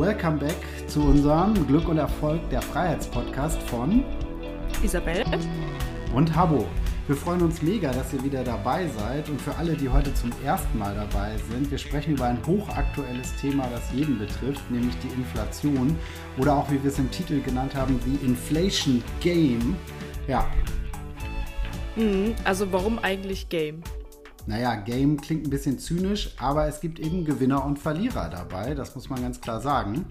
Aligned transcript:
welcome 0.00 0.38
back 0.38 0.56
zu 0.86 1.02
unserem 1.02 1.66
Glück 1.66 1.86
und 1.86 1.98
Erfolg 1.98 2.40
der 2.48 2.62
Freiheitspodcast 2.62 3.60
von 3.64 4.02
Isabel 4.82 5.22
und 6.14 6.34
Habo. 6.34 6.66
Wir 7.06 7.14
freuen 7.14 7.42
uns 7.42 7.60
mega, 7.60 7.92
dass 7.92 8.14
ihr 8.14 8.24
wieder 8.24 8.42
dabei 8.42 8.88
seid 8.88 9.28
und 9.28 9.38
für 9.38 9.54
alle, 9.56 9.74
die 9.74 9.90
heute 9.90 10.14
zum 10.14 10.30
ersten 10.42 10.78
Mal 10.78 10.94
dabei 10.94 11.32
sind, 11.50 11.70
wir 11.70 11.76
sprechen 11.76 12.14
über 12.14 12.24
ein 12.24 12.38
hochaktuelles 12.46 13.36
Thema, 13.42 13.68
das 13.70 13.82
jeden 13.92 14.18
betrifft, 14.18 14.70
nämlich 14.70 14.94
die 15.00 15.08
Inflation 15.08 15.94
oder 16.38 16.56
auch, 16.56 16.70
wie 16.70 16.82
wir 16.82 16.90
es 16.90 16.98
im 16.98 17.10
Titel 17.10 17.42
genannt 17.42 17.74
haben, 17.74 18.00
die 18.06 18.24
Inflation 18.24 19.02
Game. 19.20 19.76
Ja. 20.26 20.46
Mhm, 21.96 22.34
also 22.44 22.72
warum 22.72 22.98
eigentlich 23.00 23.50
Game? 23.50 23.82
Naja, 24.46 24.74
Game 24.76 25.20
klingt 25.20 25.46
ein 25.46 25.50
bisschen 25.50 25.78
zynisch, 25.78 26.34
aber 26.38 26.66
es 26.66 26.80
gibt 26.80 26.98
eben 26.98 27.24
Gewinner 27.24 27.64
und 27.64 27.78
Verlierer 27.78 28.28
dabei, 28.28 28.74
das 28.74 28.94
muss 28.94 29.08
man 29.08 29.22
ganz 29.22 29.40
klar 29.40 29.60
sagen. 29.60 30.06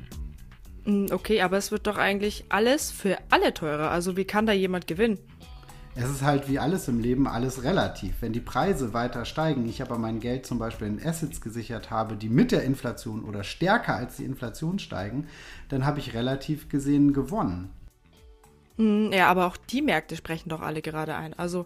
Mhm, 0.85 1.07
okay, 1.11 1.41
aber 1.41 1.57
es 1.57 1.71
wird 1.71 1.87
doch 1.87 1.97
eigentlich 1.97 2.45
alles 2.49 2.91
für 2.91 3.17
alle 3.29 3.53
teurer. 3.53 3.91
Also 3.91 4.17
wie 4.17 4.25
kann 4.25 4.45
da 4.45 4.53
jemand 4.53 4.87
gewinnen? 4.87 5.19
Es 5.95 6.09
ist 6.09 6.21
halt 6.21 6.47
wie 6.47 6.59
alles 6.59 6.87
im 6.87 6.99
Leben 6.99 7.27
alles 7.27 7.63
relativ. 7.63 8.21
Wenn 8.21 8.31
die 8.31 8.39
Preise 8.39 8.93
weiter 8.93 9.25
steigen, 9.25 9.67
ich 9.67 9.81
aber 9.81 9.97
mein 9.97 10.19
Geld 10.19 10.45
zum 10.45 10.57
Beispiel 10.57 10.87
in 10.87 11.05
Assets 11.05 11.41
gesichert 11.41 11.89
habe, 11.89 12.15
die 12.15 12.29
mit 12.29 12.51
der 12.51 12.63
Inflation 12.63 13.23
oder 13.25 13.43
stärker 13.43 13.95
als 13.95 14.15
die 14.17 14.23
Inflation 14.23 14.79
steigen, 14.79 15.27
dann 15.67 15.85
habe 15.85 15.99
ich 15.99 16.13
relativ 16.13 16.69
gesehen 16.69 17.11
gewonnen. 17.11 17.71
Hm, 18.77 19.11
ja, 19.11 19.27
aber 19.27 19.45
auch 19.45 19.57
die 19.57 19.81
Märkte 19.81 20.15
sprechen 20.15 20.49
doch 20.49 20.61
alle 20.61 20.81
gerade 20.81 21.15
ein. 21.15 21.33
Also 21.33 21.65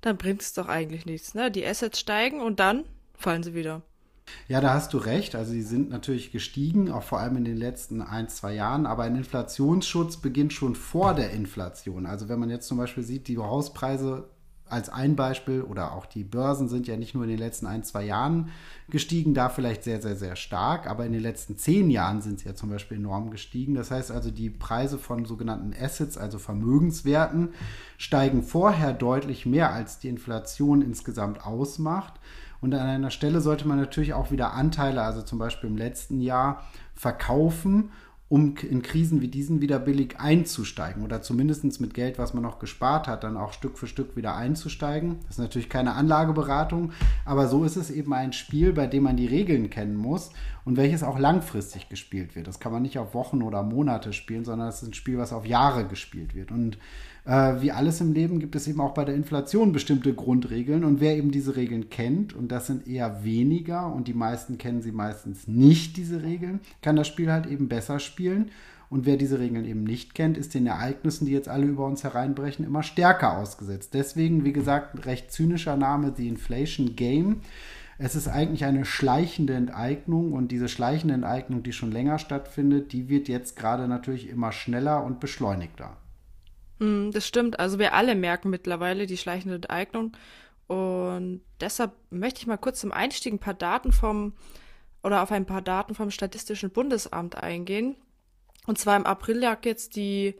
dann 0.00 0.16
bringt 0.16 0.42
es 0.42 0.52
doch 0.52 0.68
eigentlich 0.68 1.06
nichts. 1.06 1.34
Ne? 1.34 1.50
Die 1.50 1.66
Assets 1.66 2.00
steigen 2.00 2.40
und 2.40 2.60
dann 2.60 2.84
fallen 3.14 3.42
sie 3.42 3.54
wieder. 3.54 3.82
Ja, 4.48 4.60
da 4.60 4.74
hast 4.74 4.92
du 4.92 4.98
recht. 4.98 5.34
Also 5.34 5.52
sie 5.52 5.62
sind 5.62 5.90
natürlich 5.90 6.32
gestiegen, 6.32 6.90
auch 6.90 7.02
vor 7.02 7.20
allem 7.20 7.36
in 7.36 7.44
den 7.44 7.56
letzten 7.56 8.02
ein, 8.02 8.28
zwei 8.28 8.54
Jahren. 8.54 8.86
Aber 8.86 9.04
ein 9.04 9.16
Inflationsschutz 9.16 10.18
beginnt 10.18 10.52
schon 10.52 10.74
vor 10.74 11.14
der 11.14 11.30
Inflation. 11.30 12.06
Also 12.06 12.28
wenn 12.28 12.40
man 12.40 12.50
jetzt 12.50 12.66
zum 12.66 12.78
Beispiel 12.78 13.04
sieht, 13.04 13.28
die 13.28 13.38
Hauspreise 13.38 14.28
als 14.68 14.88
ein 14.88 15.16
Beispiel 15.16 15.62
oder 15.62 15.92
auch 15.92 16.06
die 16.06 16.24
Börsen 16.24 16.68
sind 16.68 16.86
ja 16.86 16.96
nicht 16.96 17.14
nur 17.14 17.24
in 17.24 17.30
den 17.30 17.38
letzten 17.38 17.66
ein, 17.66 17.84
zwei 17.84 18.04
Jahren 18.04 18.50
gestiegen, 18.88 19.34
da 19.34 19.48
vielleicht 19.48 19.84
sehr, 19.84 20.00
sehr, 20.02 20.16
sehr 20.16 20.36
stark, 20.36 20.88
aber 20.88 21.06
in 21.06 21.12
den 21.12 21.22
letzten 21.22 21.56
zehn 21.56 21.90
Jahren 21.90 22.20
sind 22.20 22.40
sie 22.40 22.46
ja 22.46 22.54
zum 22.54 22.70
Beispiel 22.70 22.98
enorm 22.98 23.30
gestiegen. 23.30 23.74
Das 23.74 23.90
heißt 23.90 24.10
also, 24.10 24.30
die 24.30 24.50
Preise 24.50 24.98
von 24.98 25.24
sogenannten 25.24 25.72
Assets, 25.78 26.18
also 26.18 26.38
Vermögenswerten, 26.38 27.50
steigen 27.98 28.42
vorher 28.42 28.92
deutlich 28.92 29.46
mehr, 29.46 29.72
als 29.72 29.98
die 29.98 30.08
Inflation 30.08 30.82
insgesamt 30.82 31.44
ausmacht. 31.46 32.14
Und 32.60 32.74
an 32.74 32.88
einer 32.88 33.10
Stelle 33.10 33.40
sollte 33.40 33.68
man 33.68 33.78
natürlich 33.78 34.14
auch 34.14 34.30
wieder 34.30 34.54
Anteile, 34.54 35.02
also 35.02 35.22
zum 35.22 35.38
Beispiel 35.38 35.70
im 35.70 35.76
letzten 35.76 36.20
Jahr, 36.20 36.64
verkaufen 36.94 37.90
um 38.28 38.56
in 38.56 38.82
Krisen 38.82 39.20
wie 39.20 39.28
diesen 39.28 39.60
wieder 39.60 39.78
billig 39.78 40.18
einzusteigen 40.18 41.04
oder 41.04 41.22
zumindest 41.22 41.80
mit 41.80 41.94
Geld, 41.94 42.18
was 42.18 42.34
man 42.34 42.42
noch 42.42 42.58
gespart 42.58 43.06
hat, 43.06 43.22
dann 43.22 43.36
auch 43.36 43.52
Stück 43.52 43.78
für 43.78 43.86
Stück 43.86 44.16
wieder 44.16 44.34
einzusteigen. 44.34 45.18
Das 45.22 45.32
ist 45.32 45.38
natürlich 45.38 45.68
keine 45.68 45.94
Anlageberatung, 45.94 46.90
aber 47.24 47.46
so 47.46 47.62
ist 47.62 47.76
es 47.76 47.90
eben 47.90 48.12
ein 48.12 48.32
Spiel, 48.32 48.72
bei 48.72 48.88
dem 48.88 49.04
man 49.04 49.16
die 49.16 49.26
Regeln 49.26 49.70
kennen 49.70 49.94
muss 49.94 50.30
und 50.64 50.76
welches 50.76 51.04
auch 51.04 51.20
langfristig 51.20 51.88
gespielt 51.88 52.34
wird. 52.34 52.48
Das 52.48 52.58
kann 52.58 52.72
man 52.72 52.82
nicht 52.82 52.98
auf 52.98 53.14
Wochen 53.14 53.42
oder 53.42 53.62
Monate 53.62 54.12
spielen, 54.12 54.44
sondern 54.44 54.68
es 54.68 54.82
ist 54.82 54.88
ein 54.88 54.94
Spiel, 54.94 55.18
was 55.18 55.32
auf 55.32 55.46
Jahre 55.46 55.86
gespielt 55.86 56.34
wird. 56.34 56.50
Und 56.50 56.78
äh, 57.26 57.60
wie 57.60 57.72
alles 57.72 58.00
im 58.00 58.12
Leben 58.12 58.38
gibt 58.38 58.54
es 58.54 58.68
eben 58.68 58.80
auch 58.80 58.94
bei 58.94 59.04
der 59.04 59.16
Inflation 59.16 59.72
bestimmte 59.72 60.14
Grundregeln. 60.14 60.84
Und 60.84 61.00
wer 61.00 61.16
eben 61.16 61.32
diese 61.32 61.56
Regeln 61.56 61.90
kennt, 61.90 62.34
und 62.34 62.52
das 62.52 62.68
sind 62.68 62.86
eher 62.86 63.24
weniger, 63.24 63.92
und 63.92 64.08
die 64.08 64.14
meisten 64.14 64.58
kennen 64.58 64.80
sie 64.80 64.92
meistens 64.92 65.48
nicht, 65.48 65.96
diese 65.96 66.22
Regeln, 66.22 66.60
kann 66.82 66.96
das 66.96 67.08
Spiel 67.08 67.30
halt 67.32 67.46
eben 67.46 67.68
besser 67.68 67.98
spielen. 67.98 68.50
Und 68.88 69.04
wer 69.04 69.16
diese 69.16 69.40
Regeln 69.40 69.64
eben 69.64 69.82
nicht 69.82 70.14
kennt, 70.14 70.38
ist 70.38 70.54
den 70.54 70.68
Ereignissen, 70.68 71.26
die 71.26 71.32
jetzt 71.32 71.48
alle 71.48 71.66
über 71.66 71.84
uns 71.86 72.04
hereinbrechen, 72.04 72.64
immer 72.64 72.84
stärker 72.84 73.36
ausgesetzt. 73.36 73.94
Deswegen, 73.94 74.44
wie 74.44 74.52
gesagt, 74.52 75.04
recht 75.06 75.32
zynischer 75.32 75.76
Name, 75.76 76.12
The 76.16 76.28
Inflation 76.28 76.94
Game. 76.94 77.40
Es 77.98 78.14
ist 78.14 78.28
eigentlich 78.28 78.64
eine 78.64 78.84
schleichende 78.84 79.54
Enteignung 79.54 80.32
und 80.32 80.52
diese 80.52 80.68
schleichende 80.68 81.14
Enteignung, 81.14 81.64
die 81.64 81.72
schon 81.72 81.90
länger 81.90 82.20
stattfindet, 82.20 82.92
die 82.92 83.08
wird 83.08 83.26
jetzt 83.26 83.56
gerade 83.56 83.88
natürlich 83.88 84.28
immer 84.28 84.52
schneller 84.52 85.02
und 85.02 85.18
beschleunigter. 85.18 85.96
Mm, 86.78 87.10
das 87.10 87.26
stimmt. 87.26 87.58
Also 87.58 87.78
wir 87.78 87.94
alle 87.94 88.14
merken 88.14 88.50
mittlerweile 88.50 89.06
die 89.06 89.16
schleichende 89.16 89.56
Enteignung. 89.56 90.16
Und 90.66 91.42
deshalb 91.60 91.92
möchte 92.10 92.40
ich 92.40 92.46
mal 92.46 92.56
kurz 92.56 92.80
zum 92.80 92.92
Einstieg 92.92 93.32
ein 93.32 93.38
paar 93.38 93.54
Daten 93.54 93.92
vom 93.92 94.34
oder 95.02 95.22
auf 95.22 95.30
ein 95.30 95.46
paar 95.46 95.62
Daten 95.62 95.94
vom 95.94 96.10
Statistischen 96.10 96.70
Bundesamt 96.70 97.36
eingehen. 97.36 97.96
Und 98.66 98.78
zwar 98.78 98.96
im 98.96 99.06
April 99.06 99.38
lag 99.38 99.64
jetzt 99.64 99.94
die 99.94 100.34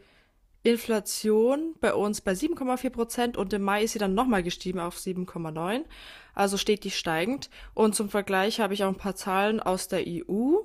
Inflation 0.63 1.75
bei 1.79 1.93
uns 1.93 2.19
bei 2.19 2.33
7,4 2.33 2.89
Prozent 2.89 3.37
und 3.37 3.53
im 3.53 3.61
Mai 3.61 3.83
ist 3.83 3.93
sie 3.93 3.99
dann 3.99 4.13
nochmal 4.13 4.43
gestiegen 4.43 4.79
auf 4.79 4.97
7,9. 4.97 5.85
Also 6.33 6.57
steht 6.57 6.83
die 6.83 6.91
steigend. 6.91 7.49
Und 7.73 7.95
zum 7.95 8.09
Vergleich 8.09 8.59
habe 8.59 8.73
ich 8.73 8.83
auch 8.83 8.89
ein 8.89 8.95
paar 8.95 9.15
Zahlen 9.15 9.61
aus 9.61 9.87
der 9.87 10.03
EU 10.05 10.57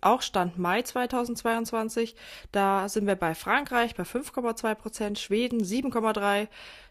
auch 0.00 0.22
Stand 0.22 0.58
Mai 0.58 0.82
2022. 0.82 2.16
Da 2.52 2.88
sind 2.88 3.06
wir 3.06 3.16
bei 3.16 3.34
Frankreich 3.34 3.94
bei 3.94 4.04
5,2 4.04 4.74
Prozent, 4.74 5.18
Schweden 5.18 5.62
7,3, 5.62 6.48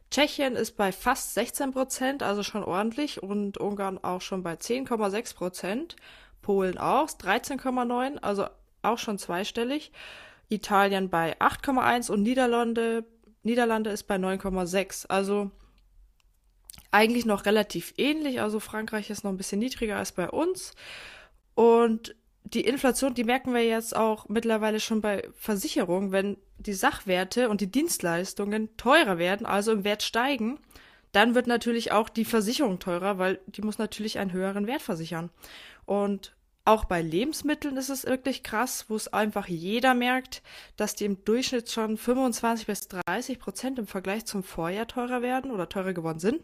Tschechien 0.09 0.55
ist 0.55 0.77
bei 0.77 0.91
fast 0.91 1.33
16 1.33 1.71
Prozent, 1.71 2.23
also 2.23 2.43
schon 2.43 2.63
ordentlich, 2.63 3.21
und 3.21 3.57
Ungarn 3.57 3.97
auch 4.01 4.21
schon 4.21 4.41
bei 4.41 4.53
10,6 4.53 5.35
Prozent, 5.35 5.95
Polen 6.41 6.77
auch 6.77 7.09
13,9, 7.09 8.19
also 8.19 8.47
auch 8.81 8.97
schon 8.97 9.17
zweistellig, 9.17 9.91
Italien 10.49 11.09
bei 11.09 11.37
8,1 11.39 12.09
und 12.09 12.23
Niederlande, 12.23 13.03
Niederlande 13.43 13.89
ist 13.89 14.03
bei 14.03 14.15
9,6. 14.15 15.07
Also 15.07 15.51
eigentlich 16.91 17.25
noch 17.25 17.45
relativ 17.45 17.93
ähnlich, 17.97 18.39
also 18.39 18.59
Frankreich 18.61 19.09
ist 19.09 19.25
noch 19.25 19.31
ein 19.31 19.37
bisschen 19.37 19.59
niedriger 19.59 19.97
als 19.97 20.13
bei 20.13 20.29
uns. 20.29 20.73
Und 21.53 22.15
die 22.53 22.61
Inflation, 22.61 23.13
die 23.13 23.23
merken 23.23 23.53
wir 23.53 23.65
jetzt 23.65 23.95
auch 23.95 24.29
mittlerweile 24.29 24.79
schon 24.79 25.01
bei 25.01 25.27
Versicherungen, 25.35 26.11
wenn 26.11 26.37
die 26.57 26.73
Sachwerte 26.73 27.49
und 27.49 27.61
die 27.61 27.71
Dienstleistungen 27.71 28.75
teurer 28.77 29.17
werden, 29.17 29.45
also 29.45 29.71
im 29.71 29.83
Wert 29.83 30.03
steigen, 30.03 30.59
dann 31.11 31.35
wird 31.35 31.47
natürlich 31.47 31.91
auch 31.91 32.09
die 32.09 32.25
Versicherung 32.25 32.79
teurer, 32.79 33.17
weil 33.17 33.39
die 33.47 33.61
muss 33.61 33.77
natürlich 33.77 34.19
einen 34.19 34.31
höheren 34.31 34.67
Wert 34.67 34.81
versichern. 34.81 35.29
Und 35.85 36.35
auch 36.65 36.85
bei 36.85 37.01
Lebensmitteln 37.01 37.77
ist 37.77 37.89
es 37.89 38.05
wirklich 38.05 38.43
krass, 38.43 38.85
wo 38.89 38.95
es 38.95 39.11
einfach 39.13 39.47
jeder 39.47 39.93
merkt, 39.93 40.41
dass 40.75 40.95
die 40.95 41.05
im 41.05 41.23
Durchschnitt 41.23 41.71
schon 41.71 41.97
25 41.97 42.67
bis 42.67 42.87
30 42.87 43.39
Prozent 43.39 43.79
im 43.79 43.87
Vergleich 43.87 44.25
zum 44.25 44.43
Vorjahr 44.43 44.87
teurer 44.87 45.21
werden 45.21 45.51
oder 45.51 45.69
teurer 45.69 45.93
geworden 45.93 46.19
sind. 46.19 46.41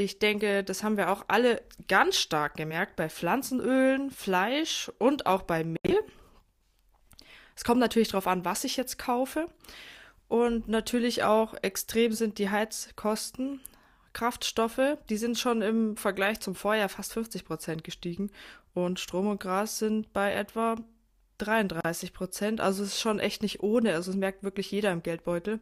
Ich 0.00 0.18
denke, 0.18 0.64
das 0.64 0.82
haben 0.82 0.96
wir 0.96 1.10
auch 1.10 1.26
alle 1.28 1.62
ganz 1.86 2.16
stark 2.16 2.56
gemerkt 2.56 2.96
bei 2.96 3.10
Pflanzenölen, 3.10 4.10
Fleisch 4.10 4.90
und 4.98 5.26
auch 5.26 5.42
bei 5.42 5.62
Mehl. 5.62 6.00
Es 7.54 7.64
kommt 7.64 7.80
natürlich 7.80 8.08
darauf 8.08 8.26
an, 8.26 8.46
was 8.46 8.64
ich 8.64 8.78
jetzt 8.78 8.98
kaufe. 8.98 9.46
Und 10.26 10.68
natürlich 10.68 11.22
auch 11.22 11.54
extrem 11.60 12.12
sind 12.12 12.38
die 12.38 12.48
Heizkosten. 12.48 13.60
Kraftstoffe, 14.14 14.96
die 15.10 15.18
sind 15.18 15.38
schon 15.38 15.60
im 15.60 15.98
Vergleich 15.98 16.40
zum 16.40 16.54
Vorjahr 16.54 16.88
fast 16.88 17.12
50 17.12 17.44
Prozent 17.44 17.84
gestiegen. 17.84 18.30
Und 18.72 19.00
Strom 19.00 19.26
und 19.26 19.40
Gras 19.40 19.78
sind 19.78 20.14
bei 20.14 20.32
etwa 20.32 20.76
33 21.36 22.14
Prozent. 22.14 22.62
Also 22.62 22.82
es 22.82 22.94
ist 22.94 23.00
schon 23.00 23.18
echt 23.18 23.42
nicht 23.42 23.62
ohne. 23.62 23.92
Also 23.92 24.12
es 24.12 24.16
merkt 24.16 24.44
wirklich 24.44 24.70
jeder 24.70 24.92
im 24.92 25.02
Geldbeutel. 25.02 25.60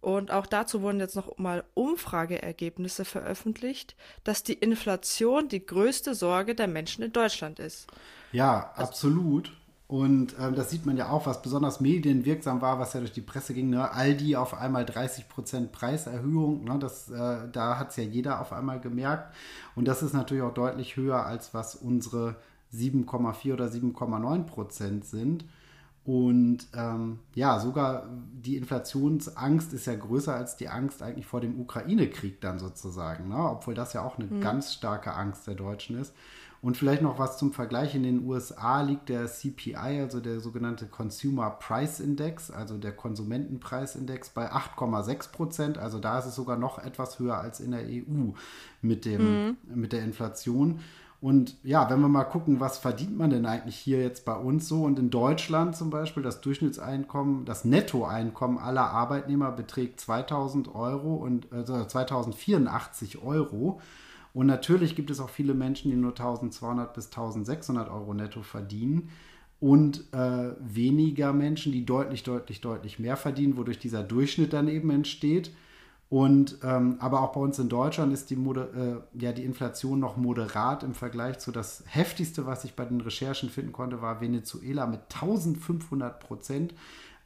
Und 0.00 0.30
auch 0.30 0.46
dazu 0.46 0.82
wurden 0.82 1.00
jetzt 1.00 1.16
noch 1.16 1.38
mal 1.38 1.64
Umfrageergebnisse 1.74 3.04
veröffentlicht, 3.04 3.96
dass 4.22 4.44
die 4.44 4.54
Inflation 4.54 5.48
die 5.48 5.64
größte 5.64 6.14
Sorge 6.14 6.54
der 6.54 6.68
Menschen 6.68 7.02
in 7.02 7.12
Deutschland 7.12 7.58
ist. 7.58 7.88
Ja, 8.32 8.70
also, 8.74 8.82
absolut. 8.82 9.52
Und 9.88 10.36
ähm, 10.38 10.54
das 10.54 10.70
sieht 10.70 10.84
man 10.84 10.98
ja 10.98 11.08
auch, 11.08 11.24
was 11.26 11.40
besonders 11.40 11.80
medienwirksam 11.80 12.60
war, 12.60 12.78
was 12.78 12.92
ja 12.92 13.00
durch 13.00 13.12
die 13.12 13.22
Presse 13.22 13.54
ging. 13.54 13.70
Ne? 13.70 13.90
Aldi 13.90 14.36
auf 14.36 14.52
einmal 14.52 14.84
30% 14.84 15.68
Preiserhöhung. 15.68 16.64
Ne? 16.64 16.78
Das, 16.78 17.10
äh, 17.10 17.48
da 17.50 17.78
hat 17.78 17.90
es 17.90 17.96
ja 17.96 18.04
jeder 18.04 18.40
auf 18.40 18.52
einmal 18.52 18.80
gemerkt. 18.80 19.34
Und 19.74 19.88
das 19.88 20.02
ist 20.02 20.12
natürlich 20.12 20.42
auch 20.42 20.52
deutlich 20.52 20.96
höher, 20.96 21.24
als 21.24 21.54
was 21.54 21.74
unsere 21.74 22.36
7,4 22.72 23.54
oder 23.54 23.66
7,9% 23.66 25.04
sind. 25.04 25.46
Und 26.08 26.60
ähm, 26.74 27.18
ja, 27.34 27.60
sogar 27.60 28.08
die 28.32 28.56
Inflationsangst 28.56 29.74
ist 29.74 29.86
ja 29.86 29.94
größer 29.94 30.34
als 30.34 30.56
die 30.56 30.70
Angst 30.70 31.02
eigentlich 31.02 31.26
vor 31.26 31.42
dem 31.42 31.60
Ukraine-Krieg 31.60 32.40
dann 32.40 32.58
sozusagen, 32.58 33.28
ne? 33.28 33.36
obwohl 33.36 33.74
das 33.74 33.92
ja 33.92 34.00
auch 34.02 34.18
eine 34.18 34.26
mhm. 34.26 34.40
ganz 34.40 34.72
starke 34.72 35.12
Angst 35.12 35.46
der 35.46 35.54
Deutschen 35.54 35.98
ist. 35.98 36.14
Und 36.62 36.78
vielleicht 36.78 37.02
noch 37.02 37.18
was 37.18 37.36
zum 37.36 37.52
Vergleich. 37.52 37.94
In 37.94 38.04
den 38.04 38.24
USA 38.24 38.80
liegt 38.80 39.10
der 39.10 39.26
CPI, 39.26 40.00
also 40.00 40.20
der 40.20 40.40
sogenannte 40.40 40.86
Consumer 40.86 41.50
Price 41.50 42.00
Index, 42.00 42.50
also 42.50 42.78
der 42.78 42.92
Konsumentenpreisindex, 42.92 44.30
bei 44.30 44.50
8,6 44.50 45.30
Prozent. 45.30 45.76
Also 45.76 45.98
da 45.98 46.20
ist 46.20 46.24
es 46.24 46.34
sogar 46.34 46.56
noch 46.56 46.78
etwas 46.78 47.18
höher 47.18 47.36
als 47.36 47.60
in 47.60 47.72
der 47.72 47.82
EU 47.82 48.32
mit, 48.80 49.04
dem, 49.04 49.48
mhm. 49.48 49.56
mit 49.74 49.92
der 49.92 50.02
Inflation. 50.04 50.80
Und 51.20 51.56
ja, 51.64 51.90
wenn 51.90 52.00
wir 52.00 52.08
mal 52.08 52.24
gucken, 52.24 52.60
was 52.60 52.78
verdient 52.78 53.18
man 53.18 53.30
denn 53.30 53.44
eigentlich 53.44 53.76
hier 53.76 54.00
jetzt 54.00 54.24
bei 54.24 54.36
uns 54.36 54.68
so? 54.68 54.84
Und 54.84 55.00
in 55.00 55.10
Deutschland 55.10 55.74
zum 55.74 55.90
Beispiel, 55.90 56.22
das 56.22 56.40
Durchschnittseinkommen, 56.40 57.44
das 57.44 57.64
Nettoeinkommen 57.64 58.58
aller 58.58 58.90
Arbeitnehmer 58.90 59.50
beträgt 59.50 59.98
2000 60.00 60.74
Euro 60.74 61.16
und 61.16 61.52
also 61.52 61.84
2084 61.84 63.20
Euro. 63.20 63.80
Und 64.32 64.46
natürlich 64.46 64.94
gibt 64.94 65.10
es 65.10 65.18
auch 65.18 65.30
viele 65.30 65.54
Menschen, 65.54 65.90
die 65.90 65.96
nur 65.96 66.12
1200 66.12 66.94
bis 66.94 67.06
1600 67.06 67.90
Euro 67.90 68.14
netto 68.14 68.42
verdienen 68.42 69.10
und 69.58 70.04
äh, 70.12 70.52
weniger 70.60 71.32
Menschen, 71.32 71.72
die 71.72 71.84
deutlich, 71.84 72.22
deutlich, 72.22 72.60
deutlich 72.60 73.00
mehr 73.00 73.16
verdienen, 73.16 73.56
wodurch 73.56 73.80
dieser 73.80 74.04
Durchschnitt 74.04 74.52
dann 74.52 74.68
eben 74.68 74.90
entsteht. 74.90 75.50
Und 76.10 76.58
ähm, 76.62 76.96
aber 77.00 77.20
auch 77.20 77.32
bei 77.32 77.40
uns 77.40 77.58
in 77.58 77.68
Deutschland 77.68 78.14
ist 78.14 78.30
die, 78.30 78.36
Moder 78.36 78.68
äh, 78.74 79.22
ja, 79.22 79.32
die 79.32 79.44
Inflation 79.44 80.00
noch 80.00 80.16
moderat 80.16 80.82
im 80.82 80.94
Vergleich 80.94 81.38
zu 81.38 81.52
das 81.52 81.84
heftigste, 81.86 82.46
was 82.46 82.64
ich 82.64 82.74
bei 82.74 82.86
den 82.86 83.02
Recherchen 83.02 83.50
finden 83.50 83.72
konnte, 83.72 84.00
war 84.00 84.22
Venezuela 84.22 84.86
mit 84.86 85.00
1500 85.12 86.18
Prozent, 86.18 86.72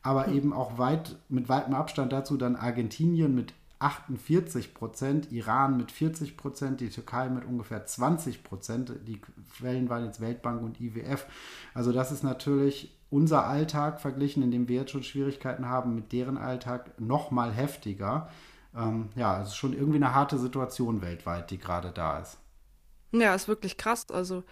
aber 0.02 0.26
mhm. 0.26 0.34
eben 0.34 0.52
auch 0.52 0.78
weit 0.78 1.16
mit 1.28 1.48
weitem 1.48 1.74
Abstand 1.74 2.12
dazu 2.12 2.36
dann 2.36 2.56
Argentinien 2.56 3.34
mit 3.34 3.54
48 3.78 4.74
Prozent, 4.74 5.30
Iran 5.30 5.76
mit 5.76 5.92
40 5.92 6.36
Prozent, 6.36 6.80
die 6.80 6.88
Türkei 6.88 7.28
mit 7.28 7.44
ungefähr 7.44 7.84
20 7.84 8.44
Prozent. 8.44 8.92
Die 9.06 9.20
Quellen 9.56 9.90
waren 9.90 10.04
jetzt 10.04 10.20
Weltbank 10.20 10.62
und 10.62 10.80
IWF. 10.80 11.26
Also 11.74 11.92
das 11.92 12.12
ist 12.12 12.22
natürlich 12.22 12.96
unser 13.10 13.44
Alltag 13.46 14.00
verglichen, 14.00 14.42
in 14.42 14.52
dem 14.52 14.68
wir 14.68 14.76
jetzt 14.76 14.92
schon 14.92 15.02
Schwierigkeiten 15.02 15.68
haben, 15.68 15.96
mit 15.96 16.12
deren 16.12 16.38
Alltag 16.38 16.98
noch 17.00 17.32
mal 17.32 17.52
heftiger 17.52 18.30
ähm, 18.76 19.10
ja, 19.16 19.42
es 19.42 19.48
ist 19.48 19.56
schon 19.56 19.72
irgendwie 19.72 19.96
eine 19.96 20.14
harte 20.14 20.38
Situation 20.38 21.02
weltweit, 21.02 21.50
die 21.50 21.58
gerade 21.58 21.90
da 21.90 22.18
ist. 22.18 22.38
Ja, 23.12 23.34
ist 23.34 23.48
wirklich 23.48 23.76
krass. 23.76 24.06
Also, 24.10 24.42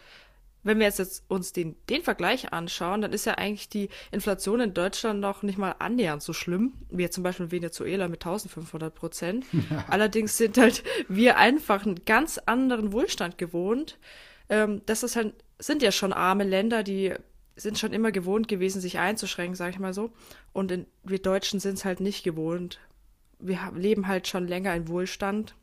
wenn 0.62 0.78
wir 0.78 0.86
jetzt, 0.86 0.98
jetzt 0.98 1.24
uns 1.28 1.52
den, 1.52 1.76
den 1.88 2.02
Vergleich 2.02 2.52
anschauen, 2.52 3.00
dann 3.00 3.12
ist 3.12 3.24
ja 3.24 3.34
eigentlich 3.34 3.70
die 3.70 3.88
Inflation 4.10 4.60
in 4.60 4.74
Deutschland 4.74 5.20
noch 5.20 5.42
nicht 5.42 5.56
mal 5.56 5.74
annähernd 5.78 6.22
so 6.22 6.34
schlimm, 6.34 6.74
wie 6.90 7.02
jetzt 7.02 7.14
zum 7.14 7.24
Beispiel 7.24 7.46
in 7.46 7.52
Venezuela 7.52 8.08
mit 8.08 8.20
1500 8.20 8.94
Prozent. 8.94 9.46
Ja. 9.52 9.84
Allerdings 9.88 10.36
sind 10.36 10.58
halt 10.58 10.84
wir 11.08 11.38
einfach 11.38 11.86
einen 11.86 12.04
ganz 12.04 12.38
anderen 12.38 12.92
Wohlstand 12.92 13.38
gewohnt. 13.38 13.98
Ähm, 14.50 14.82
das 14.84 15.02
ist 15.02 15.16
halt, 15.16 15.32
sind 15.58 15.82
ja 15.82 15.92
schon 15.92 16.12
arme 16.12 16.44
Länder, 16.44 16.82
die 16.82 17.14
sind 17.56 17.78
schon 17.78 17.92
immer 17.92 18.12
gewohnt 18.12 18.48
gewesen, 18.48 18.80
sich 18.80 18.98
einzuschränken, 18.98 19.54
sag 19.54 19.70
ich 19.70 19.78
mal 19.78 19.94
so. 19.94 20.10
Und 20.52 20.70
in, 20.70 20.86
wir 21.04 21.20
Deutschen 21.20 21.60
sind 21.60 21.74
es 21.74 21.84
halt 21.84 22.00
nicht 22.00 22.22
gewohnt 22.22 22.78
wir 23.40 23.72
leben 23.74 24.06
halt 24.06 24.28
schon 24.28 24.46
länger 24.46 24.74
in 24.74 24.88
Wohlstand. 24.88 25.54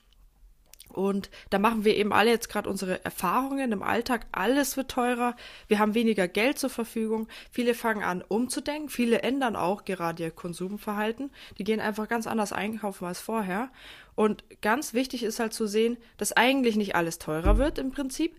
Und 0.90 1.30
da 1.50 1.60
machen 1.60 1.84
wir 1.86 1.96
eben 1.96 2.14
alle 2.14 2.32
jetzt 2.32 2.50
gerade 2.50 2.70
unsere 2.70 3.04
Erfahrungen 3.04 3.72
im 3.72 3.84
Alltag. 3.84 4.26
Alles 4.32 4.78
wird 4.78 4.90
teurer. 4.90 5.36
Wir 5.68 5.80
haben 5.80 5.94
weniger 5.94 6.28
Geld 6.28 6.58
zur 6.58 6.70
Verfügung. 6.70 7.28
Viele 7.52 7.74
fangen 7.74 8.04
an 8.04 8.24
umzudenken. 8.28 8.90
Viele 8.90 9.22
ändern 9.22 9.56
auch 9.56 9.86
gerade 9.86 10.24
ihr 10.24 10.32
Konsumverhalten. 10.32 11.32
Die 11.58 11.64
gehen 11.64 11.82
einfach 11.82 12.08
ganz 12.08 12.26
anders 12.26 12.54
einkaufen 12.54 13.06
als 13.06 13.20
vorher. 13.20 13.70
Und 14.16 14.44
ganz 14.62 14.94
wichtig 14.94 15.24
ist 15.24 15.40
halt 15.40 15.54
zu 15.54 15.68
sehen, 15.68 15.98
dass 16.18 16.34
eigentlich 16.34 16.78
nicht 16.78 16.96
alles 16.96 17.20
teurer 17.20 17.58
wird 17.58 17.78
im 17.78 17.92
Prinzip, 17.92 18.36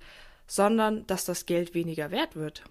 sondern 0.46 1.06
dass 1.06 1.24
das 1.24 1.46
Geld 1.46 1.74
weniger 1.74 2.10
wert 2.10 2.34
wird. 2.34 2.64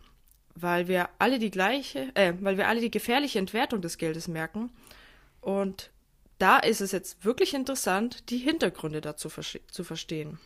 Weil 0.56 0.88
wir 0.88 1.10
alle 1.20 1.40
die 1.40 1.52
gleiche, 1.52 2.14
äh, 2.16 2.34
weil 2.42 2.58
wir 2.58 2.68
alle 2.68 2.82
die 2.82 2.92
gefährliche 2.92 3.40
Entwertung 3.40 3.82
des 3.82 3.98
Geldes 3.98 4.28
merken. 4.28 4.72
Und 5.40 5.92
da 6.40 6.58
ist 6.58 6.82
es 6.82 6.92
jetzt 6.92 7.24
wirklich 7.26 7.54
interessant, 7.54 8.30
die 8.30 8.38
Hintergründe 8.38 9.02
dazu 9.02 9.30
zu 9.30 9.84
verstehen. 9.84 10.40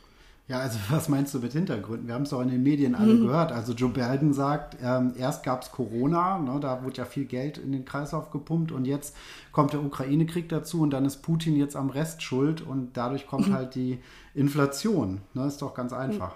Ja, 0.48 0.60
also 0.60 0.80
was 0.90 1.08
meinst 1.08 1.34
du 1.34 1.40
mit 1.40 1.54
Hintergründen? 1.54 2.08
Wir 2.08 2.16
haben 2.16 2.24
es 2.24 2.34
auch 2.34 2.42
in 2.42 2.50
den 2.50 2.64
Medien 2.64 2.94
alle 2.96 3.14
mhm. 3.14 3.28
gehört. 3.28 3.52
Also 3.52 3.74
Joe 3.74 3.90
Biden 3.90 4.34
sagt, 4.34 4.78
ähm, 4.84 5.14
erst 5.18 5.44
gab 5.44 5.64
es 5.64 5.72
Corona, 5.72 6.40
ne, 6.40 6.60
da 6.60 6.84
wurde 6.84 6.98
ja 6.98 7.06
viel 7.06 7.26
Geld 7.26 7.58
in 7.58 7.72
den 7.72 7.86
Kreislauf 7.86 8.32
gepumpt 8.32 8.72
und 8.72 8.86
jetzt 8.86 9.16
kommt 9.52 9.74
der 9.74 9.82
Ukraine-Krieg 9.82 10.50
dazu 10.50 10.82
und 10.82 10.92
dann 10.92 11.06
ist 11.06 11.18
Putin 11.22 11.56
jetzt 11.56 11.76
am 11.76 11.90
Rest 11.90 12.22
schuld 12.22 12.62
und 12.62 12.98
dadurch 12.98 13.28
kommt 13.28 13.48
mhm. 13.48 13.54
halt 13.56 13.76
die 13.76 14.00
Inflation. 14.34 15.22
Ne, 15.34 15.46
ist 15.46 15.62
doch 15.62 15.74
ganz 15.74 15.94
einfach. 15.94 16.36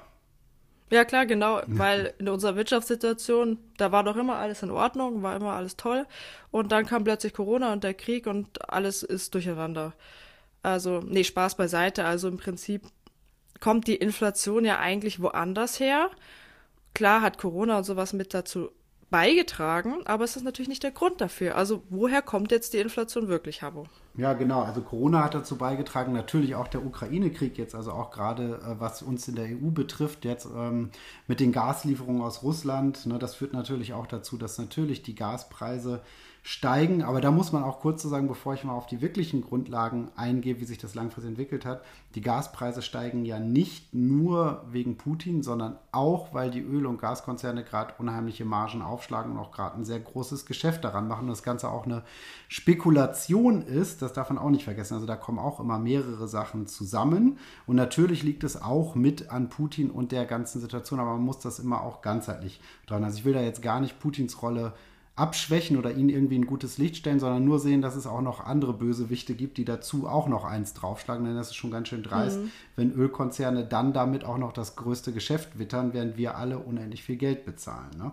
Ja, 0.92 1.04
klar, 1.04 1.26
genau, 1.26 1.62
weil 1.66 2.14
in 2.20 2.30
unserer 2.30 2.56
Wirtschaftssituation, 2.56 3.58
da 3.78 3.92
war 3.92 4.04
doch 4.04 4.16
immer 4.16 4.36
alles 4.36 4.62
in 4.62 4.70
Ordnung, 4.70 5.24
war 5.24 5.36
immer 5.36 5.54
alles 5.54 5.78
toll. 5.78 6.06
Und 6.52 6.72
dann 6.72 6.86
kam 6.86 7.04
plötzlich 7.04 7.34
Corona 7.34 7.74
und 7.74 7.84
der 7.84 7.96
Krieg 7.96 8.28
und 8.28 8.70
alles 8.70 9.02
ist 9.02 9.34
durcheinander. 9.34 9.94
Also, 10.62 11.00
nee, 11.00 11.24
Spaß 11.24 11.56
beiseite. 11.58 12.06
Also 12.06 12.28
im 12.28 12.38
Prinzip 12.38 12.84
kommt 13.60 13.88
die 13.88 13.96
Inflation 13.96 14.64
ja 14.64 14.80
eigentlich 14.80 15.22
woanders 15.22 15.80
her. 15.80 16.12
Klar 16.94 17.22
hat 17.22 17.40
Corona 17.40 17.80
und 17.80 17.84
sowas 17.84 18.14
mit 18.14 18.34
dazu 18.34 18.70
beigetragen, 19.10 20.06
aber 20.06 20.24
es 20.24 20.36
ist 20.36 20.44
natürlich 20.44 20.70
nicht 20.70 20.84
der 20.84 20.92
Grund 20.92 21.20
dafür. 21.22 21.56
Also 21.56 21.84
woher 21.90 22.22
kommt 22.22 22.52
jetzt 22.52 22.74
die 22.74 22.80
Inflation 22.80 23.28
wirklich, 23.28 23.62
Habo? 23.62 23.88
Ja, 24.18 24.32
genau. 24.34 24.62
Also 24.62 24.82
Corona 24.82 25.26
hat 25.26 25.34
dazu 25.34 25.58
beigetragen, 25.58 26.14
natürlich 26.14 26.56
auch 26.56 26.70
der 26.70 26.86
Ukraine-Krieg 26.86 27.58
jetzt, 27.58 27.76
also 27.76 27.92
auch 27.92 28.12
gerade 28.12 28.62
äh, 28.66 28.80
was 28.80 29.02
uns 29.02 29.28
in 29.28 29.36
der 29.36 29.46
EU 29.46 29.72
betrifft, 29.72 30.24
jetzt 30.24 30.48
ähm, 30.56 30.92
mit 31.28 31.42
den 31.42 31.52
Gaslieferungen 31.52 32.22
aus 32.22 32.42
Russland. 32.42 33.06
Ne, 33.08 33.20
das 33.20 33.36
führt 33.36 33.52
natürlich 33.52 33.94
auch 33.94 34.08
dazu, 34.08 34.38
dass 34.38 34.58
natürlich 34.58 35.04
die 35.04 35.16
Gaspreise 35.16 36.02
steigen. 36.48 37.02
Aber 37.02 37.22
da 37.22 37.32
muss 37.32 37.52
man 37.52 37.64
auch 37.64 37.80
kurz 37.80 38.04
zu 38.04 38.08
sagen, 38.08 38.28
bevor 38.28 38.54
ich 38.54 38.64
mal 38.64 38.74
auf 38.74 38.86
die 38.86 39.02
wirklichen 39.02 39.42
Grundlagen 39.42 40.12
eingehe, 40.16 40.60
wie 40.60 40.66
sich 40.66 40.78
das 40.78 40.94
langfristig 40.94 41.30
entwickelt 41.30 41.66
hat. 41.66 41.84
Die 42.14 42.22
Gaspreise 42.22 42.84
steigen 42.84 43.26
ja 43.26 43.40
nicht 43.40 43.96
nur 43.96 44.64
wegen 44.70 44.96
Putin, 44.96 45.42
sondern 45.42 45.80
auch, 45.92 46.36
weil 46.36 46.52
die 46.52 46.62
Öl- 46.62 46.86
und 46.86 47.02
Gaskonzerne 47.02 47.64
gerade 47.64 47.96
unheimliche 47.98 48.46
Margen 48.46 48.84
aufschlagen 48.84 49.32
und 49.32 49.40
auch 49.40 49.52
gerade 49.52 49.76
ein 49.76 49.86
sehr 49.86 50.00
großes 50.00 50.46
Geschäft 50.46 50.84
daran 50.84 51.08
machen. 51.08 51.22
Und 51.22 51.30
das 51.30 51.42
Ganze 51.42 51.68
auch 51.68 51.88
eine 51.88 52.04
Spekulation 52.48 53.64
ist, 53.64 54.04
das 54.04 54.14
darf 54.14 54.30
man 54.30 54.38
auch 54.38 54.52
nicht 54.52 54.66
vergessen. 54.66 54.94
Also 54.94 55.08
da 55.08 55.16
kommen 55.16 55.40
auch 55.40 55.60
immer 55.60 55.80
mehrere 55.80 56.28
Sachen 56.28 56.68
zusammen. 56.68 57.40
Und 57.66 57.76
natürlich 57.76 58.22
liegt 58.22 58.44
es 58.44 58.62
auch 58.62 58.94
mit 58.94 59.32
an 59.32 59.50
Putin 59.50 59.90
und 59.90 60.12
der 60.12 60.26
ganzen 60.26 60.62
Situation, 60.62 61.00
aber 61.00 61.14
man 61.14 61.26
muss 61.26 61.40
das 61.40 61.58
immer 61.58 61.82
auch 61.82 62.04
ganzheitlich 62.04 62.62
dran. 62.86 63.04
Also 63.04 63.18
ich 63.18 63.26
will 63.26 63.34
da 63.34 63.42
jetzt 63.42 63.64
gar 63.64 63.80
nicht 63.80 64.00
Putins 64.00 64.44
Rolle 64.44 64.74
abschwächen 65.16 65.78
oder 65.78 65.94
ihn 65.94 66.10
irgendwie 66.10 66.38
ein 66.38 66.46
gutes 66.46 66.78
Licht 66.78 66.98
stellen, 66.98 67.22
sondern 67.22 67.46
nur 67.46 67.58
sehen, 67.60 67.82
dass 67.82 67.96
es 67.96 68.06
auch 68.06 68.22
noch 68.22 68.42
andere 68.46 68.74
Bösewichte 68.74 69.34
gibt, 69.34 69.58
die 69.58 69.64
dazu 69.64 70.08
auch 70.08 70.28
noch 70.28 70.44
eins 70.44 70.74
draufschlagen. 70.74 71.24
Denn 71.24 71.36
das 71.36 71.48
ist 71.48 71.56
schon 71.56 71.72
ganz 71.72 71.88
schön 71.88 72.04
dreist, 72.04 72.42
mhm. 72.42 72.52
wenn 72.76 72.92
Ölkonzerne 72.92 73.66
dann 73.66 73.94
damit 73.94 74.26
auch 74.26 74.38
noch 74.38 74.52
das 74.52 74.76
größte 74.76 75.14
Geschäft 75.14 75.58
wittern, 75.58 75.94
während 75.94 76.18
wir 76.18 76.38
alle 76.38 76.60
unendlich 76.60 77.04
viel 77.04 77.16
Geld 77.16 77.46
bezahlen. 77.46 77.92
Ne? 77.98 78.12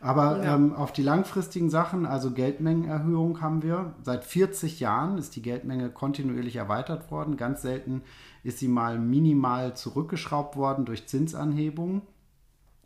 Aber 0.00 0.44
ja. 0.44 0.56
ähm, 0.56 0.74
auf 0.74 0.92
die 0.92 1.02
langfristigen 1.02 1.70
Sachen, 1.70 2.04
also 2.04 2.32
Geldmengenerhöhung 2.32 3.40
haben 3.40 3.62
wir. 3.62 3.94
Seit 4.02 4.24
40 4.24 4.78
Jahren 4.78 5.16
ist 5.16 5.34
die 5.36 5.42
Geldmenge 5.42 5.88
kontinuierlich 5.88 6.56
erweitert 6.56 7.10
worden. 7.10 7.38
Ganz 7.38 7.62
selten 7.62 8.02
ist 8.42 8.58
sie 8.58 8.68
mal 8.68 8.98
minimal 8.98 9.74
zurückgeschraubt 9.74 10.56
worden 10.56 10.84
durch 10.84 11.06
Zinsanhebungen. 11.06 12.02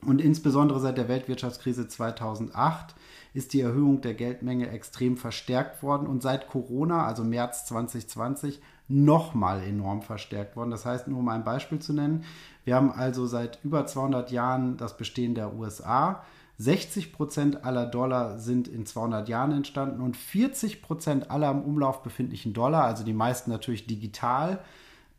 Und 0.05 0.21
insbesondere 0.21 0.79
seit 0.79 0.99
der 0.99 1.09
Weltwirtschaftskrise 1.09 1.88
2008 1.88 2.95
ist 3.37 3.52
die 3.52 3.61
Erhöhung 3.61 4.00
der 4.00 4.14
Geldmenge 4.14 4.71
extrem 4.71 5.19
verstärkt 5.19 5.83
worden 5.83 6.07
und 6.07 6.23
seit 6.23 6.49
Corona, 6.49 7.05
also 7.05 7.23
März 7.23 7.66
2020, 7.66 8.61
nochmal 8.88 9.62
enorm 9.62 10.00
verstärkt 10.00 10.57
worden. 10.57 10.71
Das 10.71 10.87
heißt, 10.87 11.07
nur 11.09 11.19
um 11.19 11.28
ein 11.28 11.45
Beispiel 11.45 11.78
zu 11.78 11.93
nennen, 11.93 12.25
wir 12.64 12.76
haben 12.76 12.90
also 12.90 13.26
seit 13.26 13.59
über 13.62 13.87
200 13.87 14.31
Jahren 14.31 14.78
das 14.78 14.97
Bestehen 14.97 15.35
der 15.35 15.55
USA. 15.55 16.25
60 16.59 17.12
Prozent 17.12 17.64
aller 17.64 17.85
Dollar 17.85 18.38
sind 18.38 18.69
in 18.69 18.87
200 18.87 19.28
Jahren 19.28 19.52
entstanden 19.52 20.00
und 20.00 20.16
40 20.16 20.81
Prozent 20.81 21.31
aller 21.31 21.50
im 21.50 21.62
Umlauf 21.62 22.02
befindlichen 22.02 22.55
Dollar, 22.55 22.85
also 22.85 23.05
die 23.05 23.12
meisten 23.12 23.50
natürlich 23.50 23.87
digital, 23.87 24.61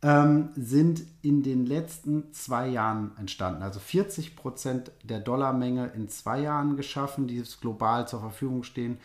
ähm, 0.02 0.50
sind 0.54 1.02
in 1.22 1.42
den 1.42 1.66
letzten 1.66 2.32
zwei 2.32 2.68
Jahren 2.68 3.12
entstanden. 3.18 3.62
Also 3.62 3.80
40 3.80 4.36
Prozent 4.36 4.92
der 5.02 5.20
Dollarmenge 5.20 5.88
in 5.94 6.08
zwei 6.08 6.40
Jahren 6.40 6.76
geschaffen, 6.76 7.26
die 7.26 7.42
global 7.60 8.06
zur 8.06 8.20
Verfügung 8.20 8.62
stehen 8.62 8.98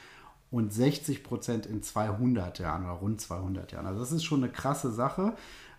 und 0.51 0.71
60 0.71 1.23
Prozent 1.23 1.65
in 1.65 1.81
200 1.81 2.59
Jahren 2.59 2.83
oder 2.83 2.93
rund 2.93 3.19
200 3.19 3.71
Jahren. 3.71 3.87
Also 3.87 3.99
das 4.01 4.11
ist 4.11 4.23
schon 4.23 4.43
eine 4.43 4.51
krasse 4.51 4.91
Sache. 4.91 5.33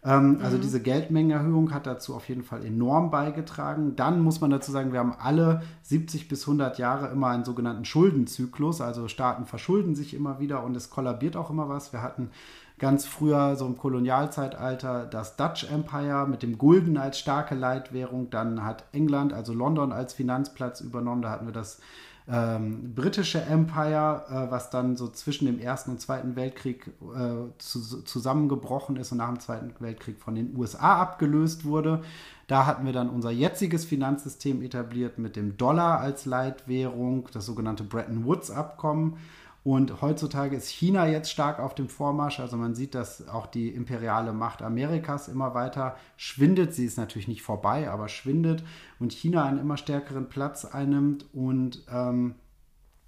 Ähm, 0.05 0.41
also 0.43 0.57
mhm. 0.57 0.63
diese 0.63 0.83
Geldmengenerhöhung 0.83 1.73
hat 1.73 1.87
dazu 1.87 2.15
auf 2.15 2.29
jeden 2.29 2.43
Fall 2.43 2.65
enorm 2.65 3.13
beigetragen. 3.13 3.95
Dann 3.95 4.21
muss 4.21 4.41
man 4.41 4.51
dazu 4.51 4.73
sagen, 4.73 4.93
wir 4.93 4.99
haben 4.99 5.15
alle 5.19 5.63
70 5.83 6.29
bis 6.29 6.43
100 6.43 6.79
Jahre 6.79 7.09
immer 7.09 7.29
einen 7.29 7.45
sogenannten 7.45 7.85
Schuldenzyklus. 7.85 8.81
Also 8.81 9.07
Staaten 9.07 9.47
verschulden 9.47 9.95
sich 9.95 10.13
immer 10.13 10.41
wieder 10.41 10.65
und 10.65 10.77
es 10.77 10.91
kollabiert 10.91 11.37
auch 11.37 11.51
immer 11.51 11.69
was. 11.69 11.93
Wir 11.93 12.03
hatten 12.03 12.31
ganz 12.79 13.07
früher, 13.07 13.57
so 13.57 13.67
im 13.67 13.77
Kolonialzeitalter, 13.77 15.07
das 15.07 15.37
Dutch 15.37 15.71
Empire 15.71 16.27
mit 16.29 16.43
dem 16.43 16.59
Gulden 16.59 16.97
als 16.97 17.19
starke 17.19 17.55
Leitwährung. 17.55 18.31
Dann 18.31 18.65
hat 18.65 18.85
England, 18.93 19.33
also 19.33 19.53
London, 19.53 19.93
als 19.93 20.13
Finanzplatz 20.13 20.81
übernommen. 20.81 21.23
Da 21.23 21.31
hatten 21.31 21.47
wir 21.47 21.53
das 21.53 21.81
ähm, 22.27 22.95
britische 22.95 23.43
Empire, 23.43 24.25
äh, 24.29 24.51
was 24.51 24.71
dann 24.71 24.97
so 24.97 25.09
zwischen 25.09 25.45
dem 25.45 25.59
Ersten 25.59 25.91
und 25.91 26.01
Zweiten 26.01 26.37
Weltkrieg 26.37 26.87
äh, 27.15 27.51
zu, 27.59 28.03
zusammengebrochen 28.03 28.97
ist 28.97 29.13
und 29.13 29.19
nach 29.19 29.29
dem 29.29 29.41
Zweiten 29.41 29.75
Weltkrieg 29.79 30.19
von 30.19 30.35
den 30.35 30.57
USA 30.57 31.01
abgelöst 31.01 31.67
wurde. 31.67 32.03
Da 32.47 32.65
hatten 32.65 32.87
wir 32.87 32.93
dann 32.93 33.11
unser 33.11 33.31
jetziges 33.31 33.85
Finanzsystem 33.85 34.63
etabliert 34.63 35.19
mit 35.19 35.37
dem 35.37 35.59
Dollar 35.59 36.01
als 36.01 36.25
Leitwährung, 36.25 37.29
das 37.33 37.45
sogenannte 37.45 37.85
Bretton 37.85 38.25
Woods-Abkommen. 38.25 39.19
Und 39.65 40.03
heutzutage 40.03 40.57
ist 40.57 40.69
China 40.69 41.07
jetzt 41.07 41.31
stark 41.31 41.59
auf 41.59 41.75
dem 41.75 41.89
Vormarsch. 41.89 42.39
Also 42.39 42.59
man 42.59 42.75
sieht, 42.75 42.95
dass 42.95 43.27
auch 43.29 43.47
die 43.47 43.71
imperiale 43.71 44.35
Macht 44.35 44.61
Amerikas 44.61 45.27
immer 45.27 45.55
weiter 45.55 45.97
schwindet. 46.19 46.75
Sie 46.75 46.85
ist 46.85 46.99
natürlich 46.99 47.29
nicht 47.29 47.41
vorbei, 47.41 47.89
aber 47.91 48.09
schwindet. 48.09 48.63
Und 49.01 49.15
China 49.15 49.45
einen 49.47 49.59
immer 49.59 49.79
stärkeren 49.79 50.29
Platz 50.29 50.67
einnimmt. 50.67 51.25
Und 51.33 51.83
ähm, 51.91 52.35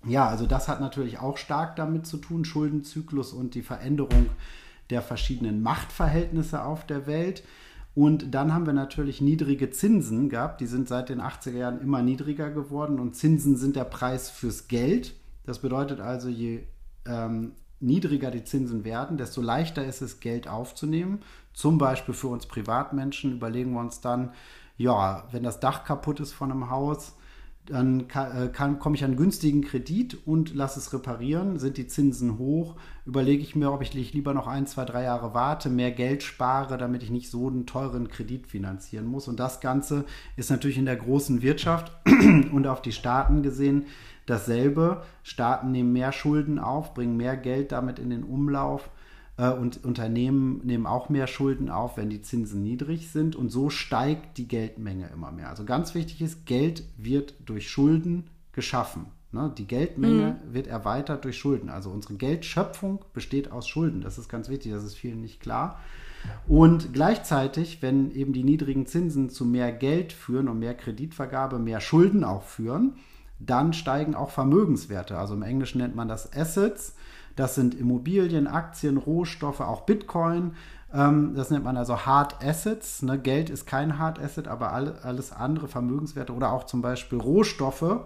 ja, 0.07 0.27
also 0.27 0.47
das 0.47 0.67
hat 0.67 0.81
natürlich 0.81 1.19
auch 1.19 1.37
stark 1.37 1.77
damit 1.77 2.07
zu 2.07 2.17
tun, 2.17 2.47
Schuldenzyklus 2.47 3.35
und 3.35 3.55
die 3.55 3.63
Veränderung 3.63 4.31
der 4.89 5.03
verschiedenen 5.03 5.63
Machtverhältnisse 5.63 6.65
auf 6.65 6.87
der 6.87 7.07
Welt. 7.07 7.45
Und 7.95 8.35
dann 8.35 8.55
haben 8.55 8.65
wir 8.65 8.73
natürlich 8.73 9.21
niedrige 9.21 9.71
Zinsen 9.71 10.31
gehabt. 10.31 10.63
Die 10.63 10.67
sind 10.67 10.89
seit 10.89 11.11
den 11.11 11.21
80er 11.21 11.57
Jahren 11.59 11.81
immer 11.83 12.01
niedriger 12.01 12.51
geworden. 12.51 12.99
Und 12.99 13.15
Zinsen 13.15 13.59
sind 13.59 13.77
der 13.77 13.85
Preis 13.85 14.31
fürs 14.31 14.69
Geld. 14.69 15.15
Das 15.47 15.61
bedeutet 15.61 16.00
also, 16.00 16.29
je 16.29 16.65
ähm, 17.07 17.53
niedriger 17.81 18.31
die 18.31 18.45
Zinsen 18.45 18.85
werden, 18.85 19.17
desto 19.17 19.41
leichter 19.41 19.85
ist 19.85 20.03
es, 20.03 20.21
Geld 20.21 20.49
aufzunehmen. 20.49 21.21
Zum 21.53 21.79
Beispiel 21.79 22.15
für 22.15 22.29
uns 22.29 22.47
Privatmenschen 22.47 23.33
überlegen 23.33 23.73
wir 23.73 23.81
uns 23.81 24.00
dann, 24.00 24.33
ja, 24.76 25.25
wenn 25.31 25.43
das 25.43 25.61
Dach 25.61 25.85
kaputt 25.85 26.21
ist 26.21 26.33
von 26.33 26.50
einem 26.50 26.71
Haus, 26.71 27.15
dann 27.67 28.07
äh, 28.11 28.49
komme 28.49 28.95
ich 28.95 29.03
an 29.03 29.11
einen 29.11 29.17
günstigen 29.17 29.62
Kredit 29.62 30.19
und 30.25 30.55
lasse 30.55 30.79
es 30.79 30.93
reparieren. 30.93 31.59
Sind 31.59 31.76
die 31.76 31.88
Zinsen 31.88 32.38
hoch, 32.38 32.76
überlege 33.05 33.43
ich 33.43 33.57
mir, 33.57 33.73
ob 33.73 33.83
ich 33.83 33.93
lieber 33.93 34.35
noch 34.35 34.47
ein, 34.47 34.67
zwei, 34.67 34.85
drei 34.85 35.03
Jahre 35.03 35.35
warte, 35.35 35.69
mehr 35.69 35.91
Geld 35.91 36.23
spare, 36.23 36.79
damit 36.79 37.03
ich 37.03 37.11
nicht 37.11 37.29
so 37.29 37.49
einen 37.49 37.67
teuren 37.67 38.09
Kredit 38.09 38.47
finanzieren 38.47 39.07
muss. 39.07 39.26
Und 39.26 39.41
das 39.41 39.61
Ganze 39.61 40.05
ist 40.37 40.50
natürlich 40.50 40.79
in 40.79 40.85
der 40.85 40.97
großen 40.97 41.43
Wirtschaft 41.43 41.91
und 42.07 42.69
auf 42.69 42.83
die 42.83 42.93
Staaten 42.93 43.43
gesehen 43.43 43.87
dasselbe. 44.26 45.02
Staaten 45.23 45.73
nehmen 45.73 45.92
mehr 45.92 46.12
Schulden 46.12 46.59
auf, 46.59 46.95
bringen 46.95 47.16
mehr 47.16 47.37
Geld 47.37 47.73
damit 47.73 47.99
in 47.99 48.11
den 48.11 48.25
Umlauf 48.25 48.90
äh, 49.37 49.50
und 49.50 49.85
Unternehmen 49.85 50.61
nehmen 50.64 50.87
auch 50.87 51.09
mehr 51.09 51.26
Schulden 51.26 51.71
auf, 51.71 51.97
wenn 51.97 52.11
die 52.11 52.23
Zinsen 52.23 52.62
niedrig 52.62 53.11
sind. 53.11 53.37
Und 53.37 53.50
so 53.50 53.71
steigt 53.71 54.38
die 54.38 54.49
Geldmenge 54.49 55.09
immer 55.12 55.33
mehr. 55.33 55.49
Also 55.49 55.64
ganz 55.64 55.95
wichtig 55.95 56.21
ist, 56.23 56.47
Geld 56.47 56.85
wird 56.97 57.35
durch 57.45 57.71
Schulden 57.71 58.25
geschaffen. 58.52 59.06
Ne? 59.33 59.52
Die 59.56 59.66
Geldmenge 59.66 60.38
mhm. 60.45 60.54
wird 60.54 60.66
erweitert 60.66 61.25
durch 61.25 61.38
Schulden. 61.38 61.68
Also 61.68 61.90
unsere 61.90 62.14
Geldschöpfung 62.14 63.04
besteht 63.12 63.52
aus 63.52 63.68
Schulden. 63.68 64.00
Das 64.00 64.18
ist 64.18 64.28
ganz 64.28 64.49
wichtig, 64.49 64.73
das 64.73 64.85
ist 64.85 64.97
vielen 64.97 65.21
nicht 65.21 65.40
klar. 65.40 65.80
Und 66.49 66.92
gleichzeitig, 66.92 67.83
wenn 67.83 68.11
eben 68.11 68.33
die 68.33 68.42
niedrigen 68.42 68.87
Zinsen 68.87 69.30
zu 69.30 69.45
mehr 69.45 69.71
Geld 69.71 70.12
führen 70.12 70.49
und 70.49 70.59
mehr 70.59 70.75
Kreditvergabe, 70.75 71.61
mehr 71.61 71.80
Schulden 71.80 72.25
auch 72.25 72.42
führen, 72.42 72.95
dann 73.38 73.73
steigen 73.73 74.14
auch 74.14 74.31
Vermögenswerte. 74.31 75.19
Also 75.19 75.35
im 75.35 75.43
Englischen 75.43 75.78
nennt 75.78 75.95
man 75.95 76.09
das 76.09 76.33
Assets. 76.33 76.95
Das 77.35 77.55
sind 77.55 77.75
Immobilien, 77.75 78.47
Aktien, 78.47 78.97
Rohstoffe, 78.97 79.61
auch 79.61 79.83
Bitcoin. 79.83 80.52
Ähm, 80.93 81.35
das 81.35 81.50
nennt 81.50 81.64
man 81.64 81.76
also 81.76 82.07
Hard 82.07 82.43
Assets. 82.43 83.02
Ne? 83.02 83.19
Geld 83.19 83.50
ist 83.50 83.66
kein 83.66 83.99
Hard 83.99 84.19
Asset, 84.19 84.49
aber 84.49 84.73
alles 84.73 85.33
andere 85.33 85.69
Vermögenswerte 85.69 86.33
oder 86.33 86.52
auch 86.52 86.64
zum 86.64 86.81
Beispiel 86.81 87.19
Rohstoffe 87.19 88.00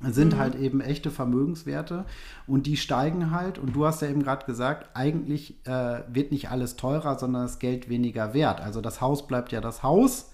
sind 0.00 0.34
mhm. 0.34 0.38
halt 0.38 0.54
eben 0.54 0.80
echte 0.80 1.10
Vermögenswerte 1.10 2.04
und 2.46 2.66
die 2.66 2.76
steigen 2.76 3.32
halt. 3.32 3.58
Und 3.58 3.74
du 3.74 3.84
hast 3.84 4.00
ja 4.00 4.08
eben 4.08 4.22
gerade 4.22 4.46
gesagt, 4.46 4.90
eigentlich 4.94 5.66
äh, 5.66 6.02
wird 6.08 6.30
nicht 6.30 6.50
alles 6.50 6.76
teurer, 6.76 7.18
sondern 7.18 7.42
das 7.42 7.58
Geld 7.58 7.88
weniger 7.88 8.32
wert. 8.32 8.60
Also 8.60 8.80
das 8.80 9.00
Haus 9.00 9.26
bleibt 9.26 9.52
ja 9.52 9.60
das 9.60 9.82
Haus 9.82 10.30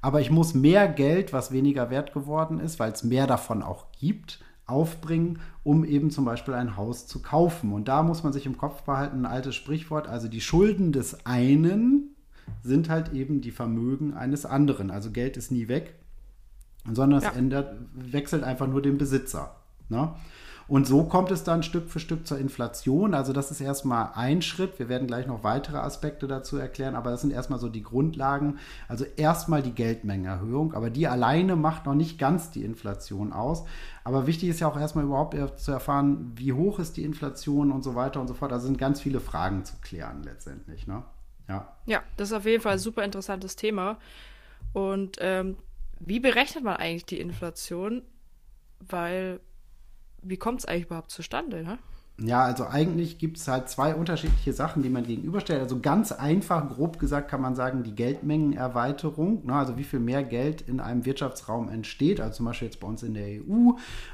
aber 0.00 0.20
ich 0.20 0.30
muss 0.30 0.54
mehr 0.54 0.88
Geld, 0.88 1.32
was 1.32 1.52
weniger 1.52 1.90
wert 1.90 2.12
geworden 2.12 2.60
ist, 2.60 2.78
weil 2.78 2.92
es 2.92 3.02
mehr 3.02 3.26
davon 3.26 3.62
auch 3.62 3.86
gibt, 3.98 4.40
aufbringen, 4.66 5.38
um 5.62 5.84
eben 5.84 6.10
zum 6.10 6.24
Beispiel 6.24 6.54
ein 6.54 6.76
Haus 6.76 7.06
zu 7.06 7.22
kaufen. 7.22 7.72
Und 7.72 7.88
da 7.88 8.02
muss 8.02 8.22
man 8.22 8.32
sich 8.32 8.46
im 8.46 8.58
Kopf 8.58 8.82
behalten, 8.82 9.20
ein 9.20 9.26
altes 9.30 9.54
Sprichwort, 9.54 10.08
also 10.08 10.28
die 10.28 10.40
Schulden 10.40 10.92
des 10.92 11.24
einen 11.24 12.16
sind 12.62 12.88
halt 12.88 13.12
eben 13.12 13.40
die 13.40 13.50
Vermögen 13.50 14.14
eines 14.14 14.46
anderen. 14.46 14.90
Also 14.90 15.10
Geld 15.10 15.36
ist 15.36 15.50
nie 15.50 15.68
weg, 15.68 15.94
sondern 16.90 17.22
ja. 17.22 17.30
es 17.30 17.36
ändert, 17.36 17.76
wechselt 17.94 18.44
einfach 18.44 18.66
nur 18.66 18.82
den 18.82 18.98
Besitzer. 18.98 19.56
Ne? 19.88 20.12
Und 20.68 20.86
so 20.86 21.04
kommt 21.04 21.30
es 21.30 21.44
dann 21.44 21.62
Stück 21.62 21.88
für 21.88 22.00
Stück 22.00 22.26
zur 22.26 22.38
Inflation. 22.38 23.14
Also 23.14 23.32
das 23.32 23.50
ist 23.50 23.60
erstmal 23.60 24.10
ein 24.14 24.42
Schritt. 24.42 24.78
Wir 24.78 24.88
werden 24.88 25.06
gleich 25.06 25.26
noch 25.26 25.44
weitere 25.44 25.76
Aspekte 25.76 26.26
dazu 26.26 26.56
erklären, 26.56 26.96
aber 26.96 27.10
das 27.10 27.20
sind 27.20 27.32
erstmal 27.32 27.60
so 27.60 27.68
die 27.68 27.84
Grundlagen. 27.84 28.58
Also 28.88 29.04
erstmal 29.16 29.62
die 29.62 29.72
Geldmengenerhöhung, 29.72 30.74
aber 30.74 30.90
die 30.90 31.06
alleine 31.06 31.54
macht 31.54 31.86
noch 31.86 31.94
nicht 31.94 32.18
ganz 32.18 32.50
die 32.50 32.64
Inflation 32.64 33.32
aus. 33.32 33.64
Aber 34.02 34.26
wichtig 34.26 34.48
ist 34.48 34.60
ja 34.60 34.68
auch 34.68 34.78
erstmal 34.78 35.04
überhaupt 35.04 35.36
zu 35.60 35.70
erfahren, 35.70 36.32
wie 36.34 36.52
hoch 36.52 36.80
ist 36.80 36.96
die 36.96 37.04
Inflation 37.04 37.70
und 37.70 37.84
so 37.84 37.94
weiter 37.94 38.20
und 38.20 38.26
so 38.26 38.34
fort. 38.34 38.50
Da 38.50 38.58
sind 38.58 38.76
ganz 38.76 39.00
viele 39.00 39.20
Fragen 39.20 39.64
zu 39.64 39.76
klären 39.80 40.24
letztendlich. 40.24 40.88
Ne? 40.88 41.04
Ja. 41.48 41.76
ja, 41.86 42.02
das 42.16 42.30
ist 42.30 42.36
auf 42.36 42.44
jeden 42.44 42.62
Fall 42.62 42.72
ein 42.72 42.78
super 42.80 43.04
interessantes 43.04 43.54
Thema. 43.54 43.98
Und 44.72 45.18
ähm, 45.20 45.56
wie 46.00 46.18
berechnet 46.18 46.64
man 46.64 46.76
eigentlich 46.76 47.06
die 47.06 47.20
Inflation? 47.20 48.02
Weil 48.80 49.40
wie 50.28 50.36
kommt 50.36 50.60
es 50.60 50.64
eigentlich 50.66 50.86
überhaupt 50.86 51.10
zustande? 51.10 51.62
Ne? 51.62 51.78
Ja, 52.18 52.42
also 52.44 52.66
eigentlich 52.66 53.18
gibt 53.18 53.36
es 53.36 53.46
halt 53.46 53.68
zwei 53.68 53.94
unterschiedliche 53.94 54.54
Sachen, 54.54 54.82
die 54.82 54.88
man 54.88 55.04
gegenüberstellt. 55.04 55.60
Also 55.60 55.80
ganz 55.80 56.12
einfach, 56.12 56.66
grob 56.68 56.98
gesagt, 56.98 57.28
kann 57.28 57.42
man 57.42 57.54
sagen, 57.54 57.82
die 57.82 57.94
Geldmengenerweiterung, 57.94 59.44
ne, 59.44 59.54
also 59.54 59.76
wie 59.76 59.84
viel 59.84 60.00
mehr 60.00 60.24
Geld 60.24 60.62
in 60.62 60.80
einem 60.80 61.04
Wirtschaftsraum 61.04 61.68
entsteht, 61.68 62.20
also 62.20 62.38
zum 62.38 62.46
Beispiel 62.46 62.68
jetzt 62.68 62.80
bei 62.80 62.88
uns 62.88 63.02
in 63.02 63.12
der 63.12 63.42
EU 63.42 63.72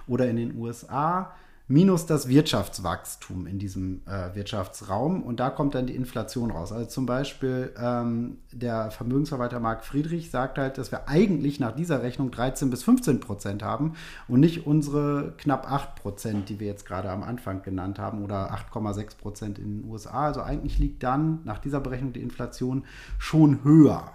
oder 0.08 0.28
in 0.28 0.36
den 0.36 0.56
USA 0.56 1.32
minus 1.72 2.04
das 2.04 2.28
Wirtschaftswachstum 2.28 3.46
in 3.46 3.58
diesem 3.58 4.02
äh, 4.06 4.34
Wirtschaftsraum. 4.34 5.22
Und 5.22 5.40
da 5.40 5.48
kommt 5.48 5.74
dann 5.74 5.86
die 5.86 5.96
Inflation 5.96 6.50
raus. 6.50 6.70
Also 6.70 6.84
zum 6.84 7.06
Beispiel 7.06 7.72
ähm, 7.78 8.38
der 8.52 8.90
Vermögensverwalter 8.90 9.58
Marc 9.58 9.82
Friedrich 9.82 10.30
sagt 10.30 10.58
halt, 10.58 10.76
dass 10.76 10.92
wir 10.92 11.08
eigentlich 11.08 11.60
nach 11.60 11.74
dieser 11.74 12.02
Rechnung 12.02 12.30
13 12.30 12.68
bis 12.68 12.82
15 12.82 13.20
Prozent 13.20 13.62
haben 13.62 13.94
und 14.28 14.40
nicht 14.40 14.66
unsere 14.66 15.32
knapp 15.38 15.70
8 15.70 15.96
Prozent, 15.96 16.50
die 16.50 16.60
wir 16.60 16.66
jetzt 16.66 16.84
gerade 16.84 17.08
am 17.08 17.22
Anfang 17.22 17.62
genannt 17.62 17.98
haben, 17.98 18.22
oder 18.22 18.52
8,6 18.52 19.16
Prozent 19.16 19.58
in 19.58 19.80
den 19.80 19.90
USA. 19.90 20.26
Also 20.26 20.42
eigentlich 20.42 20.78
liegt 20.78 21.02
dann 21.02 21.40
nach 21.44 21.58
dieser 21.58 21.80
Berechnung 21.80 22.12
die 22.12 22.20
Inflation 22.20 22.84
schon 23.18 23.64
höher. 23.64 24.12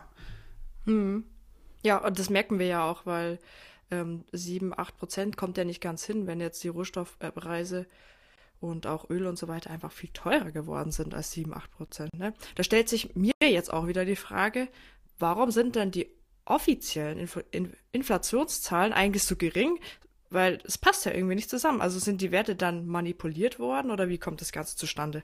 Hm. 0.86 1.24
Ja, 1.84 1.98
und 1.98 2.20
das 2.20 2.30
merken 2.30 2.60
wir 2.60 2.68
ja 2.68 2.84
auch, 2.84 3.08
weil 3.08 3.40
ähm, 3.92 4.26
7, 4.32 4.78
8 4.78 4.98
Prozent 4.98 5.38
kommt 5.38 5.58
ja 5.58 5.64
nicht 5.64 5.82
ganz 5.82 6.04
hin, 6.04 6.28
wenn 6.28 6.40
jetzt 6.40 6.64
die 6.64 6.68
Rohstoffpreise 6.68 7.86
und 8.60 8.88
auch 8.88 9.10
Öl 9.10 9.28
und 9.28 9.38
so 9.38 9.48
weiter 9.48 9.70
einfach 9.70 9.92
viel 9.92 10.10
teurer 10.12 10.52
geworden 10.52 10.92
sind 10.92 11.14
als 11.14 11.32
7, 11.32 11.54
8 11.54 11.72
Prozent. 11.72 12.14
Ne? 12.14 12.34
Da 12.56 12.64
stellt 12.64 12.90
sich 12.90 13.16
mir 13.16 13.34
jetzt 13.42 13.72
auch 13.72 13.88
wieder 13.88 14.06
die 14.06 14.16
Frage, 14.16 14.68
warum 15.20 15.52
sind 15.52 15.76
denn 15.76 15.92
die 15.92 16.10
offiziellen 16.46 17.20
Infl 17.20 17.44
In 17.52 17.74
Inflationszahlen 17.92 18.94
eigentlich 18.94 19.24
so 19.24 19.36
gering? 19.36 19.80
Weil 20.30 20.60
es 20.66 20.78
passt 20.78 21.06
ja 21.06 21.14
irgendwie 21.14 21.36
nicht 21.36 21.50
zusammen. 21.50 21.82
Also 21.82 22.00
sind 22.00 22.22
die 22.22 22.32
Werte 22.32 22.56
dann 22.56 22.86
manipuliert 22.86 23.60
worden 23.60 23.92
oder 23.92 24.10
wie 24.10 24.18
kommt 24.18 24.42
das 24.42 24.52
Ganze 24.52 24.76
zustande? 24.76 25.24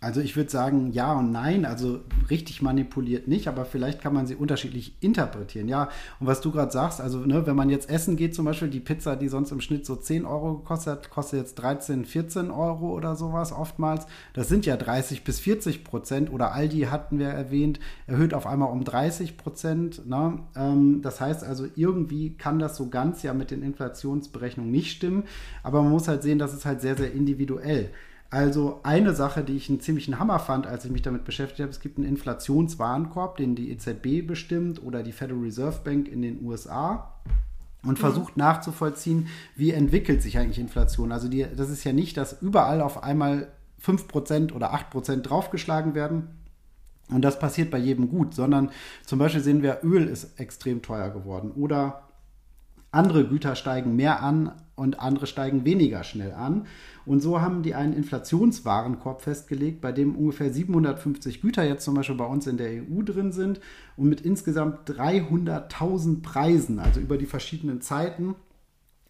Also 0.00 0.20
ich 0.20 0.36
würde 0.36 0.48
sagen 0.48 0.92
ja 0.92 1.12
und 1.14 1.32
nein, 1.32 1.64
also 1.64 2.00
richtig 2.30 2.62
manipuliert 2.62 3.26
nicht, 3.26 3.48
aber 3.48 3.64
vielleicht 3.64 4.00
kann 4.00 4.14
man 4.14 4.28
sie 4.28 4.36
unterschiedlich 4.36 4.94
interpretieren. 5.00 5.66
Ja, 5.66 5.88
und 6.20 6.28
was 6.28 6.40
du 6.40 6.52
gerade 6.52 6.70
sagst, 6.70 7.00
also 7.00 7.18
ne, 7.18 7.46
wenn 7.46 7.56
man 7.56 7.68
jetzt 7.68 7.90
essen 7.90 8.14
geht, 8.14 8.32
zum 8.32 8.44
Beispiel 8.44 8.68
die 8.68 8.78
Pizza, 8.78 9.16
die 9.16 9.26
sonst 9.26 9.50
im 9.50 9.60
Schnitt 9.60 9.86
so 9.86 9.96
10 9.96 10.24
Euro 10.24 10.58
gekostet 10.58 11.10
kostet 11.10 11.40
jetzt 11.40 11.56
13, 11.56 12.04
14 12.04 12.52
Euro 12.52 12.94
oder 12.94 13.16
sowas 13.16 13.52
oftmals. 13.52 14.06
Das 14.34 14.48
sind 14.48 14.66
ja 14.66 14.76
30 14.76 15.24
bis 15.24 15.40
40 15.40 15.82
Prozent 15.82 16.32
oder 16.32 16.52
Aldi 16.52 16.82
hatten 16.82 17.18
wir 17.18 17.28
erwähnt, 17.28 17.80
erhöht 18.06 18.34
auf 18.34 18.46
einmal 18.46 18.70
um 18.70 18.84
30 18.84 19.36
Prozent. 19.36 20.06
Ne? 20.06 20.38
Ähm, 20.54 21.02
das 21.02 21.20
heißt 21.20 21.42
also, 21.42 21.66
irgendwie 21.74 22.36
kann 22.36 22.60
das 22.60 22.76
so 22.76 22.88
ganz 22.88 23.24
ja 23.24 23.34
mit 23.34 23.50
den 23.50 23.64
Inflationsberechnungen 23.64 24.70
nicht 24.70 24.92
stimmen, 24.92 25.24
aber 25.64 25.82
man 25.82 25.90
muss 25.90 26.06
halt 26.06 26.22
sehen, 26.22 26.38
das 26.38 26.54
ist 26.54 26.66
halt 26.66 26.80
sehr, 26.80 26.96
sehr 26.96 27.12
individuell. 27.12 27.90
Also 28.30 28.80
eine 28.82 29.14
Sache, 29.14 29.42
die 29.42 29.56
ich 29.56 29.70
einen 29.70 29.80
ziemlichen 29.80 30.18
Hammer 30.18 30.38
fand, 30.38 30.66
als 30.66 30.84
ich 30.84 30.90
mich 30.90 31.00
damit 31.00 31.24
beschäftigt 31.24 31.60
habe, 31.60 31.70
es 31.70 31.80
gibt 31.80 31.96
einen 31.96 32.06
Inflationswarenkorb, 32.06 33.38
den 33.38 33.54
die 33.54 33.70
EZB 33.70 34.26
bestimmt 34.26 34.82
oder 34.82 35.02
die 35.02 35.12
Federal 35.12 35.42
Reserve 35.42 35.80
Bank 35.82 36.08
in 36.08 36.20
den 36.20 36.44
USA 36.44 37.14
und 37.82 37.92
mhm. 37.92 37.96
versucht 37.96 38.36
nachzuvollziehen, 38.36 39.28
wie 39.56 39.70
entwickelt 39.70 40.22
sich 40.22 40.38
eigentlich 40.38 40.58
Inflation. 40.58 41.10
Also 41.10 41.28
die, 41.28 41.46
das 41.56 41.70
ist 41.70 41.84
ja 41.84 41.92
nicht, 41.94 42.18
dass 42.18 42.42
überall 42.42 42.82
auf 42.82 43.02
einmal 43.02 43.48
5% 43.82 44.52
oder 44.52 44.74
8% 44.74 45.22
draufgeschlagen 45.22 45.94
werden. 45.94 46.28
Und 47.10 47.22
das 47.22 47.38
passiert 47.38 47.70
bei 47.70 47.78
jedem 47.78 48.10
gut, 48.10 48.34
sondern 48.34 48.70
zum 49.06 49.18
Beispiel 49.18 49.40
sehen 49.40 49.62
wir, 49.62 49.78
Öl 49.82 50.06
ist 50.06 50.38
extrem 50.38 50.82
teuer 50.82 51.08
geworden 51.08 51.52
oder 51.52 52.07
andere 52.90 53.26
Güter 53.26 53.54
steigen 53.54 53.96
mehr 53.96 54.22
an 54.22 54.52
und 54.74 55.00
andere 55.00 55.26
steigen 55.26 55.64
weniger 55.64 56.04
schnell 56.04 56.32
an. 56.32 56.66
Und 57.04 57.20
so 57.20 57.40
haben 57.40 57.62
die 57.62 57.74
einen 57.74 57.92
Inflationswarenkorb 57.92 59.22
festgelegt, 59.22 59.80
bei 59.80 59.92
dem 59.92 60.16
ungefähr 60.16 60.52
750 60.52 61.40
Güter 61.40 61.64
jetzt 61.64 61.84
zum 61.84 61.94
Beispiel 61.94 62.16
bei 62.16 62.24
uns 62.24 62.46
in 62.46 62.56
der 62.56 62.70
EU 62.70 63.02
drin 63.02 63.32
sind 63.32 63.60
und 63.96 64.08
mit 64.08 64.20
insgesamt 64.20 64.88
300.000 64.88 66.22
Preisen, 66.22 66.78
also 66.78 67.00
über 67.00 67.18
die 67.18 67.26
verschiedenen 67.26 67.80
Zeiten 67.80 68.34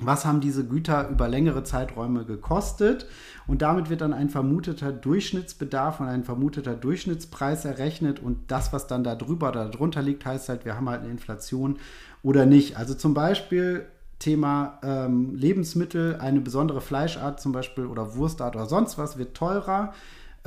was 0.00 0.24
haben 0.24 0.40
diese 0.40 0.64
Güter 0.64 1.08
über 1.08 1.26
längere 1.28 1.64
Zeiträume 1.64 2.24
gekostet? 2.24 3.06
Und 3.46 3.62
damit 3.62 3.90
wird 3.90 4.00
dann 4.00 4.12
ein 4.12 4.30
vermuteter 4.30 4.92
Durchschnittsbedarf 4.92 6.00
und 6.00 6.06
ein 6.06 6.22
vermuteter 6.22 6.74
Durchschnittspreis 6.74 7.64
errechnet. 7.64 8.20
Und 8.20 8.50
das, 8.50 8.72
was 8.72 8.86
dann 8.86 9.02
da 9.02 9.16
drüber 9.16 9.48
oder 9.48 9.68
drunter 9.68 10.02
liegt, 10.02 10.24
heißt 10.24 10.48
halt, 10.48 10.64
wir 10.64 10.76
haben 10.76 10.88
halt 10.88 11.02
eine 11.02 11.10
Inflation 11.10 11.78
oder 12.22 12.46
nicht. 12.46 12.76
Also 12.76 12.94
zum 12.94 13.14
Beispiel 13.14 13.86
Thema 14.20 14.78
ähm, 14.82 15.34
Lebensmittel, 15.34 16.16
eine 16.16 16.40
besondere 16.40 16.80
Fleischart 16.80 17.40
zum 17.40 17.52
Beispiel 17.52 17.86
oder 17.86 18.14
Wurstart 18.16 18.56
oder 18.56 18.66
sonst 18.66 18.98
was 18.98 19.18
wird 19.18 19.36
teurer 19.36 19.92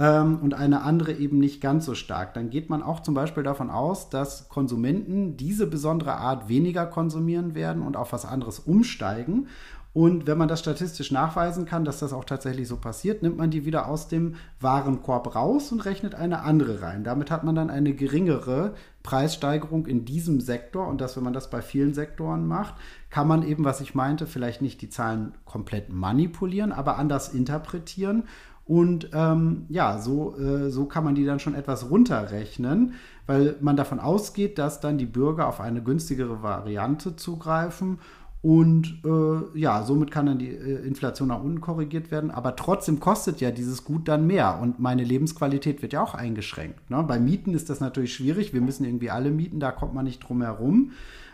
ähm, 0.02 0.40
und 0.42 0.56
eine 0.56 0.82
andere 0.82 1.14
eben 1.14 1.38
nicht 1.38 1.62
ganz 1.62 1.86
so 1.86 1.94
stark. 1.94 2.34
Dann 2.34 2.50
geht 2.50 2.72
man 2.72 2.82
auch 2.82 3.02
zum 3.02 3.14
Beispiel 3.14 3.44
davon 3.44 3.70
aus, 3.70 4.10
dass 4.10 4.50
Konsumenten 4.50 5.38
diese 5.38 5.68
besondere 5.68 6.16
Art 6.16 6.50
weniger 6.50 6.88
konsumieren 6.88 7.54
werden 7.54 7.84
und 7.84 7.96
auf 7.96 8.12
was 8.12 8.26
anderes 8.26 8.58
umsteigen. 8.58 9.48
Und 9.94 10.26
wenn 10.26 10.38
man 10.38 10.48
das 10.48 10.62
statistisch 10.62 11.12
nachweisen 11.12 11.66
kann, 11.66 11.84
dass 11.84 12.00
das 12.00 12.14
auch 12.14 12.24
tatsächlich 12.24 12.68
so 12.68 12.78
passiert, 12.78 13.22
nimmt 13.22 13.38
man 13.38 13.52
die 13.52 13.66
wieder 13.66 13.90
aus 13.90 14.08
dem 14.08 14.36
Warenkorb 14.62 15.36
raus 15.36 15.72
und 15.74 15.82
rechnet 15.82 16.16
eine 16.16 16.44
andere 16.44 16.82
rein. 16.82 17.04
Damit 17.04 17.30
hat 17.30 17.44
man 17.44 17.56
dann 17.56 17.70
eine 17.70 17.94
geringere 17.94 18.74
Preissteigerung 19.04 19.86
in 19.86 20.06
diesem 20.06 20.40
Sektor. 20.40 20.88
Und 20.88 21.02
das, 21.02 21.18
wenn 21.18 21.26
man 21.26 21.34
das 21.34 21.50
bei 21.50 21.62
vielen 21.62 21.94
Sektoren 21.94 22.48
macht, 22.48 22.74
kann 23.10 23.28
man 23.28 23.44
eben, 23.44 23.66
was 23.66 23.82
ich 23.82 23.94
meinte, 23.94 24.28
vielleicht 24.28 24.62
nicht 24.62 24.82
die 24.82 24.90
Zahlen 24.90 25.34
komplett 25.44 25.92
manipulieren, 25.92 26.72
aber 26.72 26.98
anders 26.98 27.34
interpretieren 27.34 28.24
und 28.72 29.10
ähm, 29.12 29.66
ja, 29.68 30.00
so, 30.00 30.38
äh, 30.38 30.70
so 30.70 30.86
kann 30.86 31.04
man 31.04 31.14
die 31.14 31.26
dann 31.26 31.42
schon 31.42 31.56
etwas 31.56 31.90
runterrechnen, 31.90 32.94
weil 33.28 33.58
man 33.60 33.76
davon 33.76 34.00
ausgeht, 34.00 34.58
dass 34.58 34.80
dann 34.80 34.98
die 34.98 35.06
Bürger 35.06 35.50
auf 35.50 35.60
eine 35.60 35.84
günstigere 35.84 36.42
Variante 36.42 37.18
zugreifen. 37.18 38.00
Und 38.42 39.02
äh, 39.04 39.60
ja, 39.60 39.84
somit 39.84 40.10
kann 40.10 40.28
dann 40.28 40.40
die 40.40 40.56
äh, 40.56 40.88
Inflation 40.88 41.28
nach 41.28 41.44
unten 41.44 41.60
korrigiert 41.60 42.12
werden. 42.12 42.32
Aber 42.32 42.56
trotzdem 42.56 43.02
kostet 43.02 43.42
ja 43.42 43.52
dieses 43.52 43.84
Gut 43.84 44.08
dann 44.08 44.26
mehr. 44.26 44.58
Und 44.62 44.80
meine 44.80 45.04
Lebensqualität 45.04 45.82
wird 45.82 45.92
ja 45.92 46.02
auch 46.02 46.16
eingeschränkt. 46.16 46.90
Ne? 46.90 47.04
Bei 47.06 47.20
Mieten 47.20 47.54
ist 47.54 47.70
das 47.70 47.82
natürlich 47.82 48.14
schwierig. 48.14 48.54
Wir 48.54 48.62
müssen 48.62 48.86
irgendwie 48.86 49.10
alle 49.10 49.32
mieten, 49.32 49.60
da 49.60 49.74
kommt 49.74 49.94
man 49.94 50.06
nicht 50.06 50.20
drum 50.22 50.42
herum. 50.42 50.92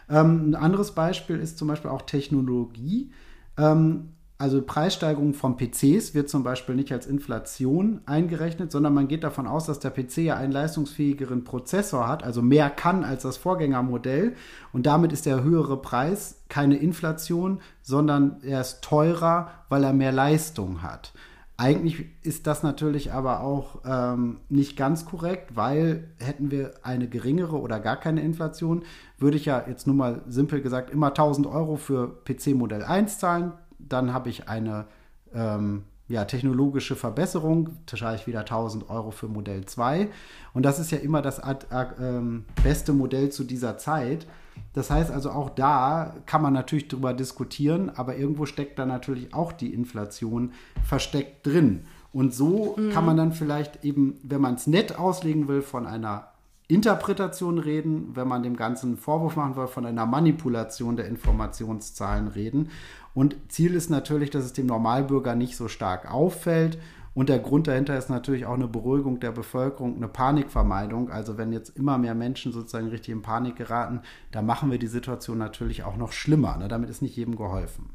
Ähm, 0.09 0.49
ein 0.49 0.55
anderes 0.55 0.93
Beispiel 0.93 1.37
ist 1.37 1.59
zum 1.59 1.67
Beispiel 1.67 1.91
auch 1.91 2.01
Technologie. 2.01 3.11
Ähm, 3.59 4.13
also 4.39 4.61
Preissteigerung 4.61 5.33
von 5.33 5.57
PCs 5.57 6.13
wird 6.13 6.29
zum 6.29 6.43
Beispiel 6.43 6.75
nicht 6.75 6.91
als 6.91 7.07
Inflation 7.07 8.01
eingerechnet, 8.05 8.71
sondern 8.71 8.93
man 8.93 9.07
geht 9.07 9.23
davon 9.23 9.47
aus, 9.47 9.65
dass 9.65 9.79
der 9.79 9.89
PC 9.89 10.17
ja 10.17 10.35
einen 10.35 10.51
leistungsfähigeren 10.51 11.43
Prozessor 11.43 12.07
hat, 12.07 12.23
also 12.23 12.43
mehr 12.43 12.69
kann 12.69 13.03
als 13.03 13.23
das 13.23 13.37
Vorgängermodell. 13.37 14.35
Und 14.73 14.85
damit 14.85 15.11
ist 15.11 15.25
der 15.25 15.43
höhere 15.43 15.81
Preis 15.81 16.43
keine 16.49 16.77
Inflation, 16.77 17.61
sondern 17.81 18.37
er 18.43 18.61
ist 18.61 18.83
teurer, 18.83 19.49
weil 19.69 19.83
er 19.83 19.93
mehr 19.93 20.11
Leistung 20.11 20.83
hat. 20.83 21.13
Eigentlich 21.59 22.05
ist 22.21 22.45
das 22.45 22.61
natürlich 22.61 23.13
aber 23.13 23.39
auch 23.39 23.79
ähm, 23.83 24.37
nicht 24.49 24.77
ganz 24.77 25.05
korrekt, 25.05 25.55
weil 25.55 26.11
hätten 26.19 26.51
wir 26.51 26.75
eine 26.83 27.07
geringere 27.07 27.59
oder 27.59 27.79
gar 27.79 27.97
keine 27.97 28.21
Inflation, 28.21 28.83
würde 29.17 29.37
ich 29.37 29.45
ja 29.45 29.63
jetzt 29.67 29.87
nur 29.87 29.95
mal 29.95 30.21
simpel 30.27 30.61
gesagt 30.61 30.91
immer 30.91 31.07
1000 31.07 31.47
Euro 31.47 31.77
für 31.77 32.21
PC 32.25 32.49
Modell 32.53 32.83
1 32.83 33.17
zahlen, 33.17 33.53
dann 33.79 34.13
habe 34.13 34.29
ich 34.29 34.47
eine 34.49 34.85
ähm, 35.33 35.83
ja, 36.07 36.25
technologische 36.25 36.95
Verbesserung, 36.95 37.69
zahle 37.85 38.15
ich 38.15 38.27
wieder 38.27 38.41
1000 38.41 38.89
Euro 38.89 39.11
für 39.11 39.27
Modell 39.27 39.65
2. 39.65 40.07
Und 40.53 40.63
das 40.63 40.79
ist 40.79 40.91
ja 40.91 40.99
immer 40.99 41.21
das 41.21 41.39
äh, 41.39 41.51
äh, 41.51 42.21
beste 42.63 42.93
Modell 42.93 43.29
zu 43.29 43.43
dieser 43.43 43.77
Zeit. 43.77 44.25
Das 44.73 44.89
heißt 44.89 45.11
also, 45.11 45.31
auch 45.31 45.49
da 45.49 46.15
kann 46.25 46.41
man 46.41 46.53
natürlich 46.53 46.87
drüber 46.87 47.13
diskutieren, 47.13 47.91
aber 47.95 48.15
irgendwo 48.15 48.45
steckt 48.45 48.79
da 48.79 48.85
natürlich 48.85 49.33
auch 49.33 49.51
die 49.51 49.73
Inflation 49.73 50.53
versteckt 50.83 51.45
drin. 51.45 51.85
Und 52.13 52.33
so 52.33 52.75
mhm. 52.77 52.91
kann 52.91 53.05
man 53.05 53.17
dann 53.17 53.33
vielleicht 53.33 53.83
eben, 53.83 54.17
wenn 54.23 54.41
man 54.41 54.55
es 54.55 54.65
nett 54.65 54.97
auslegen 54.97 55.47
will, 55.47 55.61
von 55.61 55.85
einer 55.85 56.29
Interpretation 56.69 57.59
reden, 57.59 58.11
wenn 58.15 58.27
man 58.27 58.43
dem 58.43 58.57
Ganzen 58.57 58.97
Vorwurf 58.97 59.35
machen 59.35 59.55
will, 59.55 59.67
von 59.67 59.85
einer 59.85 60.05
Manipulation 60.05 60.97
der 60.97 61.07
Informationszahlen 61.07 62.27
reden. 62.27 62.69
Und 63.17 63.35
Ziel 63.51 63.73
ist 63.73 63.89
natürlich, 63.89 64.29
dass 64.29 64.45
es 64.45 64.53
dem 64.53 64.67
Normalbürger 64.67 65.33
nicht 65.33 65.57
so 65.57 65.67
stark 65.67 66.13
auffällt. 66.13 66.77
Und 67.15 67.29
der 67.29 67.39
Grund 67.39 67.65
dahinter 67.65 67.97
ist 67.97 68.11
natürlich 68.11 68.45
auch 68.45 68.53
eine 68.53 68.67
Beruhigung 68.67 69.19
der 69.19 69.31
Bevölkerung, 69.31 69.95
eine 69.95 70.07
Panikvermeidung. 70.07 71.09
Also 71.09 71.35
wenn 71.35 71.51
jetzt 71.51 71.75
immer 71.75 71.97
mehr 71.97 72.13
Menschen 72.13 72.51
sozusagen 72.51 72.89
richtig 72.89 73.13
in 73.15 73.23
Panik 73.23 73.55
geraten, 73.55 74.01
dann 74.31 74.45
machen 74.45 74.69
wir 74.69 74.77
die 74.77 74.85
Situation 74.85 75.39
natürlich 75.39 75.81
auch 75.81 75.97
noch 75.97 76.11
schlimmer. 76.11 76.57
Ne? 76.57 76.67
Damit 76.67 76.91
ist 76.91 77.01
nicht 77.01 77.15
jedem 77.15 77.35
geholfen. 77.35 77.89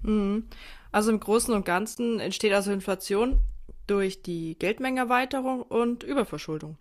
Mhm. 0.00 0.44
Also 0.90 1.10
im 1.10 1.20
Großen 1.20 1.52
und 1.52 1.66
Ganzen 1.66 2.18
entsteht 2.18 2.54
also 2.54 2.72
Inflation 2.72 3.40
durch 3.86 4.22
die 4.22 4.58
Geldmengenerweiterung 4.58 5.60
und 5.60 6.02
Überverschuldung. 6.02 6.78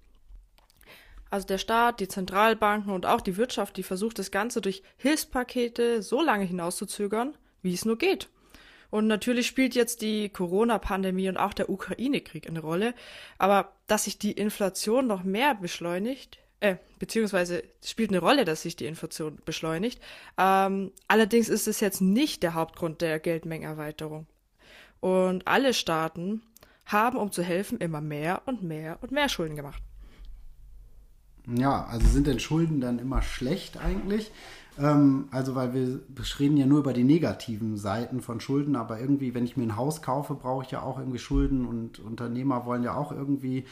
Also 1.29 1.45
der 1.45 1.57
Staat, 1.57 1.99
die 1.99 2.07
Zentralbanken 2.07 2.93
und 2.93 3.05
auch 3.05 3.19
die 3.19 3.35
Wirtschaft, 3.35 3.75
die 3.75 3.83
versucht 3.83 4.17
das 4.17 4.31
Ganze 4.31 4.61
durch 4.61 4.81
Hilfspakete 4.95 6.01
so 6.01 6.21
lange 6.21 6.45
hinauszuzögern, 6.45 7.35
wie 7.61 7.73
es 7.73 7.85
nur 7.85 7.97
geht. 7.97 8.29
Und 8.91 9.07
natürlich 9.07 9.47
spielt 9.47 9.75
jetzt 9.75 10.01
die 10.01 10.29
Corona-Pandemie 10.29 11.29
und 11.29 11.37
auch 11.37 11.53
der 11.53 11.69
Ukraine-Krieg 11.69 12.47
eine 12.47 12.59
Rolle. 12.59 12.95
Aber 13.37 13.73
dass 13.87 14.05
sich 14.05 14.17
die 14.17 14.31
Inflation 14.31 15.05
noch 15.05 15.23
mehr 15.23 15.55
beschleunigt, 15.55 16.39
äh, 16.59 16.77
beziehungsweise 16.97 17.63
spielt 17.83 18.09
eine 18.09 18.19
Rolle, 18.19 18.45
dass 18.45 18.63
sich 18.63 18.75
die 18.75 18.85
Inflation 18.85 19.37
beschleunigt. 19.45 20.01
Ähm, 20.37 20.91
allerdings 21.07 21.49
ist 21.49 21.67
es 21.67 21.79
jetzt 21.79 22.01
nicht 22.01 22.43
der 22.43 22.55
Hauptgrund 22.55 23.01
der 23.01 23.19
Geldmengenerweiterung. 23.19 24.27
Und 24.99 25.47
alle 25.47 25.73
Staaten 25.73 26.41
haben, 26.85 27.17
um 27.17 27.31
zu 27.31 27.43
helfen, 27.43 27.77
immer 27.79 28.01
mehr 28.01 28.41
und 28.45 28.63
mehr 28.63 28.97
und 29.01 29.11
mehr 29.11 29.29
Schulden 29.29 29.55
gemacht. 29.55 29.81
Ja, 31.47 31.85
also 31.85 32.07
sind 32.07 32.27
denn 32.27 32.39
Schulden 32.39 32.81
dann 32.81 32.99
immer 32.99 33.21
schlecht 33.21 33.77
eigentlich? 33.77 34.31
Ähm, 34.79 35.27
also, 35.31 35.55
weil 35.55 35.73
wir 35.73 35.99
reden 36.39 36.57
ja 36.57 36.65
nur 36.65 36.79
über 36.79 36.93
die 36.93 37.03
negativen 37.03 37.77
Seiten 37.77 38.21
von 38.21 38.39
Schulden, 38.39 38.75
aber 38.75 38.99
irgendwie, 38.99 39.33
wenn 39.33 39.43
ich 39.43 39.57
mir 39.57 39.63
ein 39.63 39.75
Haus 39.75 40.01
kaufe, 40.01 40.35
brauche 40.35 40.63
ich 40.63 40.71
ja 40.71 40.81
auch 40.81 40.97
irgendwie 40.97 41.19
Schulden 41.19 41.65
und 41.65 41.99
Unternehmer 41.99 42.65
wollen 42.65 42.83
ja 42.83 42.95
auch 42.95 43.11
irgendwie 43.11 43.65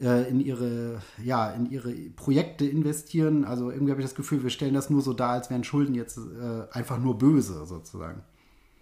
äh, 0.00 0.28
in 0.28 0.40
ihre, 0.40 1.00
ja, 1.22 1.50
in 1.50 1.70
ihre 1.70 1.92
Projekte 1.92 2.66
investieren. 2.66 3.44
Also 3.44 3.70
irgendwie 3.70 3.92
habe 3.92 4.00
ich 4.00 4.06
das 4.06 4.14
Gefühl, 4.14 4.42
wir 4.42 4.50
stellen 4.50 4.74
das 4.74 4.90
nur 4.90 5.02
so 5.02 5.12
dar, 5.12 5.30
als 5.30 5.50
wären 5.50 5.64
Schulden 5.64 5.94
jetzt 5.94 6.18
äh, 6.18 6.62
einfach 6.72 6.98
nur 6.98 7.18
böse 7.18 7.66
sozusagen. 7.66 8.22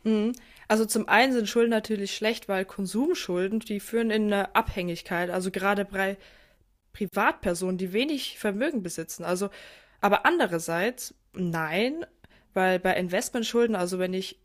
Mhm. 0.04 0.32
Also 0.68 0.84
zum 0.84 1.08
einen 1.08 1.32
sind 1.32 1.48
Schulden 1.48 1.70
natürlich 1.70 2.14
schlecht, 2.14 2.48
weil 2.48 2.64
Konsumschulden, 2.64 3.60
die 3.60 3.80
führen 3.80 4.10
in 4.10 4.24
eine 4.24 4.54
Abhängigkeit. 4.54 5.30
Also 5.30 5.50
gerade 5.50 5.84
bei 5.84 6.18
Privatpersonen, 6.92 7.78
die 7.78 7.92
wenig 7.92 8.38
Vermögen 8.38 8.82
besitzen. 8.82 9.24
Also, 9.24 9.50
aber 10.00 10.26
andererseits, 10.26 11.14
nein, 11.38 12.04
weil 12.54 12.78
bei 12.78 12.94
Investmentschulden, 12.94 13.76
also 13.76 13.98
wenn 13.98 14.14
ich 14.14 14.38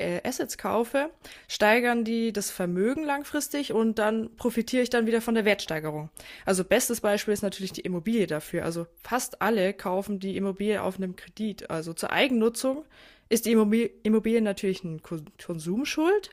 äh, 0.00 0.20
Assets 0.26 0.58
kaufe, 0.58 1.10
steigern 1.46 2.04
die 2.04 2.32
das 2.32 2.50
Vermögen 2.50 3.04
langfristig 3.04 3.72
und 3.72 3.98
dann 3.98 4.34
profitiere 4.36 4.82
ich 4.82 4.90
dann 4.90 5.06
wieder 5.06 5.20
von 5.20 5.34
der 5.34 5.44
Wertsteigerung. 5.44 6.10
Also 6.46 6.64
bestes 6.64 7.00
Beispiel 7.00 7.34
ist 7.34 7.42
natürlich 7.42 7.72
die 7.72 7.82
Immobilie 7.82 8.26
dafür. 8.26 8.64
Also 8.64 8.86
fast 9.02 9.42
alle 9.42 9.74
kaufen 9.74 10.18
die 10.18 10.36
Immobilie 10.36 10.82
auf 10.82 10.96
einem 10.96 11.16
Kredit. 11.16 11.70
Also 11.70 11.92
zur 11.92 12.10
Eigennutzung 12.10 12.84
ist 13.28 13.46
die 13.46 13.52
Immobilie, 13.52 14.40
natürlich 14.40 14.82
ein 14.82 15.02
Konsumschuld 15.02 16.30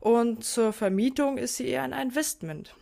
und 0.00 0.42
zur 0.44 0.72
Vermietung 0.72 1.38
ist 1.38 1.56
sie 1.56 1.68
eher 1.68 1.84
ein 1.84 1.92
Investment. 1.92 2.74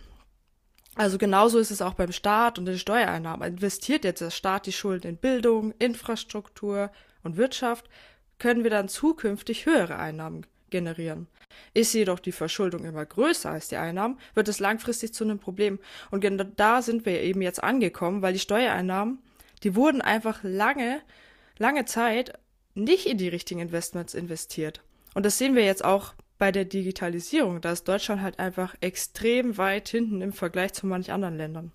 Also 0.97 1.19
genauso 1.19 1.59
ist 1.59 1.71
es 1.71 1.83
auch 1.83 1.95
beim 1.95 2.13
Staat 2.13 2.59
und 2.59 2.67
den 2.67 2.79
Steuereinnahmen. 2.79 3.47
Investiert 3.47 4.05
jetzt 4.05 4.21
der 4.21 4.31
Staat 4.31 4.67
die 4.67 4.73
Schulden 4.73 5.09
in 5.09 5.17
Bildung, 5.17 5.73
Infrastruktur 5.79 6.91
und 7.23 7.37
Wirtschaft, 7.37 7.89
können 8.39 8.65
wir 8.65 8.71
dann 8.71 8.89
zukünftig 8.89 9.67
höhere 9.67 9.99
Einnahmen 9.99 10.47
generieren. 10.71 11.29
Ist 11.75 11.93
jedoch 11.93 12.19
die 12.19 12.33
Verschuldung 12.33 12.85
immer 12.85 13.05
größer 13.05 13.51
als 13.51 13.69
die 13.69 13.77
Einnahmen, 13.77 14.19
wird 14.35 14.49
es 14.49 14.61
langfristig 14.61 15.13
zu 15.13 15.25
einem 15.25 15.39
Problem. 15.39 15.79
Und 16.11 16.21
genau 16.21 16.45
da 16.57 16.83
sind 16.83 17.07
wir 17.07 17.21
eben 17.21 17.43
jetzt 17.43 17.63
angekommen, 17.63 18.23
weil 18.23 18.33
die 18.33 18.39
Steuereinnahmen, 18.39 19.19
die 19.63 19.75
wurden 19.75 20.01
einfach 20.01 20.41
lange, 20.43 21.03
lange 21.59 21.85
Zeit 21.85 22.39
nicht 22.75 23.07
in 23.07 23.19
die 23.19 23.29
richtigen 23.29 23.61
Investments 23.61 24.15
investiert. 24.15 24.81
Und 25.15 25.27
das 25.27 25.39
sehen 25.39 25.55
wir 25.55 25.65
jetzt 25.65 25.85
auch 25.85 26.15
bei 26.41 26.51
der 26.51 26.65
Digitalisierung. 26.65 27.61
Da 27.61 27.71
ist 27.71 27.87
Deutschland 27.87 28.23
halt 28.23 28.41
einfach 28.41 28.75
extrem 28.81 29.59
weit 29.59 29.89
hinten 29.89 30.23
im 30.23 30.33
Vergleich 30.33 30.73
zu 30.73 30.87
manch 30.87 31.13
anderen 31.13 31.37
Ländern. 31.37 31.71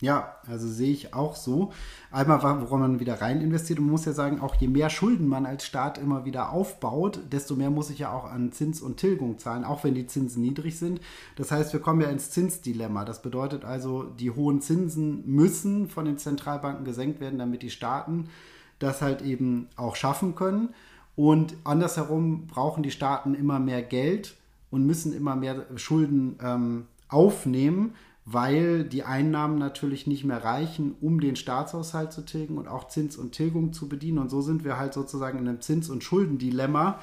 Ja, 0.00 0.36
also 0.46 0.66
sehe 0.66 0.92
ich 0.92 1.12
auch 1.12 1.36
so. 1.36 1.72
Einmal, 2.10 2.40
woran 2.42 2.80
man 2.80 3.00
wieder 3.00 3.20
rein 3.20 3.42
investiert. 3.42 3.80
Und 3.80 3.86
man 3.86 3.92
muss 3.92 4.06
ja 4.06 4.12
sagen, 4.12 4.40
auch 4.40 4.54
je 4.54 4.68
mehr 4.68 4.88
Schulden 4.88 5.26
man 5.26 5.44
als 5.44 5.66
Staat 5.66 5.98
immer 5.98 6.24
wieder 6.24 6.52
aufbaut, 6.52 7.20
desto 7.30 7.54
mehr 7.56 7.68
muss 7.68 7.90
ich 7.90 7.98
ja 7.98 8.12
auch 8.12 8.24
an 8.24 8.52
Zins 8.52 8.80
und 8.80 8.96
Tilgung 8.96 9.38
zahlen, 9.38 9.64
auch 9.64 9.84
wenn 9.84 9.94
die 9.94 10.06
Zinsen 10.06 10.40
niedrig 10.40 10.78
sind. 10.78 11.00
Das 11.36 11.50
heißt, 11.50 11.72
wir 11.74 11.80
kommen 11.80 12.00
ja 12.00 12.08
ins 12.08 12.30
Zinsdilemma. 12.30 13.04
Das 13.04 13.20
bedeutet 13.20 13.64
also, 13.64 14.04
die 14.04 14.30
hohen 14.30 14.62
Zinsen 14.62 15.26
müssen 15.26 15.88
von 15.88 16.06
den 16.06 16.16
Zentralbanken 16.16 16.86
gesenkt 16.86 17.20
werden, 17.20 17.38
damit 17.38 17.62
die 17.62 17.70
Staaten 17.70 18.30
das 18.78 19.02
halt 19.02 19.20
eben 19.20 19.68
auch 19.76 19.96
schaffen 19.96 20.34
können. 20.34 20.74
Und 21.16 21.54
andersherum 21.64 22.46
brauchen 22.46 22.82
die 22.82 22.90
Staaten 22.90 23.34
immer 23.34 23.58
mehr 23.58 23.82
Geld 23.82 24.36
und 24.70 24.86
müssen 24.86 25.12
immer 25.12 25.36
mehr 25.36 25.66
Schulden 25.76 26.38
ähm, 26.42 26.86
aufnehmen, 27.08 27.94
weil 28.24 28.84
die 28.84 29.02
Einnahmen 29.02 29.58
natürlich 29.58 30.06
nicht 30.06 30.24
mehr 30.24 30.44
reichen, 30.44 30.94
um 31.00 31.20
den 31.20 31.36
Staatshaushalt 31.36 32.12
zu 32.12 32.24
tilgen 32.24 32.58
und 32.58 32.68
auch 32.68 32.88
Zins 32.88 33.16
und 33.16 33.32
Tilgung 33.32 33.72
zu 33.72 33.88
bedienen. 33.88 34.18
Und 34.18 34.30
so 34.30 34.40
sind 34.40 34.64
wir 34.64 34.78
halt 34.78 34.94
sozusagen 34.94 35.38
in 35.38 35.48
einem 35.48 35.60
Zins- 35.60 35.90
und 35.90 36.04
Schuldendilemma, 36.04 37.00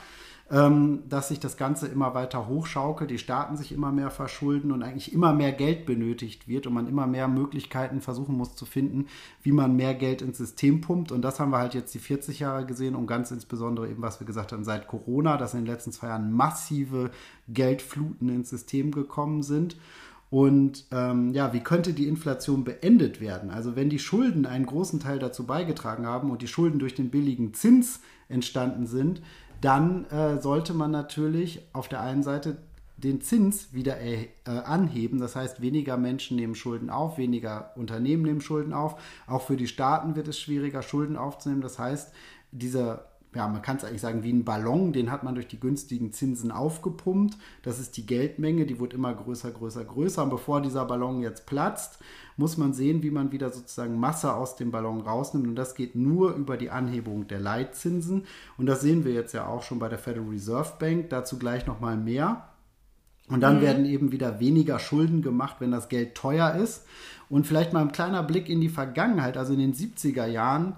ähm, 0.49 1.03
dass 1.09 1.27
sich 1.27 1.39
das 1.39 1.57
Ganze 1.57 1.87
immer 1.87 2.13
weiter 2.13 2.47
hochschaukelt, 2.47 3.09
die 3.09 3.17
Staaten 3.17 3.57
sich 3.57 3.73
immer 3.73 3.91
mehr 3.91 4.09
verschulden 4.09 4.71
und 4.71 4.81
eigentlich 4.81 5.11
immer 5.11 5.33
mehr 5.33 5.51
Geld 5.51 5.85
benötigt 5.85 6.47
wird 6.47 6.67
und 6.67 6.73
man 6.73 6.87
immer 6.87 7.05
mehr 7.05 7.27
Möglichkeiten 7.27 7.99
versuchen 7.99 8.37
muss 8.37 8.55
zu 8.55 8.65
finden, 8.65 9.07
wie 9.43 9.51
man 9.51 9.75
mehr 9.75 9.93
Geld 9.93 10.21
ins 10.21 10.37
System 10.37 10.79
pumpt. 10.79 11.11
Und 11.11 11.21
das 11.21 11.39
haben 11.39 11.51
wir 11.51 11.57
halt 11.57 11.73
jetzt 11.73 11.93
die 11.93 11.99
40 11.99 12.39
Jahre 12.39 12.65
gesehen 12.65 12.95
und 12.95 13.07
ganz 13.07 13.29
insbesondere 13.31 13.89
eben, 13.89 14.01
was 14.01 14.21
wir 14.21 14.27
gesagt 14.27 14.53
haben, 14.53 14.63
seit 14.63 14.87
Corona, 14.87 15.35
dass 15.35 15.53
in 15.53 15.61
den 15.61 15.67
letzten 15.67 15.91
zwei 15.91 16.07
Jahren 16.07 16.31
massive 16.31 17.11
Geldfluten 17.49 18.29
ins 18.29 18.49
System 18.49 18.91
gekommen 18.91 19.43
sind. 19.43 19.75
Und 20.29 20.85
ähm, 20.91 21.33
ja, 21.33 21.53
wie 21.53 21.61
könnte 21.61 21.93
die 21.93 22.07
Inflation 22.07 22.63
beendet 22.63 23.21
werden? 23.21 23.49
Also 23.49 23.75
wenn 23.75 23.89
die 23.89 23.99
Schulden 23.99 24.45
einen 24.45 24.65
großen 24.65 24.99
Teil 24.99 25.19
dazu 25.19 25.45
beigetragen 25.45 26.05
haben 26.05 26.31
und 26.31 26.41
die 26.41 26.49
Schulden 26.49 26.79
durch 26.79 26.95
den 26.95 27.09
billigen 27.09 27.53
Zins 27.53 28.01
entstanden 28.27 28.87
sind, 28.87 29.21
dann 29.61 30.05
äh, 30.05 30.41
sollte 30.41 30.73
man 30.73 30.91
natürlich 30.91 31.61
auf 31.73 31.87
der 31.87 32.01
einen 32.01 32.23
Seite 32.23 32.57
den 32.97 33.21
Zins 33.21 33.73
wieder 33.73 34.01
äh, 34.01 34.27
anheben. 34.45 35.19
Das 35.19 35.35
heißt, 35.35 35.61
weniger 35.61 35.97
Menschen 35.97 36.35
nehmen 36.35 36.55
Schulden 36.55 36.89
auf, 36.89 37.17
weniger 37.17 37.71
Unternehmen 37.75 38.23
nehmen 38.23 38.41
Schulden 38.41 38.73
auf. 38.73 38.99
Auch 39.27 39.43
für 39.43 39.55
die 39.55 39.67
Staaten 39.67 40.15
wird 40.15 40.27
es 40.27 40.39
schwieriger, 40.39 40.81
Schulden 40.81 41.15
aufzunehmen. 41.15 41.61
Das 41.61 41.77
heißt, 41.77 42.11
dieser 42.51 43.05
ja, 43.35 43.47
man 43.47 43.61
kann 43.61 43.77
es 43.77 43.83
eigentlich 43.83 44.01
sagen, 44.01 44.23
wie 44.23 44.31
ein 44.31 44.45
Ballon, 44.45 44.93
den 44.93 45.11
hat 45.11 45.23
man 45.23 45.35
durch 45.35 45.47
die 45.47 45.59
günstigen 45.59 46.11
Zinsen 46.11 46.51
aufgepumpt. 46.51 47.37
Das 47.61 47.79
ist 47.79 47.97
die 47.97 48.05
Geldmenge, 48.05 48.65
die 48.65 48.79
wird 48.79 48.93
immer 48.93 49.13
größer, 49.13 49.51
größer, 49.51 49.83
größer. 49.83 50.23
Und 50.23 50.29
bevor 50.29 50.61
dieser 50.61 50.85
Ballon 50.85 51.21
jetzt 51.21 51.45
platzt, 51.45 51.99
muss 52.37 52.57
man 52.57 52.73
sehen, 52.73 53.03
wie 53.03 53.11
man 53.11 53.31
wieder 53.31 53.51
sozusagen 53.51 53.99
Masse 53.99 54.33
aus 54.33 54.55
dem 54.55 54.71
Ballon 54.71 55.01
rausnimmt. 55.01 55.47
Und 55.47 55.55
das 55.55 55.75
geht 55.75 55.95
nur 55.95 56.35
über 56.35 56.57
die 56.57 56.71
Anhebung 56.71 57.27
der 57.27 57.39
Leitzinsen. 57.39 58.23
Und 58.57 58.65
das 58.65 58.81
sehen 58.81 59.03
wir 59.03 59.13
jetzt 59.13 59.33
ja 59.33 59.45
auch 59.45 59.61
schon 59.61 59.79
bei 59.79 59.89
der 59.89 59.99
Federal 59.99 60.29
Reserve 60.29 60.73
Bank. 60.79 61.09
Dazu 61.09 61.37
gleich 61.37 61.67
nochmal 61.67 61.97
mehr. 61.97 62.47
Und 63.27 63.41
dann 63.41 63.57
mhm. 63.57 63.61
werden 63.61 63.85
eben 63.85 64.11
wieder 64.13 64.39
weniger 64.39 64.79
Schulden 64.79 65.21
gemacht, 65.21 65.57
wenn 65.59 65.71
das 65.71 65.89
Geld 65.89 66.15
teuer 66.15 66.55
ist. 66.55 66.85
Und 67.29 67.45
vielleicht 67.45 67.73
mal 67.73 67.81
ein 67.81 67.91
kleiner 67.91 68.23
Blick 68.23 68.47
in 68.47 68.61
die 68.61 68.69
Vergangenheit. 68.69 69.35
Also 69.35 69.51
in 69.53 69.59
den 69.59 69.73
70er 69.73 70.25
Jahren 70.25 70.77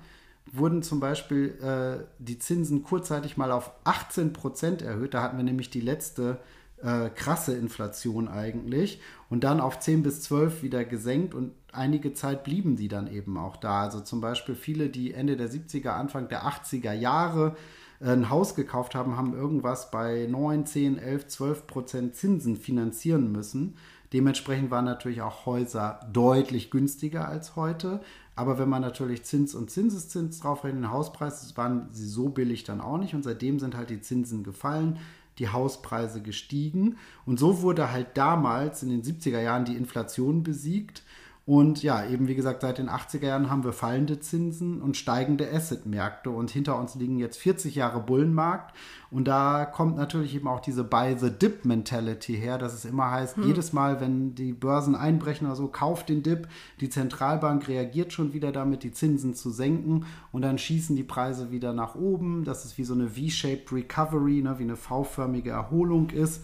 wurden 0.51 0.81
zum 0.83 0.99
Beispiel 0.99 1.57
äh, 1.61 2.05
die 2.19 2.39
Zinsen 2.39 2.83
kurzzeitig 2.83 3.37
mal 3.37 3.51
auf 3.51 3.71
18 3.83 4.33
Prozent 4.33 4.81
erhöht. 4.81 5.13
Da 5.13 5.21
hatten 5.21 5.37
wir 5.37 5.43
nämlich 5.43 5.69
die 5.69 5.81
letzte 5.81 6.39
äh, 6.81 7.09
krasse 7.09 7.55
Inflation 7.55 8.27
eigentlich. 8.27 9.01
Und 9.29 9.43
dann 9.43 9.59
auf 9.59 9.79
10 9.79 10.03
bis 10.03 10.21
12 10.21 10.63
wieder 10.63 10.85
gesenkt 10.85 11.33
und 11.33 11.51
einige 11.71 12.13
Zeit 12.13 12.43
blieben 12.43 12.75
die 12.75 12.87
dann 12.87 13.11
eben 13.11 13.37
auch 13.37 13.57
da. 13.57 13.81
Also 13.81 14.01
zum 14.01 14.21
Beispiel 14.21 14.55
viele, 14.55 14.89
die 14.89 15.13
Ende 15.13 15.37
der 15.37 15.49
70er, 15.49 15.89
Anfang 15.89 16.29
der 16.29 16.43
80er 16.45 16.93
Jahre 16.93 17.55
äh, 17.99 18.11
ein 18.11 18.29
Haus 18.29 18.55
gekauft 18.55 18.95
haben, 18.95 19.17
haben 19.17 19.33
irgendwas 19.33 19.91
bei 19.91 20.27
9, 20.29 20.65
10, 20.65 20.97
11, 20.97 21.27
12 21.27 21.67
Prozent 21.67 22.15
Zinsen 22.15 22.55
finanzieren 22.55 23.31
müssen. 23.31 23.75
Dementsprechend 24.13 24.71
waren 24.71 24.85
natürlich 24.85 25.21
auch 25.21 25.45
Häuser 25.45 25.99
deutlich 26.11 26.71
günstiger 26.71 27.27
als 27.27 27.55
heute. 27.55 28.01
Aber 28.39 28.57
wenn 28.57 28.69
man 28.69 28.81
natürlich 28.81 29.23
Zins 29.23 29.53
und 29.53 29.69
Zinseszins 29.69 30.39
draufrechnet, 30.39 30.83
den 30.83 30.91
Hauspreis, 30.91 31.57
waren 31.57 31.89
sie 31.91 32.07
so 32.07 32.29
billig 32.29 32.63
dann 32.63 32.79
auch 32.79 32.97
nicht. 32.97 33.13
Und 33.13 33.23
seitdem 33.23 33.59
sind 33.59 33.75
halt 33.75 33.89
die 33.89 33.99
Zinsen 33.99 34.45
gefallen, 34.45 34.97
die 35.39 35.49
Hauspreise 35.49 36.21
gestiegen. 36.21 36.95
Und 37.25 37.37
so 37.37 37.61
wurde 37.61 37.91
halt 37.91 38.15
damals 38.15 38.81
in 38.81 38.91
den 38.91 39.03
70er 39.03 39.41
Jahren 39.41 39.65
die 39.65 39.75
Inflation 39.75 40.41
besiegt. 40.41 41.03
Und 41.49 41.81
ja, 41.81 42.05
eben 42.05 42.27
wie 42.27 42.35
gesagt, 42.35 42.61
seit 42.61 42.77
den 42.77 42.91
80er 42.91 43.25
Jahren 43.25 43.49
haben 43.49 43.63
wir 43.63 43.73
fallende 43.73 44.19
Zinsen 44.19 44.83
und 44.83 44.97
steigende 44.97 45.51
Assetmärkte. 45.51 46.29
Und 46.29 46.51
hinter 46.51 46.77
uns 46.77 46.93
liegen 46.93 47.17
jetzt 47.17 47.39
40 47.39 47.73
Jahre 47.73 48.01
Bullenmarkt. 48.01 48.75
Und 49.09 49.27
da 49.27 49.65
kommt 49.65 49.97
natürlich 49.97 50.35
eben 50.35 50.47
auch 50.47 50.59
diese 50.59 50.83
Buy 50.83 51.17
the 51.17 51.31
Dip 51.31 51.65
Mentality 51.65 52.35
her, 52.35 52.59
dass 52.59 52.75
es 52.75 52.85
immer 52.85 53.09
heißt, 53.09 53.37
hm. 53.37 53.47
jedes 53.47 53.73
Mal, 53.73 53.99
wenn 53.99 54.35
die 54.35 54.53
Börsen 54.53 54.93
einbrechen 54.93 55.47
oder 55.47 55.55
so, 55.55 55.69
kauft 55.69 56.09
den 56.09 56.21
Dip. 56.21 56.47
Die 56.81 56.89
Zentralbank 56.91 57.67
reagiert 57.67 58.13
schon 58.13 58.33
wieder 58.33 58.51
damit, 58.51 58.83
die 58.83 58.91
Zinsen 58.91 59.33
zu 59.33 59.49
senken. 59.49 60.05
Und 60.31 60.43
dann 60.43 60.59
schießen 60.59 60.95
die 60.95 61.03
Preise 61.03 61.49
wieder 61.49 61.73
nach 61.73 61.95
oben. 61.95 62.43
Das 62.43 62.63
ist 62.63 62.77
wie 62.77 62.83
so 62.83 62.93
eine 62.93 63.09
V-shaped 63.09 63.73
Recovery, 63.73 64.43
ne, 64.43 64.59
wie 64.59 64.63
eine 64.65 64.75
V-förmige 64.75 65.49
Erholung 65.49 66.11
ist. 66.11 66.43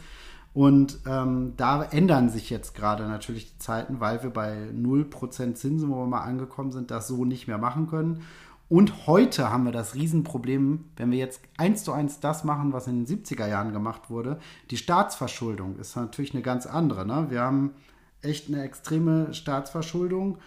Und 0.56 1.00
ähm, 1.06 1.52
da 1.58 1.84
ändern 1.84 2.30
sich 2.30 2.50
jetzt 2.50 2.76
gerade 2.76 3.04
natürlich 3.10 3.52
die 3.52 3.58
Zeiten, 3.58 4.00
weil 4.00 4.24
wir 4.24 4.30
bei 4.30 4.70
0% 4.74 5.54
Zinsen, 5.54 5.90
wo 5.90 5.98
wir 5.98 6.08
mal 6.08 6.22
angekommen 6.22 6.72
sind, 6.72 6.92
das 6.92 7.10
so 7.10 7.26
nicht 7.26 7.46
mehr 7.50 7.58
machen 7.58 7.88
können. 7.88 8.22
Und 8.70 9.06
heute 9.06 9.52
haben 9.52 9.66
wir 9.66 9.74
das 9.74 9.96
Riesenproblem, 9.96 10.86
wenn 10.96 11.12
wir 11.12 11.18
jetzt 11.18 11.42
eins 11.58 11.84
zu 11.84 11.92
eins 11.92 12.22
das 12.22 12.46
machen, 12.46 12.72
was 12.72 12.88
in 12.88 13.04
den 13.04 13.06
70er 13.06 13.50
Jahren 13.50 13.74
gemacht 13.74 14.10
wurde. 14.10 14.40
Die 14.72 14.78
Staatsverschuldung 14.78 15.78
ist 15.78 15.98
natürlich 15.98 16.34
eine 16.34 16.42
ganz 16.42 16.66
andere. 16.66 17.06
Ne? 17.06 17.28
Wir 17.30 17.42
haben 17.42 17.72
echt 18.22 18.48
eine 18.48 18.64
extreme 18.64 19.34
Staatsverschuldung 19.34 20.38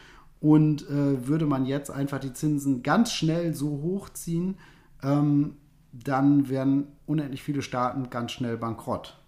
und 0.40 0.88
äh, 0.88 1.28
würde 1.28 1.44
man 1.44 1.66
jetzt 1.66 1.90
einfach 1.90 2.18
die 2.18 2.32
Zinsen 2.32 2.82
ganz 2.82 3.12
schnell 3.12 3.52
so 3.52 3.82
hochziehen, 3.82 4.56
ähm, 5.02 5.58
dann 5.92 6.48
wären 6.48 6.86
unendlich 7.04 7.42
viele 7.42 7.60
Staaten 7.60 8.08
ganz 8.08 8.32
schnell 8.32 8.56
bankrott. 8.56 9.18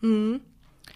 Mhm. 0.00 0.40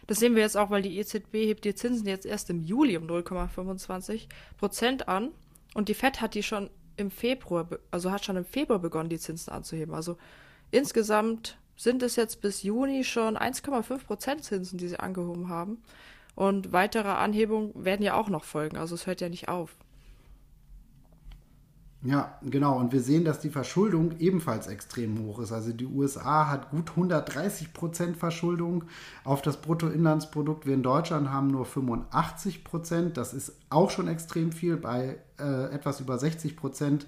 Das 0.06 0.18
sehen 0.18 0.34
wir 0.34 0.42
jetzt 0.42 0.56
auch, 0.56 0.70
weil 0.70 0.82
die 0.82 0.98
EZB 0.98 1.34
hebt 1.34 1.64
die 1.64 1.74
Zinsen 1.74 2.06
jetzt 2.06 2.26
erst 2.26 2.50
im 2.50 2.62
Juli 2.62 2.96
um 2.96 3.06
0,25 3.06 4.26
Prozent 4.58 5.08
an 5.08 5.30
und 5.74 5.88
die 5.88 5.94
Fed 5.94 6.20
hat 6.20 6.34
die 6.34 6.42
schon 6.42 6.70
im 6.96 7.10
Februar, 7.10 7.68
also 7.90 8.10
hat 8.10 8.24
schon 8.24 8.36
im 8.36 8.44
Februar 8.44 8.78
begonnen, 8.78 9.08
die 9.08 9.18
Zinsen 9.18 9.52
anzuheben. 9.52 9.94
Also 9.94 10.16
insgesamt 10.70 11.58
sind 11.76 12.02
es 12.02 12.16
jetzt 12.16 12.40
bis 12.40 12.62
Juni 12.62 13.04
schon 13.04 13.36
1,5 13.36 14.04
Prozent 14.04 14.44
Zinsen, 14.44 14.78
die 14.78 14.88
sie 14.88 15.00
angehoben 15.00 15.48
haben. 15.48 15.82
Und 16.34 16.72
weitere 16.72 17.08
Anhebungen 17.08 17.72
werden 17.84 18.02
ja 18.02 18.14
auch 18.14 18.28
noch 18.28 18.44
folgen. 18.44 18.76
Also 18.76 18.94
es 18.94 19.06
hört 19.06 19.20
ja 19.20 19.28
nicht 19.28 19.48
auf. 19.48 19.76
Ja, 22.04 22.38
genau. 22.42 22.78
Und 22.78 22.92
wir 22.92 23.00
sehen, 23.00 23.24
dass 23.24 23.40
die 23.40 23.48
Verschuldung 23.48 24.12
ebenfalls 24.18 24.66
extrem 24.66 25.18
hoch 25.20 25.38
ist. 25.38 25.52
Also 25.52 25.72
die 25.72 25.86
USA 25.86 26.50
hat 26.50 26.70
gut 26.70 26.90
130 26.90 27.72
Prozent 27.72 28.18
Verschuldung 28.18 28.84
auf 29.24 29.40
das 29.40 29.56
Bruttoinlandsprodukt. 29.56 30.66
Wir 30.66 30.74
in 30.74 30.82
Deutschland 30.82 31.30
haben 31.30 31.46
nur 31.48 31.64
85 31.64 32.62
Prozent. 32.62 33.16
Das 33.16 33.32
ist 33.32 33.54
auch 33.70 33.90
schon 33.90 34.06
extrem 34.06 34.52
viel. 34.52 34.76
Bei 34.76 35.16
äh, 35.40 35.72
etwas 35.72 36.00
über 36.00 36.18
60 36.18 36.58
Prozent 36.58 37.06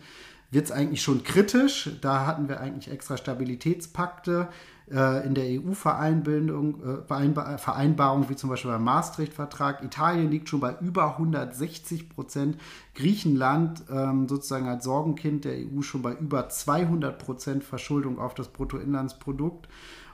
wird 0.50 0.66
es 0.66 0.72
eigentlich 0.72 1.02
schon 1.02 1.24
kritisch. 1.24 1.90
Da 2.00 2.26
hatten 2.26 2.48
wir 2.48 2.61
eigentlich 2.61 2.92
extra 2.92 3.16
Stabilitätspakte 3.16 4.48
äh, 4.90 5.24
in 5.26 5.35
der 5.35 5.61
EU-Vereinbarung, 5.61 8.24
äh, 8.24 8.28
wie 8.28 8.37
zum 8.37 8.50
Beispiel 8.50 8.70
beim 8.70 8.85
Maastricht-Vertrag. 8.85 9.82
Italien 9.82 10.30
liegt 10.30 10.48
schon 10.48 10.61
bei 10.61 10.76
über 10.80 11.16
160 11.16 12.09
Prozent. 12.09 12.56
Griechenland 12.94 13.82
ähm, 13.90 14.28
sozusagen 14.28 14.68
als 14.68 14.85
Sorgenkind 14.85 15.44
der 15.44 15.56
EU 15.56 15.82
schon 15.82 16.02
bei 16.02 16.14
über 16.14 16.48
200 16.48 17.18
Prozent 17.18 17.64
Verschuldung 17.64 18.20
auf 18.20 18.35
das 18.35 18.46
Bruttoinlandsprodukt. 18.48 19.68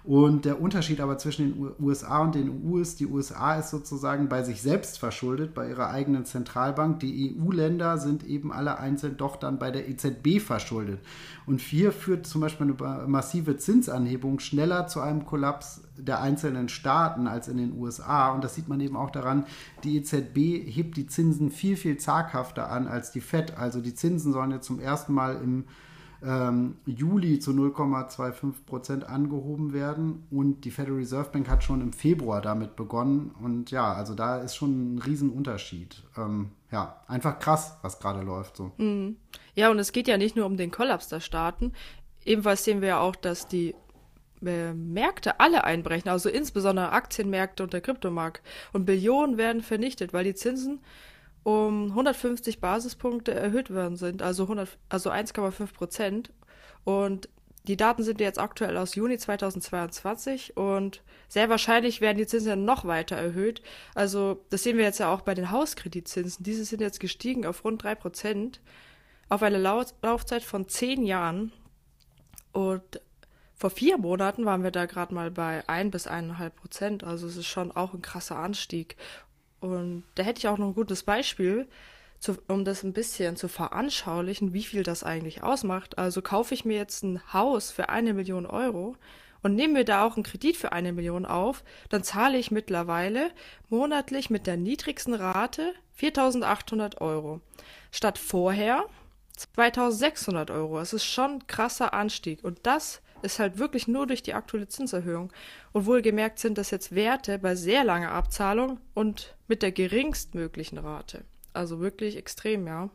Und 0.04 0.44
der 0.46 0.60
Unterschied 0.60 1.00
aber 1.00 1.16
zwischen 1.18 1.54
den 1.54 1.74
USA 1.78 2.18
und 2.22 2.34
den 2.34 2.50
EU 2.50 2.78
ist, 2.78 2.98
die 2.98 3.06
USA 3.06 3.54
ist 3.54 3.70
sozusagen 3.70 4.28
bei 4.28 4.42
sich 4.42 4.60
selbst 4.60 4.98
verschuldet, 4.98 5.54
bei 5.54 5.68
ihrer 5.68 5.90
eigenen 5.90 6.24
Zentralbank. 6.24 6.98
Die 6.98 7.36
EU-Länder 7.38 7.98
sind 7.98 8.24
eben 8.24 8.52
alle 8.52 8.80
einzeln 8.80 9.16
doch 9.16 9.36
dann 9.36 9.60
bei 9.60 9.70
der 9.70 9.88
EZB 9.88 10.40
verschuldet. 10.40 10.98
Und 11.46 11.60
hier 11.60 11.92
führt 11.92 12.26
zum 12.26 12.40
Beispiel 12.40 12.66
eine 12.66 13.06
massive 13.06 13.58
Zinsanhebung 13.58 14.40
schneller 14.40 14.88
zu 14.88 15.00
einem 15.00 15.24
Kollaps 15.24 15.82
der 15.96 16.20
einzelnen 16.20 16.68
Staaten 16.68 17.28
als 17.28 17.46
in 17.46 17.58
den 17.58 17.78
USA. 17.78 18.32
Und 18.32 18.42
das 18.42 18.56
sieht 18.56 18.68
man 18.68 18.80
eben 18.80 18.96
auch 18.96 19.10
daran, 19.10 19.44
die 19.84 19.98
EZB 19.98 20.66
hebt 20.66 20.96
die 20.96 21.06
Zinsen 21.06 21.52
viel, 21.52 21.76
viel 21.76 21.96
zaghafter 21.96 22.72
an 22.72 22.88
als 22.88 23.12
die 23.12 23.20
FED. 23.20 23.56
Also 23.56 23.80
die 23.80 23.94
Zinsen 23.94 24.32
sollen 24.32 24.50
jetzt 24.50 24.66
zum 24.66 24.80
ersten 24.80 25.12
Mal 25.12 25.36
im 25.36 25.64
ähm, 26.24 26.76
Juli 26.86 27.38
zu 27.38 27.52
0,25 27.52 28.64
Prozent 28.66 29.04
angehoben 29.04 29.72
werden. 29.72 30.26
Und 30.30 30.64
die 30.64 30.70
Federal 30.70 30.98
Reserve 30.98 31.30
Bank 31.30 31.48
hat 31.48 31.64
schon 31.64 31.80
im 31.80 31.92
Februar 31.92 32.40
damit 32.40 32.76
begonnen. 32.76 33.34
Und 33.42 33.70
ja, 33.70 33.92
also 33.92 34.14
da 34.14 34.38
ist 34.38 34.56
schon 34.56 34.94
ein 34.94 34.98
Riesenunterschied. 34.98 36.02
Ähm, 36.16 36.50
ja, 36.70 37.02
einfach 37.06 37.38
krass, 37.38 37.76
was 37.82 37.98
gerade 37.98 38.22
läuft. 38.22 38.56
So. 38.56 38.72
Mhm. 38.78 39.16
Ja, 39.54 39.70
und 39.70 39.78
es 39.78 39.92
geht 39.92 40.08
ja 40.08 40.16
nicht 40.16 40.36
nur 40.36 40.46
um 40.46 40.56
den 40.56 40.70
Kollaps 40.70 41.08
der 41.08 41.20
Staaten. 41.20 41.72
Ebenfalls 42.24 42.64
sehen 42.64 42.80
wir 42.80 42.88
ja 42.88 43.00
auch, 43.00 43.16
dass 43.16 43.48
die 43.48 43.74
äh, 44.44 44.72
Märkte 44.72 45.40
alle 45.40 45.64
einbrechen, 45.64 46.08
also 46.08 46.28
insbesondere 46.28 46.92
Aktienmärkte 46.92 47.62
und 47.62 47.72
der 47.72 47.80
Kryptomarkt. 47.80 48.42
Und 48.72 48.86
Billionen 48.86 49.36
werden 49.36 49.62
vernichtet, 49.62 50.12
weil 50.12 50.24
die 50.24 50.34
Zinsen 50.34 50.80
um 51.42 51.90
150 51.90 52.60
Basispunkte 52.60 53.34
erhöht 53.34 53.72
worden 53.72 53.96
sind, 53.96 54.22
also, 54.22 54.46
also 54.88 55.10
1,5 55.10 55.72
Prozent. 55.72 56.32
Und 56.84 57.28
die 57.64 57.76
Daten 57.76 58.02
sind 58.02 58.20
jetzt 58.20 58.40
aktuell 58.40 58.76
aus 58.76 58.96
Juni 58.96 59.18
2022 59.18 60.56
und 60.56 61.02
sehr 61.28 61.48
wahrscheinlich 61.48 62.00
werden 62.00 62.18
die 62.18 62.26
Zinsen 62.26 62.64
noch 62.64 62.84
weiter 62.84 63.16
erhöht. 63.16 63.62
Also 63.94 64.44
das 64.50 64.64
sehen 64.64 64.76
wir 64.78 64.84
jetzt 64.84 64.98
ja 64.98 65.12
auch 65.12 65.20
bei 65.20 65.34
den 65.34 65.52
Hauskreditzinsen. 65.52 66.42
Diese 66.42 66.64
sind 66.64 66.80
jetzt 66.80 66.98
gestiegen 66.98 67.46
auf 67.46 67.64
rund 67.64 67.82
3 67.82 67.94
Prozent 67.94 68.60
auf 69.28 69.42
eine 69.42 69.58
Laufzeit 69.58 70.42
von 70.42 70.68
10 70.68 71.06
Jahren. 71.06 71.52
Und 72.52 73.00
vor 73.54 73.70
vier 73.70 73.96
Monaten 73.96 74.44
waren 74.44 74.64
wir 74.64 74.72
da 74.72 74.86
gerade 74.86 75.14
mal 75.14 75.30
bei 75.30 75.62
1 75.68 75.92
bis 75.92 76.08
1,5 76.08 76.50
Prozent. 76.50 77.04
Also 77.04 77.28
es 77.28 77.36
ist 77.36 77.46
schon 77.46 77.70
auch 77.70 77.94
ein 77.94 78.02
krasser 78.02 78.38
Anstieg. 78.38 78.96
Und 79.62 80.02
da 80.16 80.24
hätte 80.24 80.40
ich 80.40 80.48
auch 80.48 80.58
noch 80.58 80.68
ein 80.68 80.74
gutes 80.74 81.04
Beispiel, 81.04 81.68
zu, 82.18 82.36
um 82.48 82.64
das 82.64 82.82
ein 82.82 82.92
bisschen 82.92 83.36
zu 83.36 83.48
veranschaulichen, 83.48 84.52
wie 84.52 84.64
viel 84.64 84.82
das 84.82 85.04
eigentlich 85.04 85.42
ausmacht. 85.42 85.98
Also 85.98 86.20
kaufe 86.20 86.54
ich 86.54 86.64
mir 86.64 86.76
jetzt 86.76 87.02
ein 87.04 87.20
Haus 87.32 87.70
für 87.70 87.88
eine 87.88 88.12
Million 88.12 88.44
Euro 88.46 88.96
und 89.42 89.54
nehme 89.54 89.74
mir 89.74 89.84
da 89.84 90.04
auch 90.04 90.16
einen 90.16 90.24
Kredit 90.24 90.56
für 90.56 90.72
eine 90.72 90.92
Million 90.92 91.26
auf, 91.26 91.64
dann 91.88 92.02
zahle 92.02 92.38
ich 92.38 92.50
mittlerweile 92.50 93.30
monatlich 93.70 94.30
mit 94.30 94.46
der 94.46 94.56
niedrigsten 94.56 95.14
Rate 95.14 95.74
4.800 95.98 97.00
Euro. 97.00 97.40
Statt 97.90 98.18
vorher 98.18 98.86
2.600 99.38 100.52
Euro. 100.52 100.80
Es 100.80 100.92
ist 100.92 101.04
schon 101.04 101.32
ein 101.32 101.46
krasser 101.46 101.94
Anstieg. 101.94 102.44
Und 102.44 102.60
das 102.64 103.00
ist 103.22 103.38
halt 103.38 103.58
wirklich 103.58 103.88
nur 103.88 104.06
durch 104.06 104.22
die 104.22 104.34
aktuelle 104.34 104.68
Zinserhöhung. 104.68 105.32
Und 105.72 105.86
wohlgemerkt 105.86 106.38
sind 106.38 106.58
das 106.58 106.70
jetzt 106.70 106.94
Werte 106.94 107.38
bei 107.38 107.54
sehr 107.54 107.84
langer 107.84 108.12
Abzahlung 108.12 108.78
und 108.94 109.34
mit 109.48 109.62
der 109.62 109.72
geringstmöglichen 109.72 110.78
Rate. 110.78 111.24
Also 111.52 111.80
wirklich 111.80 112.16
extrem, 112.16 112.66
ja. 112.66 112.90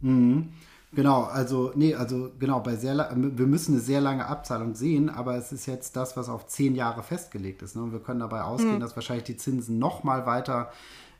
Mhm. 0.00 0.50
Genau, 0.94 1.24
also, 1.24 1.72
nee, 1.74 1.94
also 1.94 2.30
genau, 2.38 2.60
bei 2.60 2.76
sehr 2.76 2.94
wir 3.16 3.46
müssen 3.46 3.72
eine 3.72 3.80
sehr 3.80 4.00
lange 4.00 4.26
Abzahlung 4.26 4.74
sehen, 4.74 5.10
aber 5.10 5.36
es 5.36 5.50
ist 5.50 5.66
jetzt 5.66 5.96
das, 5.96 6.16
was 6.16 6.28
auf 6.28 6.46
zehn 6.46 6.76
Jahre 6.76 7.02
festgelegt 7.02 7.62
ist. 7.62 7.74
Ne? 7.74 7.82
Und 7.82 7.92
wir 7.92 7.98
können 7.98 8.20
dabei 8.20 8.42
ausgehen, 8.42 8.76
mhm. 8.76 8.80
dass 8.80 8.94
wahrscheinlich 8.94 9.24
die 9.24 9.36
Zinsen 9.36 9.78
noch 9.78 10.04
mal 10.04 10.24
weiter 10.24 10.70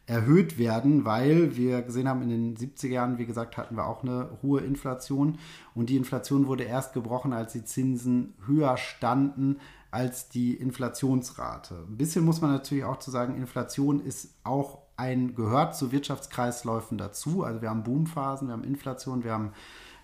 erhöht 0.07 0.59
werden, 0.59 1.05
weil 1.05 1.57
wir 1.57 1.83
gesehen 1.83 2.09
haben, 2.09 2.23
in 2.23 2.29
den 2.29 2.57
70er 2.57 2.89
Jahren, 2.89 3.19
wie 3.19 3.27
gesagt, 3.27 3.57
hatten 3.57 3.77
wir 3.77 3.87
auch 3.87 4.03
eine 4.03 4.29
hohe 4.43 4.61
Inflation 4.61 5.39
und 5.75 5.89
die 5.89 5.97
Inflation 5.97 6.47
wurde 6.47 6.65
erst 6.65 6.93
gebrochen, 6.93 7.33
als 7.33 7.53
die 7.53 7.65
Zinsen 7.65 8.35
höher 8.47 8.77
standen 8.77 9.57
als 9.95 10.29
die 10.29 10.55
Inflationsrate. 10.55 11.87
Ein 11.89 11.97
bisschen 11.97 12.25
muss 12.25 12.41
man 12.41 12.51
natürlich 12.51 12.83
auch 12.83 12.99
zu 12.99 13.13
sagen, 13.13 13.37
Inflation 13.37 14.05
ist 14.05 14.35
auch 14.43 14.79
ein, 14.97 15.37
gehört 15.37 15.77
zu 15.77 15.93
Wirtschaftskreisläufen 15.93 16.99
dazu. 16.99 17.45
Also 17.45 17.63
wir 17.63 17.71
haben 17.71 17.85
Boomphasen, 17.85 18.49
wir 18.49 18.55
haben 18.55 18.65
Inflation, 18.65 19.23
wir 19.23 19.33
haben 19.33 19.53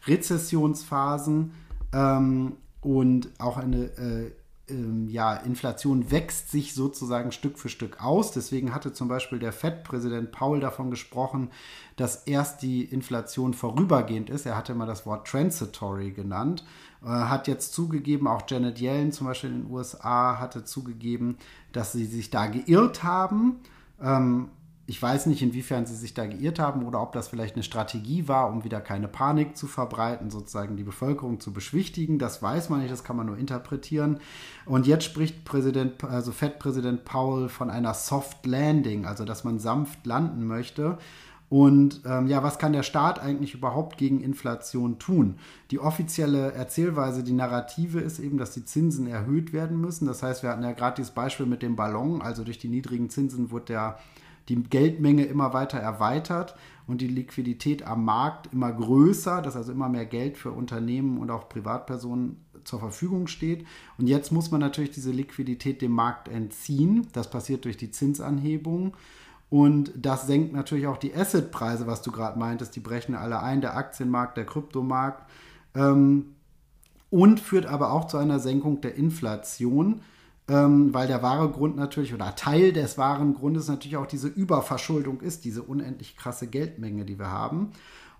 Rezessionsphasen 0.06 1.52
ähm, 1.92 2.52
und 2.80 3.30
auch 3.40 3.56
eine 3.56 3.86
äh, 3.96 4.32
ähm, 4.70 5.08
ja, 5.08 5.34
Inflation 5.34 6.10
wächst 6.10 6.50
sich 6.50 6.74
sozusagen 6.74 7.32
Stück 7.32 7.58
für 7.58 7.68
Stück 7.68 8.02
aus. 8.02 8.32
Deswegen 8.32 8.74
hatte 8.74 8.92
zum 8.92 9.08
Beispiel 9.08 9.38
der 9.38 9.52
FED-Präsident 9.52 10.32
Paul 10.32 10.60
davon 10.60 10.90
gesprochen, 10.90 11.50
dass 11.96 12.24
erst 12.24 12.62
die 12.62 12.84
Inflation 12.84 13.54
vorübergehend 13.54 14.30
ist. 14.30 14.46
Er 14.46 14.56
hatte 14.56 14.74
mal 14.74 14.86
das 14.86 15.06
Wort 15.06 15.26
transitory 15.26 16.12
genannt. 16.12 16.64
Äh, 17.02 17.08
hat 17.08 17.48
jetzt 17.48 17.72
zugegeben, 17.72 18.26
auch 18.26 18.42
Janet 18.48 18.80
Yellen 18.80 19.12
zum 19.12 19.26
Beispiel 19.26 19.50
in 19.50 19.62
den 19.62 19.70
USA 19.70 20.38
hatte 20.38 20.64
zugegeben, 20.64 21.36
dass 21.72 21.92
sie 21.92 22.06
sich 22.06 22.30
da 22.30 22.46
geirrt 22.46 23.02
haben. 23.02 23.60
Ähm, 24.00 24.48
ich 24.90 25.00
weiß 25.00 25.26
nicht, 25.26 25.40
inwiefern 25.40 25.86
sie 25.86 25.94
sich 25.94 26.14
da 26.14 26.26
geirrt 26.26 26.58
haben 26.58 26.84
oder 26.84 27.00
ob 27.00 27.12
das 27.12 27.28
vielleicht 27.28 27.54
eine 27.54 27.62
Strategie 27.62 28.26
war, 28.26 28.50
um 28.50 28.64
wieder 28.64 28.80
keine 28.80 29.06
Panik 29.06 29.56
zu 29.56 29.68
verbreiten, 29.68 30.30
sozusagen 30.30 30.76
die 30.76 30.82
Bevölkerung 30.82 31.38
zu 31.38 31.52
beschwichtigen. 31.52 32.18
Das 32.18 32.42
weiß 32.42 32.70
man 32.70 32.80
nicht, 32.80 32.90
das 32.90 33.04
kann 33.04 33.16
man 33.16 33.26
nur 33.26 33.38
interpretieren. 33.38 34.18
Und 34.66 34.88
jetzt 34.88 35.04
spricht 35.04 35.44
Präsident, 35.44 36.02
also 36.02 36.32
Fed-Präsident 36.32 37.04
Powell 37.04 37.48
von 37.48 37.70
einer 37.70 37.94
Soft 37.94 38.44
Landing, 38.44 39.06
also 39.06 39.24
dass 39.24 39.44
man 39.44 39.60
sanft 39.60 40.04
landen 40.06 40.44
möchte. 40.44 40.98
Und 41.48 42.02
ähm, 42.04 42.26
ja, 42.26 42.42
was 42.42 42.58
kann 42.58 42.72
der 42.72 42.82
Staat 42.82 43.20
eigentlich 43.20 43.54
überhaupt 43.54 43.96
gegen 43.96 44.20
Inflation 44.20 44.98
tun? 44.98 45.36
Die 45.70 45.78
offizielle 45.78 46.50
Erzählweise, 46.50 47.22
die 47.22 47.32
Narrative 47.32 48.00
ist 48.00 48.18
eben, 48.18 48.38
dass 48.38 48.54
die 48.54 48.64
Zinsen 48.64 49.06
erhöht 49.06 49.52
werden 49.52 49.80
müssen. 49.80 50.06
Das 50.06 50.24
heißt, 50.24 50.42
wir 50.42 50.50
hatten 50.50 50.64
ja 50.64 50.72
gerade 50.72 50.96
dieses 50.96 51.12
Beispiel 51.12 51.46
mit 51.46 51.62
dem 51.62 51.76
Ballon, 51.76 52.22
also 52.22 52.42
durch 52.42 52.58
die 52.58 52.68
niedrigen 52.68 53.08
Zinsen 53.08 53.52
wurde 53.52 53.66
der 53.66 53.98
die 54.48 54.62
Geldmenge 54.62 55.24
immer 55.24 55.52
weiter 55.52 55.78
erweitert 55.78 56.56
und 56.86 57.00
die 57.00 57.08
Liquidität 57.08 57.86
am 57.86 58.04
Markt 58.04 58.52
immer 58.52 58.72
größer, 58.72 59.42
dass 59.42 59.56
also 59.56 59.72
immer 59.72 59.88
mehr 59.88 60.06
Geld 60.06 60.36
für 60.36 60.50
Unternehmen 60.50 61.18
und 61.18 61.30
auch 61.30 61.48
Privatpersonen 61.48 62.36
zur 62.64 62.80
Verfügung 62.80 63.26
steht. 63.26 63.66
Und 63.98 64.08
jetzt 64.08 64.32
muss 64.32 64.50
man 64.50 64.60
natürlich 64.60 64.90
diese 64.90 65.12
Liquidität 65.12 65.82
dem 65.82 65.92
Markt 65.92 66.28
entziehen. 66.28 67.06
Das 67.12 67.30
passiert 67.30 67.64
durch 67.64 67.76
die 67.76 67.90
Zinsanhebung. 67.90 68.96
Und 69.48 69.92
das 69.96 70.26
senkt 70.26 70.52
natürlich 70.52 70.86
auch 70.86 70.96
die 70.96 71.14
Assetpreise, 71.14 71.86
was 71.86 72.02
du 72.02 72.12
gerade 72.12 72.38
meintest. 72.38 72.74
Die 72.76 72.80
brechen 72.80 73.14
alle 73.14 73.40
ein, 73.42 73.60
der 73.60 73.76
Aktienmarkt, 73.76 74.36
der 74.36 74.46
Kryptomarkt. 74.46 75.28
Ähm, 75.74 76.34
und 77.10 77.40
führt 77.40 77.66
aber 77.66 77.92
auch 77.92 78.06
zu 78.06 78.16
einer 78.18 78.38
Senkung 78.38 78.80
der 78.80 78.94
Inflation 78.94 80.02
ähm, 80.50 80.92
weil 80.92 81.06
der 81.06 81.22
wahre 81.22 81.48
Grund 81.48 81.76
natürlich 81.76 82.12
oder 82.12 82.34
Teil 82.34 82.72
des 82.72 82.98
wahren 82.98 83.34
Grundes 83.34 83.68
natürlich 83.68 83.96
auch 83.96 84.06
diese 84.06 84.26
Überverschuldung 84.26 85.20
ist, 85.20 85.44
diese 85.44 85.62
unendlich 85.62 86.16
krasse 86.16 86.48
Geldmenge, 86.48 87.04
die 87.04 87.20
wir 87.20 87.30
haben. 87.30 87.70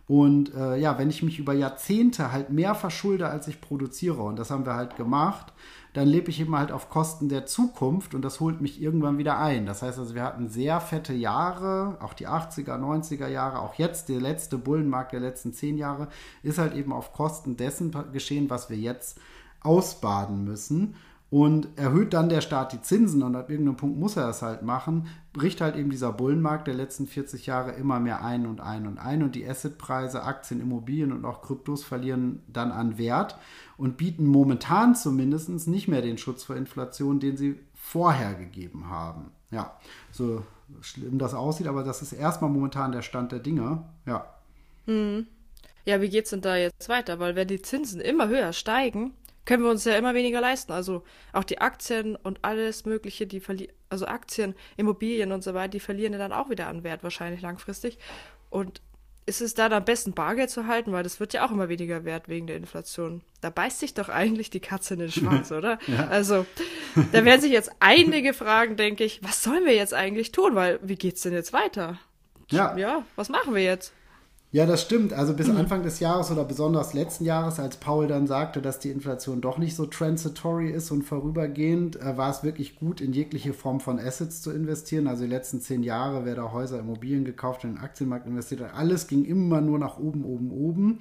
Und 0.06 0.54
äh, 0.54 0.76
ja, 0.76 0.96
wenn 0.96 1.10
ich 1.10 1.22
mich 1.22 1.38
über 1.40 1.54
Jahrzehnte 1.54 2.30
halt 2.32 2.50
mehr 2.50 2.74
verschulde, 2.76 3.28
als 3.28 3.48
ich 3.48 3.60
produziere, 3.60 4.22
und 4.22 4.38
das 4.38 4.50
haben 4.50 4.64
wir 4.64 4.74
halt 4.74 4.96
gemacht, 4.96 5.52
dann 5.92 6.06
lebe 6.06 6.30
ich 6.30 6.40
eben 6.40 6.56
halt 6.56 6.70
auf 6.70 6.88
Kosten 6.88 7.28
der 7.28 7.46
Zukunft 7.46 8.14
und 8.14 8.22
das 8.22 8.38
holt 8.38 8.60
mich 8.60 8.80
irgendwann 8.80 9.18
wieder 9.18 9.38
ein. 9.38 9.66
Das 9.66 9.82
heißt 9.82 9.98
also, 9.98 10.14
wir 10.14 10.22
hatten 10.22 10.48
sehr 10.48 10.80
fette 10.80 11.12
Jahre, 11.12 11.98
auch 12.00 12.14
die 12.14 12.28
80er, 12.28 12.78
90er 12.78 13.26
Jahre, 13.26 13.58
auch 13.58 13.74
jetzt 13.74 14.08
der 14.08 14.20
letzte 14.20 14.56
Bullenmarkt 14.56 15.12
der 15.12 15.20
letzten 15.20 15.52
zehn 15.52 15.76
Jahre 15.78 16.08
ist 16.44 16.58
halt 16.58 16.74
eben 16.74 16.92
auf 16.92 17.12
Kosten 17.12 17.56
dessen 17.56 17.92
geschehen, 18.12 18.50
was 18.50 18.70
wir 18.70 18.76
jetzt 18.76 19.18
ausbaden 19.62 20.44
müssen. 20.44 20.94
Und 21.30 21.68
erhöht 21.78 22.12
dann 22.12 22.28
der 22.28 22.40
Staat 22.40 22.72
die 22.72 22.82
Zinsen 22.82 23.22
und 23.22 23.36
ab 23.36 23.50
irgendeinem 23.50 23.76
Punkt 23.76 23.98
muss 23.98 24.16
er 24.16 24.26
das 24.26 24.42
halt 24.42 24.62
machen, 24.62 25.06
bricht 25.32 25.60
halt 25.60 25.76
eben 25.76 25.90
dieser 25.90 26.12
Bullenmarkt 26.12 26.66
der 26.66 26.74
letzten 26.74 27.06
40 27.06 27.46
Jahre 27.46 27.70
immer 27.72 28.00
mehr 28.00 28.24
ein 28.24 28.46
und 28.46 28.60
ein 28.60 28.88
und 28.88 28.98
ein 28.98 29.22
und 29.22 29.36
die 29.36 29.48
Assetpreise, 29.48 30.24
Aktien, 30.24 30.60
Immobilien 30.60 31.12
und 31.12 31.24
auch 31.24 31.40
Kryptos 31.40 31.84
verlieren 31.84 32.42
dann 32.48 32.72
an 32.72 32.98
Wert 32.98 33.38
und 33.76 33.96
bieten 33.96 34.26
momentan 34.26 34.96
zumindest 34.96 35.68
nicht 35.68 35.86
mehr 35.86 36.02
den 36.02 36.18
Schutz 36.18 36.42
vor 36.42 36.56
Inflation, 36.56 37.20
den 37.20 37.36
sie 37.36 37.60
vorher 37.74 38.34
gegeben 38.34 38.90
haben. 38.90 39.30
Ja, 39.52 39.76
so 40.10 40.42
schlimm 40.80 41.18
das 41.18 41.34
aussieht, 41.34 41.68
aber 41.68 41.84
das 41.84 42.02
ist 42.02 42.12
erstmal 42.12 42.50
momentan 42.50 42.90
der 42.90 43.02
Stand 43.02 43.30
der 43.30 43.38
Dinge. 43.38 43.84
Ja. 44.04 44.26
Hm. 44.86 45.26
Ja, 45.84 46.00
wie 46.00 46.10
geht's 46.10 46.30
denn 46.30 46.42
da 46.42 46.56
jetzt 46.56 46.88
weiter? 46.88 47.18
Weil 47.18 47.36
wenn 47.36 47.48
die 47.48 47.62
Zinsen 47.62 48.00
immer 48.00 48.28
höher 48.28 48.52
steigen, 48.52 49.12
können 49.44 49.62
wir 49.62 49.70
uns 49.70 49.85
ja 49.85 49.96
immer 49.96 50.14
weniger 50.14 50.40
leisten. 50.40 50.72
Also 50.72 51.03
auch 51.33 51.44
die 51.44 51.61
Aktien 51.61 52.16
und 52.16 52.40
alles 52.42 52.85
Mögliche, 52.85 53.26
die 53.26 53.40
verlieren, 53.40 53.72
also 53.88 54.07
Aktien, 54.07 54.55
Immobilien 54.76 55.33
und 55.33 55.42
so 55.42 55.55
weiter, 55.55 55.68
die 55.68 55.81
verlieren 55.81 56.12
ja 56.12 56.18
dann 56.18 56.33
auch 56.33 56.50
wieder 56.50 56.68
an 56.68 56.85
Wert 56.85 57.03
wahrscheinlich 57.03 57.42
langfristig. 57.42 57.98
Und 58.50 58.83
ist 59.26 59.40
es 59.40 59.55
dann 59.55 59.72
am 59.72 59.85
besten 59.85 60.12
Bargeld 60.12 60.50
zu 60.50 60.66
halten, 60.66 60.92
weil 60.92 61.03
das 61.03 61.20
wird 61.20 61.33
ja 61.33 61.46
auch 61.46 61.53
immer 61.53 61.68
weniger 61.68 62.05
wert 62.05 62.29
wegen 62.29 62.46
der 62.46 62.57
Inflation. 62.57 63.22
Da 63.40 63.50
beißt 63.50 63.79
sich 63.79 63.94
doch 63.94 64.09
eigentlich 64.09 64.50
die 64.50 64.61
Katze 64.61 64.94
in 64.94 65.00
den 65.00 65.12
Schwanz, 65.12 65.53
oder? 65.53 65.79
ja. 65.87 66.09
Also, 66.09 66.46
da 67.12 67.24
werden 67.24 67.40
sich 67.40 67.53
jetzt 67.53 67.70
einige 67.79 68.35
fragen, 68.35 68.76
denke 68.76 69.05
ich, 69.05 69.22
was 69.22 69.42
sollen 69.42 69.64
wir 69.64 69.74
jetzt 69.74 69.94
eigentlich 69.94 70.33
tun? 70.33 70.55
Weil, 70.55 70.81
wie 70.83 70.96
geht's 70.96 71.22
denn 71.22 71.33
jetzt 71.33 71.53
weiter? 71.53 71.98
Ja. 72.50 72.76
Ja, 72.76 73.05
was 73.14 73.29
machen 73.29 73.55
wir 73.55 73.62
jetzt? 73.62 73.92
Ja, 74.52 74.66
das 74.66 74.82
stimmt. 74.82 75.12
Also 75.12 75.34
bis 75.34 75.46
mhm. 75.46 75.58
Anfang 75.58 75.84
des 75.84 76.00
Jahres 76.00 76.32
oder 76.32 76.44
besonders 76.44 76.92
letzten 76.92 77.24
Jahres, 77.24 77.60
als 77.60 77.76
Paul 77.76 78.08
dann 78.08 78.26
sagte, 78.26 78.60
dass 78.60 78.80
die 78.80 78.90
Inflation 78.90 79.40
doch 79.40 79.58
nicht 79.58 79.76
so 79.76 79.86
transitory 79.86 80.70
ist 80.70 80.90
und 80.90 81.02
vorübergehend, 81.02 82.00
äh, 82.00 82.16
war 82.16 82.30
es 82.30 82.42
wirklich 82.42 82.76
gut, 82.76 83.00
in 83.00 83.12
jegliche 83.12 83.52
Form 83.52 83.78
von 83.78 84.00
Assets 84.00 84.42
zu 84.42 84.50
investieren. 84.50 85.06
Also 85.06 85.22
die 85.22 85.30
letzten 85.30 85.60
zehn 85.60 85.84
Jahre, 85.84 86.24
wer 86.24 86.34
da 86.34 86.50
Häuser, 86.52 86.80
Immobilien 86.80 87.24
gekauft, 87.24 87.62
in 87.62 87.74
den 87.74 87.78
Aktienmarkt 87.78 88.26
investiert 88.26 88.60
hat, 88.62 88.74
alles 88.74 89.06
ging 89.06 89.24
immer 89.24 89.60
nur 89.60 89.78
nach 89.78 89.98
oben, 89.98 90.24
oben, 90.24 90.50
oben. 90.50 90.98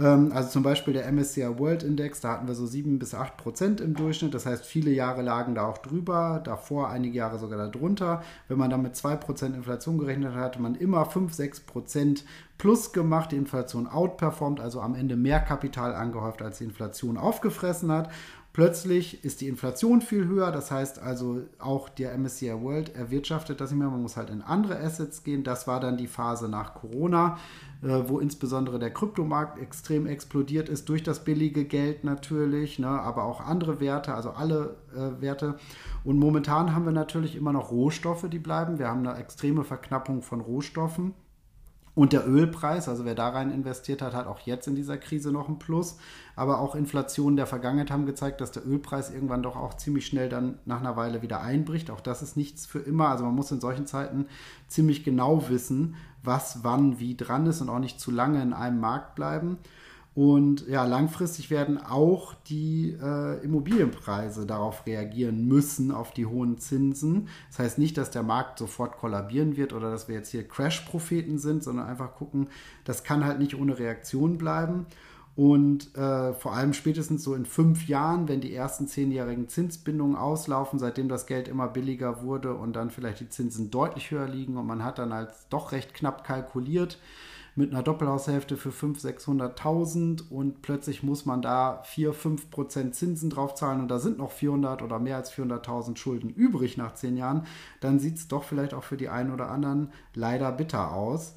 Ähm, 0.00 0.32
also 0.32 0.48
zum 0.48 0.62
Beispiel 0.62 0.92
der 0.92 1.10
MSCI 1.10 1.58
World 1.58 1.82
Index, 1.82 2.20
da 2.20 2.32
hatten 2.32 2.48
wir 2.48 2.54
so 2.54 2.66
7 2.66 2.98
bis 2.98 3.14
8 3.14 3.36
Prozent 3.36 3.80
im 3.80 3.94
Durchschnitt. 3.94 4.34
Das 4.34 4.46
heißt, 4.46 4.64
viele 4.64 4.90
Jahre 4.90 5.22
lagen 5.22 5.54
da 5.54 5.66
auch 5.66 5.78
drüber, 5.78 6.40
davor 6.44 6.88
einige 6.88 7.18
Jahre 7.18 7.38
sogar 7.38 7.68
darunter. 7.68 8.22
Wenn 8.48 8.58
man 8.58 8.70
dann 8.70 8.82
mit 8.82 8.96
2 8.96 9.16
Prozent 9.16 9.56
Inflation 9.56 9.98
gerechnet 9.98 10.34
hat, 10.34 10.42
hatte 10.42 10.62
man 10.62 10.74
immer 10.74 11.04
5, 11.04 11.32
6 11.32 11.60
Prozent 11.60 12.24
plus 12.58 12.92
gemacht, 12.92 13.32
die 13.32 13.36
Inflation 13.36 13.86
outperformt, 13.86 14.60
also 14.60 14.80
am 14.80 14.94
Ende 14.94 15.16
mehr 15.16 15.40
Kapital 15.40 15.94
angehäuft, 15.94 16.42
als 16.42 16.58
die 16.58 16.64
Inflation 16.64 17.16
aufgefressen 17.16 17.90
hat. 17.92 18.10
Plötzlich 18.54 19.24
ist 19.24 19.40
die 19.40 19.48
Inflation 19.48 20.00
viel 20.00 20.28
höher, 20.28 20.52
das 20.52 20.70
heißt 20.70 21.00
also 21.00 21.42
auch 21.58 21.88
der 21.88 22.16
MSCI 22.16 22.52
World 22.62 22.94
erwirtschaftet 22.94 23.60
das 23.60 23.72
nicht 23.72 23.80
mehr, 23.80 23.90
man 23.90 24.00
muss 24.00 24.16
halt 24.16 24.30
in 24.30 24.42
andere 24.42 24.78
Assets 24.78 25.24
gehen. 25.24 25.42
Das 25.42 25.66
war 25.66 25.80
dann 25.80 25.96
die 25.96 26.06
Phase 26.06 26.48
nach 26.48 26.74
Corona, 26.74 27.36
äh, 27.82 28.04
wo 28.06 28.20
insbesondere 28.20 28.78
der 28.78 28.92
Kryptomarkt 28.92 29.58
extrem 29.58 30.06
explodiert 30.06 30.68
ist 30.68 30.88
durch 30.88 31.02
das 31.02 31.24
billige 31.24 31.64
Geld 31.64 32.04
natürlich, 32.04 32.78
ne, 32.78 32.86
aber 32.86 33.24
auch 33.24 33.40
andere 33.40 33.80
Werte, 33.80 34.14
also 34.14 34.30
alle 34.30 34.76
äh, 34.94 35.20
Werte. 35.20 35.56
Und 36.04 36.20
momentan 36.20 36.76
haben 36.76 36.84
wir 36.84 36.92
natürlich 36.92 37.34
immer 37.34 37.52
noch 37.52 37.72
Rohstoffe, 37.72 38.28
die 38.30 38.38
bleiben. 38.38 38.78
Wir 38.78 38.86
haben 38.86 39.04
eine 39.04 39.18
extreme 39.18 39.64
Verknappung 39.64 40.22
von 40.22 40.40
Rohstoffen. 40.40 41.12
Und 41.94 42.12
der 42.12 42.28
Ölpreis, 42.28 42.88
also 42.88 43.04
wer 43.04 43.14
da 43.14 43.28
rein 43.28 43.52
investiert 43.52 44.02
hat, 44.02 44.14
hat 44.14 44.26
auch 44.26 44.40
jetzt 44.40 44.66
in 44.66 44.74
dieser 44.74 44.98
Krise 44.98 45.30
noch 45.30 45.48
ein 45.48 45.60
Plus. 45.60 45.96
Aber 46.34 46.58
auch 46.58 46.74
Inflationen 46.74 47.36
der 47.36 47.46
Vergangenheit 47.46 47.92
haben 47.92 48.04
gezeigt, 48.04 48.40
dass 48.40 48.50
der 48.50 48.66
Ölpreis 48.66 49.12
irgendwann 49.12 49.44
doch 49.44 49.54
auch 49.54 49.74
ziemlich 49.74 50.06
schnell 50.06 50.28
dann 50.28 50.58
nach 50.64 50.80
einer 50.80 50.96
Weile 50.96 51.22
wieder 51.22 51.40
einbricht. 51.40 51.92
Auch 51.92 52.00
das 52.00 52.20
ist 52.20 52.36
nichts 52.36 52.66
für 52.66 52.80
immer. 52.80 53.08
Also 53.10 53.24
man 53.24 53.36
muss 53.36 53.52
in 53.52 53.60
solchen 53.60 53.86
Zeiten 53.86 54.26
ziemlich 54.66 55.04
genau 55.04 55.48
wissen, 55.48 55.94
was 56.24 56.64
wann 56.64 56.98
wie 56.98 57.16
dran 57.16 57.46
ist 57.46 57.60
und 57.60 57.68
auch 57.68 57.78
nicht 57.78 58.00
zu 58.00 58.10
lange 58.10 58.42
in 58.42 58.52
einem 58.52 58.80
Markt 58.80 59.14
bleiben. 59.14 59.58
Und 60.14 60.68
ja, 60.68 60.84
langfristig 60.84 61.50
werden 61.50 61.76
auch 61.76 62.34
die 62.46 62.96
äh, 63.02 63.42
Immobilienpreise 63.44 64.46
darauf 64.46 64.86
reagieren 64.86 65.48
müssen, 65.48 65.90
auf 65.90 66.12
die 66.12 66.26
hohen 66.26 66.58
Zinsen. 66.58 67.28
Das 67.50 67.58
heißt 67.58 67.78
nicht, 67.78 67.98
dass 67.98 68.12
der 68.12 68.22
Markt 68.22 68.60
sofort 68.60 68.96
kollabieren 68.96 69.56
wird 69.56 69.72
oder 69.72 69.90
dass 69.90 70.06
wir 70.06 70.14
jetzt 70.14 70.30
hier 70.30 70.46
Crash-Propheten 70.46 71.38
sind, 71.38 71.64
sondern 71.64 71.86
einfach 71.86 72.14
gucken, 72.14 72.48
das 72.84 73.02
kann 73.02 73.24
halt 73.24 73.40
nicht 73.40 73.58
ohne 73.58 73.76
Reaktion 73.76 74.38
bleiben. 74.38 74.86
Und 75.36 75.96
äh, 75.96 76.32
vor 76.34 76.52
allem 76.52 76.74
spätestens 76.74 77.24
so 77.24 77.34
in 77.34 77.44
fünf 77.44 77.88
Jahren, 77.88 78.28
wenn 78.28 78.40
die 78.40 78.54
ersten 78.54 78.86
zehnjährigen 78.86 79.48
Zinsbindungen 79.48 80.14
auslaufen, 80.14 80.78
seitdem 80.78 81.08
das 81.08 81.26
Geld 81.26 81.48
immer 81.48 81.66
billiger 81.66 82.22
wurde 82.22 82.54
und 82.54 82.74
dann 82.74 82.90
vielleicht 82.90 83.18
die 83.18 83.28
Zinsen 83.28 83.72
deutlich 83.72 84.12
höher 84.12 84.28
liegen 84.28 84.56
und 84.56 84.66
man 84.66 84.84
hat 84.84 85.00
dann 85.00 85.10
als 85.10 85.48
doch 85.48 85.72
recht 85.72 85.92
knapp 85.92 86.22
kalkuliert, 86.22 87.00
mit 87.56 87.70
einer 87.70 87.82
Doppelhaushälfte 87.82 88.56
für 88.56 88.70
500.000, 88.70 89.56
600.000 89.56 90.30
und 90.30 90.62
plötzlich 90.62 91.02
muss 91.02 91.24
man 91.24 91.42
da 91.42 91.82
4, 91.84 92.12
5 92.12 92.50
Prozent 92.50 92.94
Zinsen 92.94 93.30
drauf 93.30 93.54
zahlen 93.54 93.80
und 93.80 93.88
da 93.88 93.98
sind 93.98 94.18
noch 94.18 94.32
400 94.32 94.82
oder 94.82 94.98
mehr 94.98 95.16
als 95.16 95.32
400.000 95.32 95.96
Schulden 95.96 96.30
übrig 96.30 96.76
nach 96.76 96.94
zehn 96.94 97.16
Jahren, 97.16 97.46
dann 97.80 98.00
sieht 98.00 98.16
es 98.16 98.28
doch 98.28 98.44
vielleicht 98.44 98.74
auch 98.74 98.84
für 98.84 98.96
die 98.96 99.08
einen 99.08 99.32
oder 99.32 99.50
anderen 99.50 99.92
leider 100.14 100.50
bitter 100.52 100.92
aus. 100.92 101.34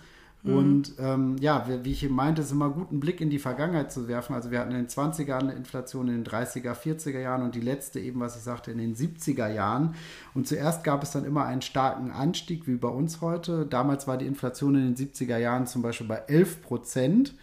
Mhm. 0.48 0.58
Und 0.58 0.94
ähm, 1.00 1.36
ja, 1.40 1.68
wie, 1.84 1.92
ich 1.92 2.04
eben 2.04 2.16
meinte, 2.16 2.42
ist 2.42 2.52
immer 2.52 2.70
gut, 2.70 2.90
einen 2.90 3.00
Blick 3.00 3.22
in 3.22 3.30
die 3.30 3.40
Vergangenheit 3.40 3.92
zu 3.92 4.08
werfen. 4.08 4.34
Also 4.34 4.52
wir 4.52 4.60
hatten 4.60 4.72
in 4.72 4.78
den 4.78 4.88
20er 4.88 5.28
Jahren 5.28 5.50
eine 5.50 5.58
Inflation, 5.58 6.08
in 6.08 6.24
den 6.24 6.26
30er, 6.26 6.74
40er 6.74 7.20
Jahren 7.20 7.44
und 7.44 7.56
die 7.56 7.62
letzte 7.62 8.00
eben, 8.00 8.20
was 8.20 8.36
ich 8.36 8.44
sagte, 8.44 8.72
in 8.72 8.78
den 8.78 8.96
70er 8.96 9.52
Jahren. 9.52 9.96
Und 10.34 10.48
zuerst 10.48 10.84
gab 10.84 11.04
es 11.04 11.12
dann 11.12 11.26
immer 11.26 11.46
einen 11.46 11.62
starken 11.62 12.12
Anstieg, 12.12 12.68
wie 12.68 12.76
bei 12.76 12.88
uns 12.88 13.22
heute. 13.22 13.66
Damals 13.66 14.08
war 14.08 14.18
die 14.18 14.26
Inflation 14.26 14.76
in 14.76 14.94
den 14.94 14.96
70er 14.96 15.38
Jahren 15.38 15.68
zum 15.68 15.82
Beispiel 15.82 16.08
bei 16.08 16.24
11 16.28 16.62
Prozent, 16.62 17.36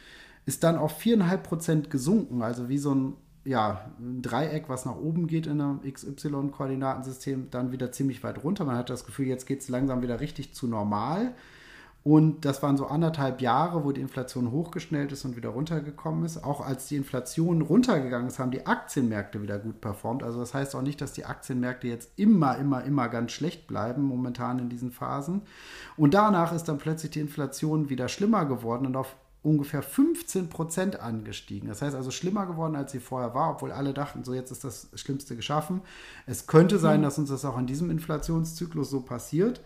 ist 0.47 0.65
dann 0.65 0.77
auf 0.77 1.01
4,5 1.01 1.37
Prozent 1.39 1.91
gesunken, 1.91 2.43
also 2.43 2.69
wie 2.69 2.79
so 2.79 2.95
ein 2.95 3.15
ja, 3.47 3.91
ein 3.99 4.23
Dreieck, 4.23 4.69
was 4.69 4.87
nach 4.87 4.97
oben 4.97 5.27
geht 5.27 5.47
in 5.47 5.61
einem 5.61 5.81
XY-Koordinatensystem, 5.83 7.49
dann 7.51 7.73
wieder 7.73 7.93
ziemlich 7.93 8.23
weit 8.25 8.43
runter. 8.43 8.65
Man 8.65 8.77
hat 8.77 8.89
das 8.89 9.05
Gefühl, 9.05 9.27
jetzt 9.27 9.47
geht 9.47 9.61
es 9.61 9.69
langsam 9.69 10.03
wieder 10.03 10.21
richtig 10.21 10.55
zu 10.55 10.67
normal. 10.67 11.35
Und 12.05 12.45
das 12.45 12.63
waren 12.63 12.77
so 12.77 12.87
anderthalb 12.87 13.41
Jahre, 13.41 13.83
wo 13.83 13.91
die 13.91 14.03
Inflation 14.03 14.51
hochgeschnellt 14.51 15.11
ist 15.11 15.25
und 15.25 15.37
wieder 15.37 15.49
runtergekommen 15.49 16.27
ist. 16.27 16.45
Auch 16.45 16.61
als 16.61 16.87
die 16.87 16.97
Inflation 16.97 17.63
runtergegangen 17.63 18.29
ist, 18.29 18.39
haben 18.39 18.51
die 18.51 18.67
Aktienmärkte 18.67 19.41
wieder 19.41 19.59
gut 19.59 19.81
performt. 19.81 20.23
Also 20.23 20.39
das 20.39 20.53
heißt 20.53 20.77
auch 20.77 20.83
nicht, 20.83 21.01
dass 21.01 21.15
die 21.15 21.25
Aktienmärkte 21.25 21.89
jetzt 21.89 22.11
immer, 22.17 22.59
immer, 22.59 22.85
immer 22.85 23.09
ganz 23.09 23.33
schlecht 23.33 23.67
bleiben, 23.67 24.03
momentan 24.03 24.59
in 24.59 24.69
diesen 24.69 24.93
Phasen. 24.93 25.43
Und 25.97 26.13
danach 26.13 26.53
ist 26.53 26.65
dann 26.65 26.77
plötzlich 26.77 27.13
die 27.13 27.21
Inflation 27.21 27.89
wieder 27.89 28.09
schlimmer 28.09 28.45
geworden 28.45 28.85
und 28.85 28.97
auf 28.97 29.17
ungefähr 29.43 29.83
15 29.83 30.51
Prozent 30.51 31.01
angestiegen. 31.01 31.69
Das 31.69 31.81
heißt 31.81 31.97
also 31.97 32.11
schlimmer 32.11 32.45
geworden, 32.45 32.77
als 32.77 32.93
sie 32.93 33.01
vorher 33.01 33.35
war, 33.35 33.53
obwohl 33.53 33.73
alle 33.73 33.95
dachten, 33.95 34.25
so 34.25 34.35
jetzt 34.35 34.51
ist 34.51 34.65
das 34.65 34.89
Schlimmste 34.95 35.37
geschaffen. 35.37 35.81
Es 36.27 36.47
könnte 36.47 36.79
sein, 36.79 37.01
mhm. 37.01 37.05
dass 37.05 37.19
uns 37.19 37.31
das 37.31 37.47
auch 37.47 37.57
in 37.57 37.67
diesem 37.67 37.91
Inflationszyklus 37.91 38.91
so 38.91 39.01
passiert. 39.01 39.63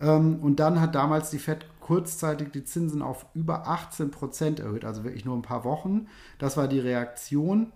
Ähm, 0.00 0.38
und 0.40 0.60
dann 0.60 0.80
hat 0.80 0.94
damals 0.94 1.30
die 1.30 1.38
Fed 1.38 1.66
kurzzeitig 1.90 2.52
die 2.52 2.62
Zinsen 2.62 3.02
auf 3.02 3.26
über 3.34 3.66
18 3.66 4.12
Prozent 4.12 4.60
erhöht, 4.60 4.84
also 4.84 5.02
wirklich 5.02 5.24
nur 5.24 5.34
ein 5.34 5.42
paar 5.42 5.64
Wochen. 5.64 6.06
Das 6.38 6.56
war 6.56 6.68
die 6.68 6.78
Reaktion. 6.78 7.72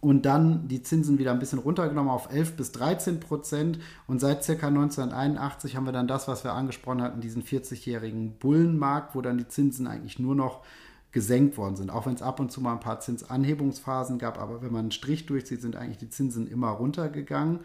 Und 0.00 0.24
dann 0.24 0.68
die 0.68 0.84
Zinsen 0.84 1.18
wieder 1.18 1.32
ein 1.32 1.40
bisschen 1.40 1.58
runtergenommen 1.58 2.12
auf 2.12 2.32
11 2.32 2.56
bis 2.56 2.70
13 2.70 3.18
Prozent. 3.18 3.80
Und 4.06 4.20
seit 4.20 4.44
circa 4.44 4.68
1981 4.68 5.74
haben 5.74 5.84
wir 5.84 5.92
dann 5.92 6.06
das, 6.06 6.28
was 6.28 6.44
wir 6.44 6.52
angesprochen 6.52 7.02
hatten, 7.02 7.20
diesen 7.20 7.42
40-jährigen 7.42 8.38
Bullenmarkt, 8.38 9.16
wo 9.16 9.20
dann 9.20 9.38
die 9.38 9.48
Zinsen 9.48 9.88
eigentlich 9.88 10.20
nur 10.20 10.36
noch 10.36 10.62
gesenkt 11.10 11.58
worden 11.58 11.74
sind. 11.74 11.90
Auch 11.90 12.06
wenn 12.06 12.14
es 12.14 12.22
ab 12.22 12.38
und 12.38 12.52
zu 12.52 12.60
mal 12.60 12.74
ein 12.74 12.80
paar 12.80 13.00
Zinsanhebungsphasen 13.00 14.20
gab, 14.20 14.38
aber 14.38 14.62
wenn 14.62 14.70
man 14.70 14.82
einen 14.82 14.90
Strich 14.92 15.26
durchzieht, 15.26 15.60
sind 15.60 15.74
eigentlich 15.74 15.98
die 15.98 16.10
Zinsen 16.10 16.46
immer 16.46 16.68
runtergegangen. 16.68 17.60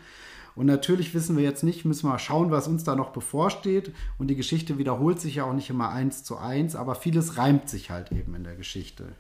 Und 0.60 0.66
natürlich 0.66 1.14
wissen 1.14 1.38
wir 1.38 1.44
jetzt 1.46 1.64
nicht, 1.64 1.86
müssen 1.86 2.04
wir 2.04 2.10
mal 2.10 2.20
schauen, 2.20 2.52
was 2.52 2.68
uns 2.68 2.84
da 2.84 2.94
noch 2.94 3.12
bevorsteht. 3.12 3.94
Und 4.18 4.28
die 4.28 4.36
Geschichte 4.36 4.78
wiederholt 4.78 5.22
sich 5.22 5.36
ja 5.36 5.46
auch 5.46 5.54
nicht 5.54 5.70
immer 5.70 5.90
eins 5.90 6.26
zu 6.26 6.36
eins, 6.36 6.76
aber 6.76 6.96
vieles 6.96 7.38
reimt 7.38 7.70
sich 7.70 7.92
halt 7.92 8.12
eben 8.12 8.36
in 8.36 8.44
der 8.44 8.58
Geschichte. 8.58 9.14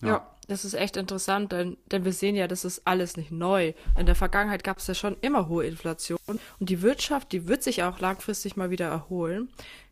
Ja. 0.00 0.08
ja. 0.08 0.36
das 0.48 0.64
ist 0.64 0.74
echt 0.74 0.96
interessant, 0.96 1.52
denn, 1.52 1.76
denn 1.92 2.04
wir 2.04 2.12
sehen 2.12 2.34
ja, 2.34 2.48
das 2.48 2.64
ist 2.64 2.82
alles 2.84 3.16
nicht 3.16 3.30
neu. 3.30 3.74
In 3.96 4.06
der 4.06 4.16
Vergangenheit 4.16 4.64
gab 4.64 4.78
es 4.78 4.88
ja 4.88 4.94
schon 4.94 5.16
immer 5.20 5.46
hohe 5.46 5.64
Inflation 5.64 6.18
und 6.26 6.68
die 6.68 6.82
Wirtschaft, 6.82 7.30
die 7.30 7.46
wird 7.46 7.62
sich 7.62 7.84
auch 7.84 8.00
langfristig 8.00 8.56
mal 8.56 8.70
wieder 8.70 8.88
erholen. 8.88 9.50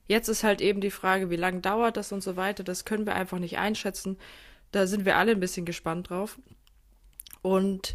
Jetzt 0.08 0.26
ist 0.26 0.42
halt 0.42 0.60
eben 0.60 0.80
die 0.80 0.90
Frage, 0.90 1.30
wie 1.30 1.36
lange 1.36 1.60
dauert 1.60 1.96
das 1.96 2.10
und 2.10 2.24
so 2.24 2.34
weiter. 2.34 2.64
Das 2.64 2.84
können 2.84 3.06
wir 3.06 3.14
einfach 3.14 3.38
nicht 3.38 3.58
einschätzen. 3.58 4.16
Da 4.72 4.88
sind 4.88 5.04
wir 5.04 5.18
alle 5.18 5.30
ein 5.30 5.40
bisschen 5.40 5.66
gespannt 5.66 6.10
drauf. 6.10 6.36
Und 7.42 7.94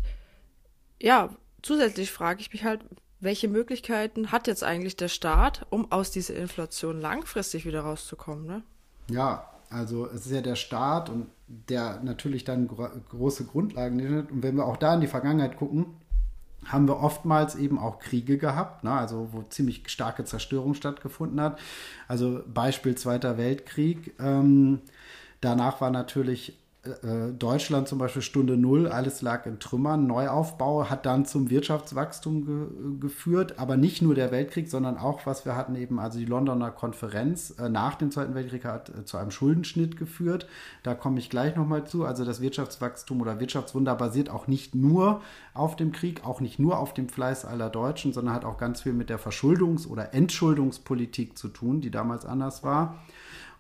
ja, 1.02 1.36
zusätzlich 1.62 2.12
frage 2.12 2.42
ich 2.42 2.52
mich 2.52 2.64
halt, 2.64 2.82
welche 3.20 3.48
Möglichkeiten 3.48 4.32
hat 4.32 4.48
jetzt 4.48 4.64
eigentlich 4.64 4.96
der 4.96 5.08
Staat, 5.08 5.66
um 5.70 5.92
aus 5.92 6.12
dieser 6.12 6.36
Inflation 6.36 7.00
langfristig 7.00 7.66
wieder 7.66 7.82
rauszukommen? 7.82 8.46
Ne? 8.46 8.64
Ja, 9.10 9.48
also 9.70 10.08
es 10.08 10.26
ist 10.26 10.32
ja 10.32 10.42
der 10.42 10.56
Staat 10.56 11.10
und 11.10 11.28
der 11.48 12.02
natürlich 12.04 12.44
dann 12.44 12.68
gro 12.68 12.90
große 13.10 13.46
Grundlagen 13.46 14.18
hat. 14.18 14.32
Und 14.32 14.44
wenn 14.44 14.56
wir 14.56 14.66
auch 14.66 14.78
da 14.78 14.96
in 14.96 15.02
die 15.02 15.08
Vergangenheit 15.08 15.58
gucken, 15.58 15.86
haben 16.66 16.88
wir 16.88 17.00
oftmals 17.00 17.56
eben 17.56 17.80
auch 17.80 18.00
Kriege 18.00 18.38
gehabt, 18.38 18.84
ne? 18.84 18.92
also 18.92 19.30
wo 19.32 19.42
ziemlich 19.44 19.84
starke 19.88 20.26
Zerstörung 20.26 20.74
stattgefunden 20.74 21.42
hat. 21.42 21.60
Also 22.08 22.44
Beispiel 22.52 22.96
Zweiter 22.96 23.38
Weltkrieg. 23.38 24.14
Ähm, 24.20 24.82
danach 25.42 25.82
war 25.82 25.90
natürlich 25.90 26.61
Deutschland 27.38 27.88
zum 27.88 28.00
Beispiel 28.00 28.24
Stunde 28.24 28.58
Null, 28.58 28.88
alles 28.88 29.22
lag 29.22 29.46
in 29.46 29.60
Trümmern. 29.60 30.08
Neuaufbau 30.08 30.90
hat 30.90 31.06
dann 31.06 31.28
zum 31.28 31.52
Wirtschaftswachstum 31.52 32.46
ge 32.46 33.00
geführt, 33.00 33.60
aber 33.60 33.78
nicht 33.78 34.02
nur 34.02 34.16
der 34.16 34.32
Weltkrieg, 34.32 34.68
sondern 34.68 34.98
auch, 34.98 35.28
was 35.28 35.46
wir 35.46 35.56
hatten 35.56 35.76
eben, 35.76 36.00
also 36.00 36.18
die 36.18 36.26
Londoner 36.26 36.72
Konferenz 36.72 37.54
äh, 37.60 37.70
nach 37.70 37.96
dem 37.96 38.10
Zweiten 38.10 38.34
Weltkrieg 38.34 38.66
hat 38.66 38.90
äh, 38.90 39.06
zu 39.06 39.18
einem 39.18 39.30
Schuldenschnitt 39.30 39.96
geführt. 39.96 40.48
Da 40.82 40.96
komme 40.96 41.20
ich 41.20 41.30
gleich 41.30 41.56
nochmal 41.56 41.86
zu. 41.86 42.04
Also 42.04 42.26
das 42.26 42.42
Wirtschaftswachstum 42.42 43.22
oder 43.22 43.40
Wirtschaftswunder 43.40 43.94
basiert 43.94 44.32
auch 44.32 44.48
nicht 44.48 44.74
nur 44.74 45.22
auf 45.54 45.76
dem 45.76 45.92
Krieg, 45.92 46.26
auch 46.26 46.42
nicht 46.42 46.58
nur 46.58 46.80
auf 46.80 46.96
dem 46.96 47.10
Fleiß 47.10 47.46
aller 47.46 47.70
Deutschen, 47.70 48.12
sondern 48.12 48.34
hat 48.34 48.46
auch 48.46 48.58
ganz 48.58 48.82
viel 48.82 48.94
mit 48.94 49.12
der 49.12 49.20
Verschuldungs- 49.20 49.88
oder 49.88 50.16
Entschuldungspolitik 50.16 51.38
zu 51.38 51.50
tun, 51.50 51.80
die 51.80 51.92
damals 51.92 52.26
anders 52.26 52.64
war. 52.64 52.98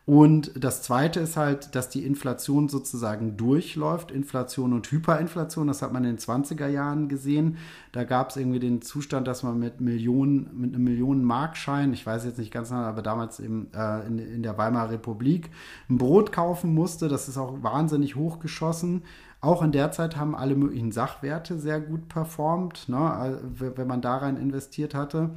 Und 0.06 0.52
das 0.62 0.82
Zweite 0.82 1.20
ist 1.20 1.38
halt, 1.38 1.76
dass 1.76 1.90
die 1.90 2.06
Inflation 2.06 2.70
sozusagen 2.70 3.38
durchläuft. 3.38 4.10
Inflation 4.10 4.74
und 4.74 4.92
Hyperinflation, 4.92 5.68
das 5.68 5.84
hat 5.84 5.94
man 5.94 6.04
in 6.04 6.16
den 6.16 6.20
20er 6.20 6.68
Jahren 6.68 7.08
gesehen. 7.08 7.58
Da 7.92 8.04
gab 8.04 8.32
es 8.32 8.36
irgendwie 8.36 8.60
den 8.60 8.82
Zustand, 8.82 9.28
dass 9.28 9.44
man 9.44 9.60
mit 9.60 9.80
Millionen, 9.80 10.50
mit 10.60 10.74
einem 10.74 10.84
Millionen-Markschein, 10.86 11.94
ich 11.94 12.06
weiß 12.06 12.26
jetzt 12.26 12.40
nicht 12.40 12.52
ganz 12.52 12.70
genau, 12.70 12.82
aber 12.82 13.04
damals 13.04 13.40
eben 13.40 13.68
äh, 13.76 14.08
in, 14.08 14.18
in 14.18 14.44
der 14.44 14.58
Weimarer 14.58 14.90
Republik, 14.90 15.52
ein 15.88 16.00
Brot 16.00 16.32
kaufen 16.32 16.74
musste. 16.74 17.08
Das 17.08 17.28
ist 17.28 17.38
auch 17.38 17.62
wahnsinnig 17.62 18.16
hochgeschossen. 18.16 19.04
Auch 19.40 19.62
in 19.62 19.72
der 19.72 19.92
Zeit 19.92 20.18
haben 20.18 20.36
alle 20.36 20.56
möglichen 20.56 20.92
Sachwerte 20.92 21.60
sehr 21.60 21.80
gut 21.80 22.08
performt, 22.10 22.90
ne, 22.90 23.40
wenn 23.44 23.88
man 23.88 24.02
da 24.02 24.18
rein 24.18 24.38
investiert 24.38 24.96
hatte. 24.96 25.30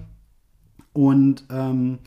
Und 0.94 1.44
ähm, 1.50 1.98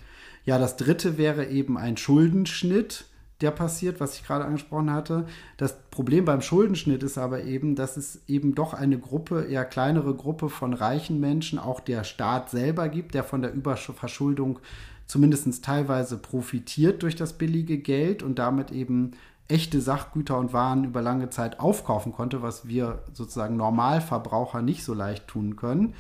ja, 0.48 0.58
das 0.58 0.78
dritte 0.78 1.18
wäre 1.18 1.48
eben 1.48 1.78
ein 1.78 1.98
Schuldenschnitt, 1.98 3.04
der 3.42 3.52
passiert, 3.52 4.00
was 4.00 4.16
ich 4.16 4.26
gerade 4.26 4.46
angesprochen 4.46 4.94
hatte. 4.94 5.26
Das 5.58 5.78
Problem 5.92 6.24
beim 6.24 6.40
Schuldenschnitt 6.40 7.04
ist 7.04 7.18
aber 7.18 7.44
eben, 7.44 7.76
dass 7.76 7.98
es 7.98 8.22
eben 8.30 8.56
doch 8.56 8.74
eine 8.74 8.98
Gruppe, 8.98 9.44
eher 9.44 9.66
kleinere 9.66 10.16
Gruppe 10.16 10.48
von 10.48 10.74
reichen 10.74 11.20
Menschen, 11.20 11.60
auch 11.60 11.82
der 11.82 12.06
Staat 12.06 12.50
selber 12.50 12.88
gibt, 12.88 13.14
der 13.14 13.26
von 13.26 13.42
der 13.42 13.54
Überverschuldung 13.54 14.60
zumindest 15.06 15.66
teilweise 15.66 16.18
profitiert 16.18 17.04
durch 17.04 17.18
das 17.18 17.34
billige 17.34 17.78
Geld 17.78 18.24
und 18.24 18.40
damit 18.40 18.72
eben 18.72 19.12
echte 19.50 19.82
Sachgüter 19.82 20.38
und 20.38 20.54
Waren 20.54 20.86
über 20.86 21.02
lange 21.02 21.30
Zeit 21.30 21.60
aufkaufen 21.60 22.14
konnte, 22.14 22.42
was 22.42 22.70
wir 22.70 23.04
sozusagen 23.12 23.58
Normalverbraucher 23.58 24.62
nicht 24.62 24.86
so 24.86 24.94
leicht 24.94 25.28
tun 25.28 25.58
können. 25.58 25.94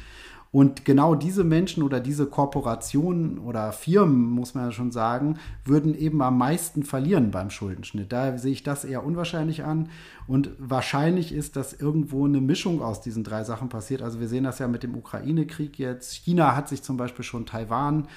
Und 0.51 0.85
genau 0.85 1.15
diese 1.15 1.43
Menschen 1.43 1.83
oder 1.83 1.99
diese 1.99 2.25
Korporationen 2.25 3.37
oder 3.37 3.71
Firmen, 3.71 4.25
muss 4.25 4.55
man 4.55 4.65
ja 4.65 4.71
schon 4.71 4.91
sagen, 4.91 5.37
würden 5.65 5.97
eben 5.97 6.21
am 6.21 6.37
meisten 6.37 6.83
verlieren 6.83 7.31
beim 7.31 7.49
Schuldenschnitt. 7.49 8.11
Daher 8.11 8.37
sehe 8.37 8.53
ich 8.53 8.63
das 8.63 8.85
eher 8.85 9.05
unwahrscheinlich 9.05 9.63
an. 9.63 9.89
Und 10.25 10.51
wahrscheinlich 10.57 11.33
ist, 11.33 11.55
dass 11.55 11.73
irgendwo 11.73 12.25
eine 12.25 12.41
Mischung 12.41 12.81
aus 12.81 13.01
diesen 13.01 13.23
drei 13.23 13.43
Sachen 13.43 13.69
passiert. 13.69 14.01
Also 14.01 14.19
wir 14.19 14.27
sehen 14.27 14.43
das 14.43 14.59
ja 14.59 14.67
mit 14.67 14.83
dem 14.83 14.95
Ukraine-Krieg 14.95 15.77
jetzt. 15.79 16.13
China 16.13 16.55
hat 16.55 16.69
sich 16.69 16.81
zum 16.81 16.97
Beispiel 16.97 17.23
schon 17.23 17.45
Taiwan 17.45 18.07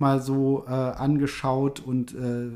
mal 0.00 0.20
so 0.20 0.64
äh, 0.66 0.70
angeschaut 0.70 1.78
und 1.80 2.14
äh, 2.14 2.50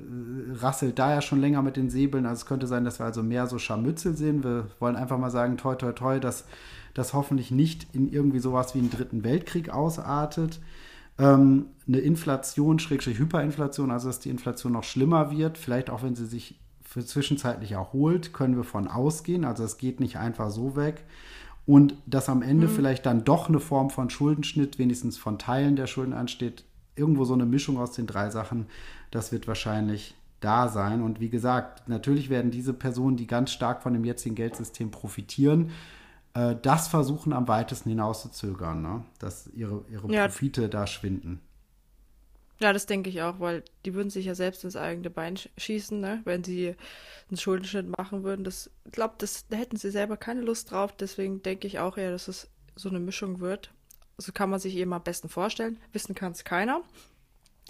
rasselt 0.54 0.98
da 0.98 1.12
ja 1.12 1.20
schon 1.20 1.40
länger 1.40 1.60
mit 1.60 1.76
den 1.76 1.90
Säbeln. 1.90 2.24
Also 2.24 2.40
es 2.40 2.46
könnte 2.46 2.66
sein, 2.66 2.84
dass 2.84 2.98
wir 2.98 3.04
also 3.04 3.22
mehr 3.22 3.46
so 3.46 3.58
Scharmützel 3.58 4.16
sehen. 4.16 4.42
Wir 4.42 4.68
wollen 4.80 4.96
einfach 4.96 5.18
mal 5.18 5.30
sagen, 5.30 5.58
toi, 5.58 5.74
toi, 5.74 5.92
toi, 5.92 6.18
dass 6.18 6.46
das 6.94 7.12
hoffentlich 7.12 7.50
nicht 7.50 7.88
in 7.92 8.10
irgendwie 8.10 8.38
sowas 8.38 8.74
wie 8.74 8.78
einen 8.78 8.90
dritten 8.90 9.24
Weltkrieg 9.24 9.68
ausartet. 9.68 10.60
Ähm, 11.18 11.66
eine 11.86 11.98
Inflation, 11.98 12.78
Schrägstrich 12.78 13.18
Hyperinflation, 13.18 13.90
also 13.90 14.08
dass 14.08 14.20
die 14.20 14.30
Inflation 14.30 14.72
noch 14.72 14.84
schlimmer 14.84 15.30
wird, 15.30 15.58
vielleicht 15.58 15.90
auch 15.90 16.02
wenn 16.02 16.14
sie 16.14 16.26
sich 16.26 16.58
für 16.82 17.04
zwischenzeitlich 17.04 17.72
erholt, 17.72 18.32
können 18.32 18.56
wir 18.56 18.64
von 18.64 18.88
ausgehen. 18.88 19.44
Also 19.44 19.64
es 19.64 19.78
geht 19.78 20.00
nicht 20.00 20.16
einfach 20.16 20.50
so 20.50 20.76
weg. 20.76 21.04
Und 21.66 21.96
dass 22.06 22.28
am 22.28 22.42
Ende 22.42 22.68
mhm. 22.68 22.70
vielleicht 22.70 23.06
dann 23.06 23.24
doch 23.24 23.48
eine 23.48 23.58
Form 23.58 23.90
von 23.90 24.10
Schuldenschnitt, 24.10 24.78
wenigstens 24.78 25.18
von 25.18 25.38
Teilen 25.38 25.76
der 25.76 25.86
Schulden 25.86 26.12
ansteht, 26.12 26.64
irgendwo 26.94 27.24
so 27.24 27.34
eine 27.34 27.46
Mischung 27.46 27.78
aus 27.78 27.92
den 27.92 28.06
drei 28.06 28.30
Sachen, 28.30 28.66
das 29.10 29.32
wird 29.32 29.48
wahrscheinlich 29.48 30.14
da 30.40 30.68
sein. 30.68 31.02
Und 31.02 31.20
wie 31.20 31.30
gesagt, 31.30 31.88
natürlich 31.88 32.28
werden 32.30 32.50
diese 32.50 32.74
Personen, 32.74 33.16
die 33.16 33.26
ganz 33.26 33.50
stark 33.50 33.82
von 33.82 33.94
dem 33.94 34.04
jetzigen 34.04 34.34
Geldsystem 34.34 34.90
profitieren, 34.90 35.70
äh, 36.34 36.56
das 36.60 36.88
versuchen 36.88 37.32
am 37.32 37.48
weitesten 37.48 37.88
hinauszuzögern, 37.90 38.82
ne? 38.82 39.04
dass 39.18 39.46
ihre, 39.48 39.84
ihre 39.88 40.12
ja. 40.12 40.26
Profite 40.26 40.68
da 40.68 40.86
schwinden. 40.86 41.40
Ja, 42.60 42.72
das 42.72 42.86
denke 42.86 43.10
ich 43.10 43.22
auch, 43.22 43.40
weil 43.40 43.64
die 43.84 43.94
würden 43.94 44.10
sich 44.10 44.26
ja 44.26 44.34
selbst 44.34 44.64
ins 44.64 44.76
eigene 44.76 45.10
Bein 45.10 45.36
schießen, 45.56 46.00
ne? 46.00 46.22
wenn 46.24 46.44
sie 46.44 46.76
einen 47.28 47.36
Schuldenschnitt 47.36 47.88
machen 47.96 48.22
würden. 48.22 48.44
Das, 48.44 48.70
ich 48.84 48.92
glaube, 48.92 49.14
da 49.18 49.56
hätten 49.56 49.76
sie 49.76 49.90
selber 49.90 50.16
keine 50.16 50.40
Lust 50.40 50.70
drauf. 50.70 50.96
Deswegen 50.96 51.42
denke 51.42 51.66
ich 51.66 51.78
auch 51.78 51.96
eher, 51.96 52.10
dass 52.10 52.28
es 52.28 52.48
so 52.76 52.88
eine 52.88 53.00
Mischung 53.00 53.40
wird. 53.40 53.72
So 54.18 54.32
kann 54.32 54.50
man 54.50 54.60
sich 54.60 54.76
eben 54.76 54.92
am 54.92 55.02
besten 55.02 55.28
vorstellen. 55.28 55.78
Wissen 55.92 56.14
kann 56.14 56.32
es 56.32 56.44
keiner. 56.44 56.82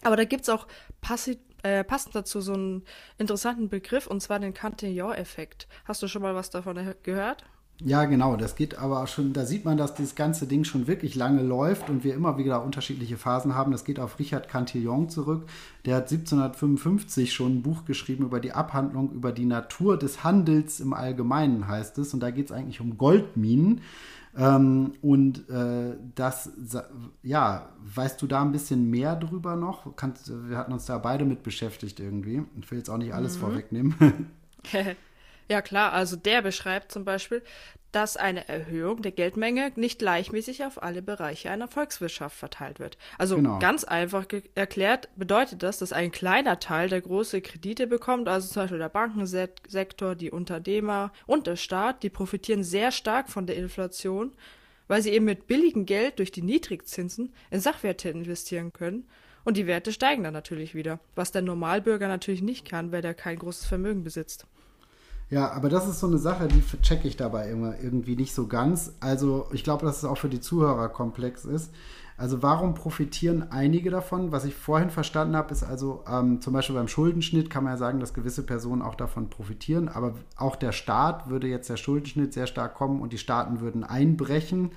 Aber 0.02 0.16
da 0.16 0.24
gibt 0.24 0.42
es 0.42 0.48
auch 0.50 0.66
passi 1.00 1.38
äh, 1.62 1.82
passend 1.82 2.14
dazu 2.14 2.42
so 2.42 2.52
einen 2.52 2.84
interessanten 3.16 3.70
Begriff, 3.70 4.06
und 4.06 4.20
zwar 4.20 4.38
den 4.38 4.52
Cantillon-Effekt. 4.52 5.66
Hast 5.86 6.02
du 6.02 6.08
schon 6.08 6.20
mal 6.20 6.34
was 6.34 6.50
davon 6.50 6.94
gehört? 7.02 7.44
Ja, 7.80 8.04
genau. 8.04 8.36
Das 8.36 8.54
geht 8.54 8.78
aber 8.78 9.06
schon, 9.08 9.32
da 9.32 9.44
sieht 9.44 9.64
man, 9.64 9.76
dass 9.76 9.94
dieses 9.94 10.14
ganze 10.14 10.46
Ding 10.46 10.62
schon 10.64 10.86
wirklich 10.86 11.16
lange 11.16 11.42
läuft 11.42 11.90
und 11.90 12.04
wir 12.04 12.14
immer 12.14 12.38
wieder 12.38 12.62
unterschiedliche 12.62 13.16
Phasen 13.16 13.54
haben. 13.56 13.72
Das 13.72 13.84
geht 13.84 13.98
auf 13.98 14.18
Richard 14.18 14.48
Cantillon 14.48 15.08
zurück. 15.08 15.48
Der 15.84 15.96
hat 15.96 16.04
1755 16.04 17.32
schon 17.32 17.56
ein 17.56 17.62
Buch 17.62 17.84
geschrieben 17.84 18.24
über 18.24 18.38
die 18.38 18.52
Abhandlung 18.52 19.10
über 19.12 19.32
die 19.32 19.44
Natur 19.44 19.98
des 19.98 20.22
Handels 20.22 20.78
im 20.78 20.92
Allgemeinen, 20.92 21.66
heißt 21.66 21.98
es. 21.98 22.14
Und 22.14 22.20
da 22.20 22.30
geht 22.30 22.46
es 22.46 22.52
eigentlich 22.52 22.80
um 22.80 22.96
Goldminen. 22.96 23.80
Ähm, 24.36 24.92
und 25.02 25.48
äh, 25.50 25.96
das, 26.14 26.52
ja, 27.22 27.70
weißt 27.92 28.22
du 28.22 28.28
da 28.28 28.42
ein 28.42 28.52
bisschen 28.52 28.88
mehr 28.88 29.16
drüber 29.16 29.56
noch? 29.56 29.96
Kannst, 29.96 30.32
wir 30.48 30.56
hatten 30.56 30.72
uns 30.72 30.86
da 30.86 30.98
beide 30.98 31.24
mit 31.24 31.42
beschäftigt 31.42 31.98
irgendwie. 31.98 32.44
Ich 32.60 32.70
will 32.70 32.78
jetzt 32.78 32.88
auch 32.88 32.98
nicht 32.98 33.14
alles 33.14 33.36
mhm. 33.36 33.40
vorwegnehmen. 33.40 33.94
Ja 35.48 35.62
klar, 35.62 35.92
also 35.92 36.16
der 36.16 36.42
beschreibt 36.42 36.90
zum 36.92 37.04
Beispiel, 37.04 37.42
dass 37.94 38.16
eine 38.16 38.48
Erhöhung 38.48 39.02
der 39.02 39.12
Geldmenge 39.12 39.70
nicht 39.76 40.00
gleichmäßig 40.00 40.64
auf 40.64 40.82
alle 40.82 41.00
Bereiche 41.00 41.50
einer 41.50 41.68
Volkswirtschaft 41.68 42.36
verteilt 42.36 42.80
wird. 42.80 42.98
Also 43.18 43.36
genau. 43.36 43.60
ganz 43.60 43.84
einfach 43.84 44.26
erklärt 44.56 45.08
bedeutet 45.16 45.62
das, 45.62 45.78
dass 45.78 45.92
ein 45.92 46.10
kleiner 46.10 46.58
Teil 46.58 46.88
der 46.88 47.02
große 47.02 47.40
Kredite 47.40 47.86
bekommt, 47.86 48.28
also 48.28 48.48
zum 48.48 48.62
Beispiel 48.62 48.78
der 48.78 48.88
Bankensektor, 48.88 50.16
die 50.16 50.32
Unternehmer 50.32 51.12
und 51.26 51.46
der 51.46 51.56
Staat, 51.56 52.02
die 52.02 52.10
profitieren 52.10 52.64
sehr 52.64 52.90
stark 52.90 53.28
von 53.28 53.46
der 53.46 53.56
Inflation, 53.56 54.32
weil 54.88 55.00
sie 55.00 55.10
eben 55.10 55.26
mit 55.26 55.46
billigem 55.46 55.86
Geld 55.86 56.18
durch 56.18 56.32
die 56.32 56.42
Niedrigzinsen 56.42 57.32
in 57.50 57.60
Sachwerte 57.60 58.08
investieren 58.08 58.72
können. 58.72 59.06
Und 59.44 59.56
die 59.56 59.66
Werte 59.66 59.92
steigen 59.92 60.24
dann 60.24 60.32
natürlich 60.32 60.74
wieder, 60.74 60.98
was 61.14 61.30
der 61.30 61.42
Normalbürger 61.42 62.08
natürlich 62.08 62.42
nicht 62.42 62.68
kann, 62.68 62.90
weil 62.92 63.04
er 63.04 63.14
kein 63.14 63.38
großes 63.38 63.66
Vermögen 63.66 64.02
besitzt. 64.02 64.46
Ja, 65.30 65.50
aber 65.52 65.68
das 65.68 65.88
ist 65.88 66.00
so 66.00 66.06
eine 66.06 66.18
Sache, 66.18 66.48
die 66.48 66.62
checke 66.82 67.08
ich 67.08 67.16
dabei 67.16 67.50
immer 67.50 67.80
irgendwie 67.80 68.16
nicht 68.16 68.34
so 68.34 68.46
ganz. 68.46 68.94
Also 69.00 69.46
ich 69.52 69.64
glaube, 69.64 69.86
dass 69.86 69.98
es 69.98 70.04
auch 70.04 70.18
für 70.18 70.28
die 70.28 70.40
Zuhörer 70.40 70.88
komplex 70.88 71.44
ist. 71.44 71.72
Also 72.16 72.42
warum 72.42 72.74
profitieren 72.74 73.50
einige 73.50 73.90
davon? 73.90 74.30
Was 74.30 74.44
ich 74.44 74.54
vorhin 74.54 74.90
verstanden 74.90 75.34
habe, 75.34 75.52
ist 75.52 75.64
also 75.64 76.04
ähm, 76.08 76.40
zum 76.40 76.52
Beispiel 76.52 76.76
beim 76.76 76.86
Schuldenschnitt 76.86 77.50
kann 77.50 77.64
man 77.64 77.72
ja 77.72 77.76
sagen, 77.76 77.98
dass 77.98 78.14
gewisse 78.14 78.44
Personen 78.44 78.82
auch 78.82 78.94
davon 78.94 79.30
profitieren, 79.30 79.88
aber 79.88 80.14
auch 80.36 80.54
der 80.54 80.70
Staat 80.70 81.28
würde 81.28 81.48
jetzt 81.48 81.68
der 81.68 81.76
Schuldenschnitt 81.76 82.32
sehr 82.32 82.46
stark 82.46 82.74
kommen 82.74 83.00
und 83.00 83.12
die 83.12 83.18
Staaten 83.18 83.60
würden 83.60 83.82
einbrechen. 83.82 84.70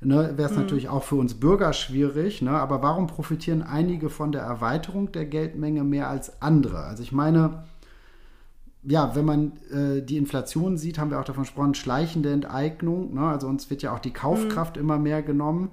Ne, 0.00 0.34
Wäre 0.36 0.48
es 0.48 0.56
mhm. 0.56 0.62
natürlich 0.62 0.88
auch 0.88 1.02
für 1.02 1.16
uns 1.16 1.34
Bürger 1.34 1.72
schwierig, 1.72 2.40
ne? 2.40 2.52
aber 2.52 2.82
warum 2.82 3.08
profitieren 3.08 3.62
einige 3.62 4.10
von 4.10 4.30
der 4.30 4.42
Erweiterung 4.42 5.10
der 5.10 5.26
Geldmenge 5.26 5.82
mehr 5.82 6.08
als 6.08 6.40
andere? 6.40 6.84
Also 6.84 7.02
ich 7.02 7.10
meine, 7.10 7.64
ja, 8.82 9.14
wenn 9.14 9.24
man 9.24 9.52
äh, 9.70 10.02
die 10.02 10.16
Inflation 10.16 10.76
sieht, 10.78 10.98
haben 10.98 11.10
wir 11.10 11.20
auch 11.20 11.24
davon 11.24 11.44
gesprochen, 11.44 11.74
schleichende 11.74 12.32
Enteignung. 12.32 13.14
Ne? 13.14 13.22
Also 13.22 13.46
uns 13.48 13.70
wird 13.70 13.82
ja 13.82 13.94
auch 13.94 13.98
die 13.98 14.12
Kaufkraft 14.12 14.76
mhm. 14.76 14.82
immer 14.82 14.98
mehr 14.98 15.22
genommen. 15.22 15.70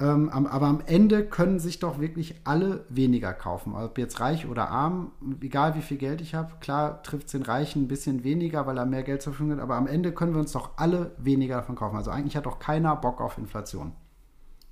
Ähm, 0.00 0.28
aber 0.30 0.66
am 0.66 0.80
Ende 0.86 1.24
können 1.24 1.58
sich 1.58 1.80
doch 1.80 1.98
wirklich 1.98 2.36
alle 2.44 2.84
weniger 2.88 3.32
kaufen. 3.32 3.74
Ob 3.74 3.98
jetzt 3.98 4.20
reich 4.20 4.46
oder 4.46 4.70
arm, 4.70 5.10
egal 5.40 5.74
wie 5.74 5.82
viel 5.82 5.96
Geld 5.96 6.20
ich 6.20 6.34
habe. 6.34 6.52
Klar 6.60 7.02
trifft 7.02 7.26
es 7.26 7.32
den 7.32 7.42
Reichen 7.42 7.82
ein 7.82 7.88
bisschen 7.88 8.22
weniger, 8.22 8.66
weil 8.66 8.78
er 8.78 8.86
mehr 8.86 9.02
Geld 9.02 9.22
zur 9.22 9.32
Verfügung 9.32 9.56
hat. 9.56 9.62
Aber 9.62 9.74
am 9.74 9.88
Ende 9.88 10.12
können 10.12 10.34
wir 10.34 10.40
uns 10.40 10.52
doch 10.52 10.70
alle 10.76 11.12
weniger 11.18 11.56
davon 11.56 11.74
kaufen. 11.74 11.96
Also 11.96 12.12
eigentlich 12.12 12.36
hat 12.36 12.46
doch 12.46 12.60
keiner 12.60 12.94
Bock 12.94 13.20
auf 13.20 13.38
Inflation. 13.38 13.92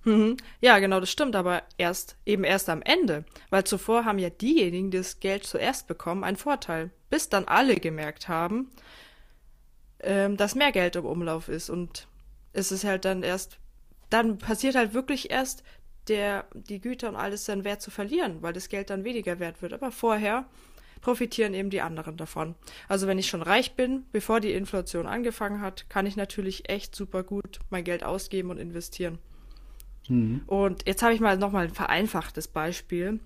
Mhm. 0.05 0.37
Ja, 0.61 0.79
genau, 0.79 1.01
das 1.01 1.11
stimmt, 1.11 1.35
aber 1.35 1.63
erst 1.77 2.17
eben 2.25 2.45
erst 2.45 2.71
am 2.71 2.81
Ende, 2.83 3.25
weil 3.51 3.65
zuvor 3.65 4.05
haben 4.05 4.21
ja 4.21 4.31
diejenigen, 4.31 4.93
die 4.93 4.99
das 4.99 5.19
Geld 5.19 5.43
zuerst 5.43 5.89
bekommen, 5.89 6.23
einen 6.23 6.37
Vorteil, 6.37 6.93
bis 7.11 7.29
dann 7.29 7.45
alle 7.45 7.77
gemerkt 7.77 8.29
haben, 8.29 8.71
ähm, 10.01 10.37
dass 10.37 10.55
mehr 10.55 10.73
Geld 10.73 10.97
im 10.97 11.05
Umlauf 11.05 11.49
ist 11.49 11.71
und 11.71 12.09
es 12.53 12.73
ist 12.73 12.85
halt 12.85 13.05
dann 13.05 13.23
erst, 13.23 13.59
dann 14.11 14.39
passiert 14.39 14.75
halt 14.75 14.95
wirklich 14.95 15.31
erst 15.31 15.63
der 16.09 16.47
die 16.55 16.81
Güter 16.81 17.09
und 17.09 17.17
alles 17.17 17.45
dann 17.45 17.65
wert 17.65 17.83
zu 17.83 17.91
verlieren, 17.91 18.43
weil 18.43 18.53
das 18.53 18.69
Geld 18.69 18.91
dann 18.91 19.05
weniger 19.05 19.39
wert 19.41 19.61
wird. 19.63 19.73
Aber 19.73 19.91
vorher 19.91 20.47
profitieren 21.01 21.55
eben 21.55 21.71
die 21.71 21.81
anderen 21.81 22.17
davon. 22.17 22.55
Also 22.89 23.07
wenn 23.07 23.19
ich 23.19 23.29
schon 23.29 23.43
reich 23.43 23.75
bin, 23.75 24.05
bevor 24.13 24.41
die 24.41 24.53
Inflation 24.53 25.07
angefangen 25.07 25.61
hat, 25.61 25.89
kann 25.91 26.07
ich 26.07 26.17
natürlich 26.17 26.69
echt 26.69 26.95
super 26.95 27.23
gut 27.23 27.59
mein 27.71 27.85
Geld 27.85 28.05
ausgeben 28.05 28.51
und 28.51 28.59
investieren. 28.59 29.19
Mhm. 30.09 30.43
Und 30.47 30.87
jetzt 30.87 31.03
habe 31.03 31.15
ich 31.15 31.21
mal 31.21 31.37
nochmal 31.37 31.67
ein 31.67 31.75
vereinfachtes 31.75 32.49
Beispiel, 32.49 33.21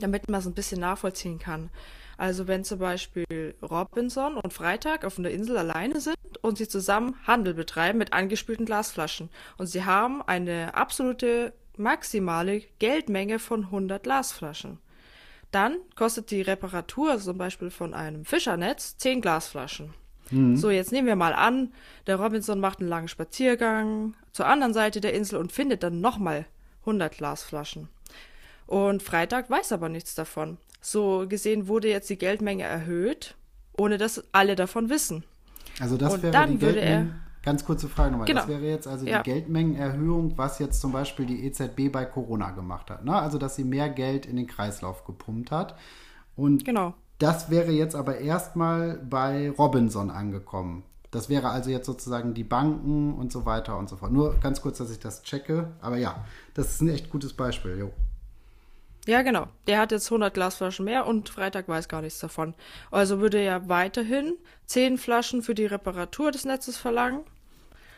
damit 0.00 0.28
man 0.28 0.40
es 0.40 0.46
ein 0.46 0.54
bisschen 0.54 0.80
nachvollziehen 0.80 1.38
kann. 1.38 1.70
Also 2.16 2.46
wenn 2.46 2.64
zum 2.64 2.78
Beispiel 2.78 3.54
Robinson 3.62 4.36
und 4.36 4.52
Freitag 4.52 5.04
auf 5.04 5.18
einer 5.18 5.30
Insel 5.30 5.56
alleine 5.56 6.00
sind 6.00 6.16
und 6.40 6.58
sie 6.58 6.68
zusammen 6.68 7.16
Handel 7.26 7.54
betreiben 7.54 7.98
mit 7.98 8.12
angespülten 8.12 8.66
Glasflaschen 8.66 9.30
und 9.58 9.66
sie 9.66 9.84
haben 9.84 10.22
eine 10.22 10.74
absolute 10.74 11.52
maximale 11.76 12.62
Geldmenge 12.78 13.38
von 13.38 13.64
100 13.64 14.02
Glasflaschen. 14.02 14.78
Dann 15.50 15.76
kostet 15.96 16.30
die 16.30 16.42
Reparatur 16.42 17.18
zum 17.18 17.38
Beispiel 17.38 17.70
von 17.70 17.94
einem 17.94 18.24
Fischernetz 18.24 18.96
10 18.96 19.20
Glasflaschen. 19.20 19.92
Mhm. 20.30 20.56
So, 20.56 20.70
jetzt 20.70 20.92
nehmen 20.92 21.06
wir 21.06 21.16
mal 21.16 21.34
an, 21.34 21.72
der 22.06 22.16
Robinson 22.16 22.58
macht 22.58 22.80
einen 22.80 22.88
langen 22.88 23.08
Spaziergang 23.08 24.14
zur 24.32 24.46
anderen 24.46 24.72
Seite 24.72 25.00
der 25.00 25.12
Insel 25.12 25.38
und 25.38 25.52
findet 25.52 25.82
dann 25.82 26.00
nochmal 26.00 26.46
100 26.80 27.16
Glasflaschen. 27.16 27.88
Und 28.66 29.02
Freitag 29.02 29.50
weiß 29.50 29.72
aber 29.72 29.88
nichts 29.90 30.14
davon. 30.14 30.56
So 30.82 31.24
gesehen 31.26 31.68
wurde 31.68 31.88
jetzt 31.88 32.10
die 32.10 32.18
Geldmenge 32.18 32.64
erhöht, 32.64 33.34
ohne 33.78 33.96
dass 33.96 34.22
alle 34.32 34.56
davon 34.56 34.90
wissen. 34.90 35.24
Also 35.80 35.96
das 35.96 36.12
und 36.12 36.22
wäre 36.22 36.32
dann 36.32 36.50
die 36.50 36.58
Geldmenge, 36.58 37.14
ganz 37.42 37.64
kurze 37.64 37.88
Frage 37.88 38.10
nochmal, 38.10 38.26
genau. 38.26 38.40
das 38.40 38.48
wäre 38.50 38.66
jetzt 38.66 38.86
also 38.86 39.06
ja. 39.06 39.22
die 39.22 39.30
Geldmengenerhöhung, 39.30 40.36
was 40.36 40.58
jetzt 40.58 40.80
zum 40.80 40.92
Beispiel 40.92 41.24
die 41.24 41.46
EZB 41.46 41.90
bei 41.90 42.04
Corona 42.04 42.50
gemacht 42.50 42.90
hat. 42.90 43.06
Ne? 43.06 43.14
Also 43.14 43.38
dass 43.38 43.56
sie 43.56 43.64
mehr 43.64 43.88
Geld 43.88 44.26
in 44.26 44.36
den 44.36 44.46
Kreislauf 44.46 45.04
gepumpt 45.04 45.50
hat. 45.50 45.78
Und 46.36 46.66
genau 46.66 46.94
das 47.22 47.50
wäre 47.50 47.70
jetzt 47.70 47.94
aber 47.94 48.18
erstmal 48.18 48.96
bei 48.96 49.50
Robinson 49.50 50.10
angekommen. 50.10 50.82
Das 51.12 51.28
wäre 51.28 51.50
also 51.50 51.70
jetzt 51.70 51.86
sozusagen 51.86 52.34
die 52.34 52.42
Banken 52.42 53.14
und 53.14 53.30
so 53.30 53.46
weiter 53.46 53.78
und 53.78 53.88
so 53.88 53.96
fort. 53.96 54.10
Nur 54.10 54.40
ganz 54.40 54.60
kurz, 54.60 54.78
dass 54.78 54.90
ich 54.90 54.98
das 54.98 55.22
checke. 55.22 55.68
Aber 55.80 55.98
ja, 55.98 56.24
das 56.54 56.72
ist 56.72 56.80
ein 56.80 56.88
echt 56.88 57.10
gutes 57.10 57.32
Beispiel, 57.32 57.78
jo. 57.78 57.92
Ja, 59.06 59.22
genau. 59.22 59.48
Der 59.66 59.78
hat 59.80 59.90
jetzt 59.90 60.06
100 60.06 60.32
Glasflaschen 60.32 60.84
mehr 60.84 61.06
und 61.06 61.28
Freitag 61.28 61.68
weiß 61.68 61.88
gar 61.88 62.02
nichts 62.02 62.20
davon. 62.20 62.54
Also 62.90 63.20
würde 63.20 63.38
er 63.38 63.68
weiterhin 63.68 64.34
10 64.66 64.96
Flaschen 64.96 65.42
für 65.42 65.54
die 65.54 65.66
Reparatur 65.66 66.30
des 66.30 66.44
Netzes 66.44 66.76
verlangen. 66.76 67.24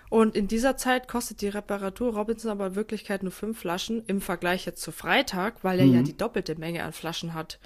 Und 0.09 0.37
in 0.37 0.49
dieser 0.49 0.77
Zeit 0.77 1.09
kostet 1.09 1.41
die 1.41 1.49
Reparatur 1.49 2.15
Robinson 2.15 2.51
aber 2.51 2.69
in 2.69 2.75
Wirklichkeit 2.75 3.23
nur 3.23 3.33
5 3.33 3.59
Flaschen 3.59 4.03
im 4.07 4.21
Vergleich 4.21 4.65
jetzt 4.65 4.81
zu 4.81 4.93
Freitag, 4.93 5.63
weil 5.63 5.81
er 5.81 5.87
mhm. 5.87 5.95
ja 5.95 6.03
die 6.03 6.17
doppelte 6.17 6.55
Menge 6.55 6.85
an 6.85 6.93
Flaschen 6.93 7.35
hat. 7.35 7.59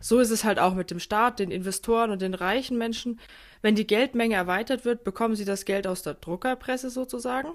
So 0.00 0.18
ist 0.18 0.30
es 0.30 0.44
halt 0.44 0.58
auch 0.58 0.74
mit 0.74 0.90
dem 0.90 0.98
Staat, 0.98 1.38
den 1.38 1.50
Investoren 1.50 2.10
und 2.10 2.20
den 2.20 2.34
reichen 2.34 2.76
Menschen. 2.76 3.20
Wenn 3.62 3.74
die 3.74 3.86
Geldmenge 3.86 4.34
erweitert 4.34 4.84
wird, 4.84 5.04
bekommen 5.04 5.36
sie 5.36 5.46
das 5.46 5.64
Geld 5.64 5.86
aus 5.86 6.02
der 6.02 6.14
Druckerpresse 6.14 6.90
sozusagen 6.90 7.48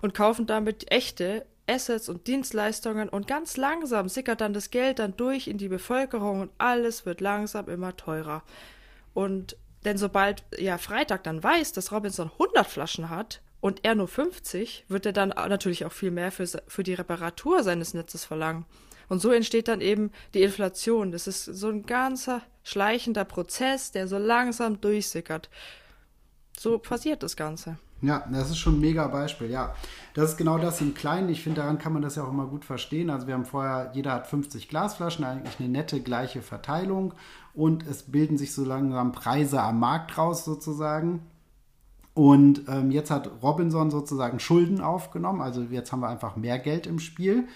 und 0.00 0.14
kaufen 0.14 0.46
damit 0.46 0.90
echte 0.90 1.44
Assets 1.70 2.08
und 2.08 2.26
Dienstleistungen 2.26 3.08
und 3.08 3.26
ganz 3.26 3.56
langsam 3.56 4.08
sickert 4.08 4.40
dann 4.40 4.52
das 4.52 4.70
Geld 4.70 4.98
dann 4.98 5.16
durch 5.16 5.46
in 5.46 5.58
die 5.58 5.68
Bevölkerung 5.68 6.40
und 6.40 6.50
alles 6.58 7.06
wird 7.06 7.20
langsam 7.20 7.68
immer 7.68 7.96
teurer. 7.96 8.42
Und 9.14 9.56
denn 9.84 9.96
sobald 9.96 10.44
ja 10.58 10.78
Freitag 10.78 11.22
dann 11.24 11.42
weiß, 11.42 11.72
dass 11.72 11.92
Robinson 11.92 12.30
100 12.32 12.66
Flaschen 12.66 13.08
hat 13.08 13.40
und 13.60 13.84
er 13.84 13.94
nur 13.94 14.08
50, 14.08 14.84
wird 14.88 15.06
er 15.06 15.12
dann 15.12 15.28
natürlich 15.30 15.84
auch 15.84 15.92
viel 15.92 16.10
mehr 16.10 16.32
für, 16.32 16.46
für 16.66 16.82
die 16.82 16.94
Reparatur 16.94 17.62
seines 17.62 17.94
Netzes 17.94 18.24
verlangen. 18.24 18.66
Und 19.08 19.20
so 19.20 19.30
entsteht 19.32 19.68
dann 19.68 19.80
eben 19.80 20.12
die 20.34 20.42
Inflation. 20.42 21.12
Das 21.12 21.26
ist 21.26 21.44
so 21.44 21.68
ein 21.68 21.84
ganzer 21.84 22.42
schleichender 22.62 23.24
Prozess, 23.24 23.90
der 23.90 24.06
so 24.06 24.18
langsam 24.18 24.80
durchsickert. 24.80 25.50
So 26.58 26.78
passiert 26.78 27.22
das 27.22 27.36
Ganze. 27.36 27.78
Ja, 28.02 28.24
das 28.32 28.50
ist 28.50 28.58
schon 28.58 28.76
ein 28.76 28.80
mega 28.80 29.06
Beispiel, 29.08 29.50
ja. 29.50 29.74
Das 30.14 30.30
ist 30.30 30.36
genau 30.36 30.58
das 30.58 30.80
im 30.80 30.94
Kleinen. 30.94 31.28
Ich 31.28 31.42
finde, 31.42 31.60
daran 31.60 31.78
kann 31.78 31.92
man 31.92 32.02
das 32.02 32.16
ja 32.16 32.24
auch 32.24 32.30
immer 32.30 32.46
gut 32.46 32.64
verstehen. 32.64 33.10
Also 33.10 33.26
wir 33.26 33.34
haben 33.34 33.44
vorher, 33.44 33.90
jeder 33.94 34.12
hat 34.12 34.26
50 34.26 34.68
Glasflaschen, 34.68 35.24
eigentlich 35.24 35.60
eine 35.60 35.68
nette 35.68 36.00
gleiche 36.00 36.42
Verteilung 36.42 37.14
und 37.54 37.86
es 37.86 38.04
bilden 38.04 38.38
sich 38.38 38.54
so 38.54 38.64
langsam 38.64 39.12
Preise 39.12 39.60
am 39.60 39.80
Markt 39.80 40.16
raus 40.16 40.44
sozusagen. 40.44 41.20
Und 42.14 42.62
ähm, 42.68 42.90
jetzt 42.90 43.10
hat 43.10 43.30
Robinson 43.42 43.90
sozusagen 43.90 44.40
Schulden 44.40 44.80
aufgenommen, 44.80 45.40
also 45.40 45.62
jetzt 45.62 45.92
haben 45.92 46.00
wir 46.00 46.08
einfach 46.08 46.36
mehr 46.36 46.58
Geld 46.58 46.86
im 46.86 46.98
Spiel. 46.98 47.46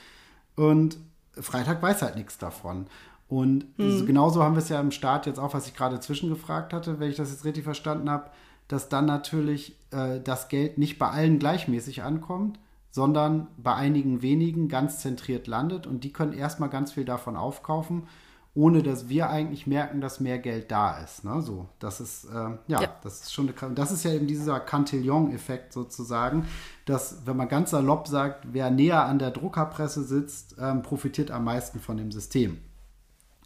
Und 0.57 0.97
Freitag 1.33 1.83
weiß 1.83 2.03
halt 2.03 2.17
nichts 2.17 2.39
davon. 2.39 2.87
Und 3.29 3.79
mhm. 3.79 4.07
genauso 4.07 4.43
haben 4.43 4.55
wir 4.55 4.61
es 4.61 4.69
ja 4.69 4.81
im 4.81 4.91
Start 4.91 5.27
jetzt 5.27 5.41
auch, 5.41 5.55
was 5.55 5.67
ich 5.67 5.75
gerade 5.75 5.99
zwischengefragt 5.99 6.73
hatte, 6.73 7.01
wenn 7.01 7.11
ich 7.11 7.17
das 7.17 7.31
jetzt 7.31 7.45
richtig 7.45 7.65
verstanden 7.65 8.11
habe, 8.11 8.31
dass 8.69 8.89
dann 8.89 9.07
natürlich 9.07 9.77
äh, 9.91 10.21
das 10.21 10.49
Geld 10.49 10.79
nicht 10.79 10.99
bei 10.99 11.09
allen 11.09 11.39
gleichmäßig 11.39 12.03
ankommt, 12.03 12.59
sondern 12.91 13.49
bei 13.57 13.75
einigen 13.75 14.23
wenigen 14.23 14.69
ganz 14.69 15.01
zentriert 15.01 15.47
landet 15.47 15.87
und 15.87 16.05
die 16.05 16.13
können 16.13 16.33
erstmal 16.33 16.69
ganz 16.69 16.93
viel 16.93 17.05
davon 17.05 17.37
aufkaufen 17.37 18.05
ohne 18.55 18.85
dass 18.85 19.09
wir 19.09 19.31
eigentlich 19.31 19.67
merken, 19.67 20.01
dass 20.01 20.21
mehr 20.21 20.39
Geld 20.39 20.71
da 20.71 20.99
ist. 20.99 21.25
Ne? 21.25 21.43
So, 21.43 21.69
das 21.81 22.01
ist, 22.01 22.25
äh, 22.27 22.51
ja, 22.69 22.83
ja, 22.83 22.97
das 23.03 23.23
ist 23.23 23.33
schon 23.33 23.53
eine, 23.61 23.75
das 23.75 23.91
ist 23.91 24.05
ja 24.05 24.13
eben 24.13 24.29
dieser 24.29 24.61
Cantillon-Effekt 24.61 25.73
sozusagen, 25.73 26.47
dass, 26.85 27.27
wenn 27.27 27.37
man 27.37 27.49
ganz 27.49 27.71
salopp 27.71 28.07
sagt, 28.07 28.47
wer 28.53 28.71
näher 28.71 29.05
an 29.07 29.19
der 29.19 29.33
Druckerpresse 29.33 30.05
sitzt, 30.05 30.55
ähm, 30.61 30.83
profitiert 30.83 31.33
am 31.33 31.45
meisten 31.45 31.81
von 31.81 31.97
dem 31.97 32.13
System. 32.13 32.59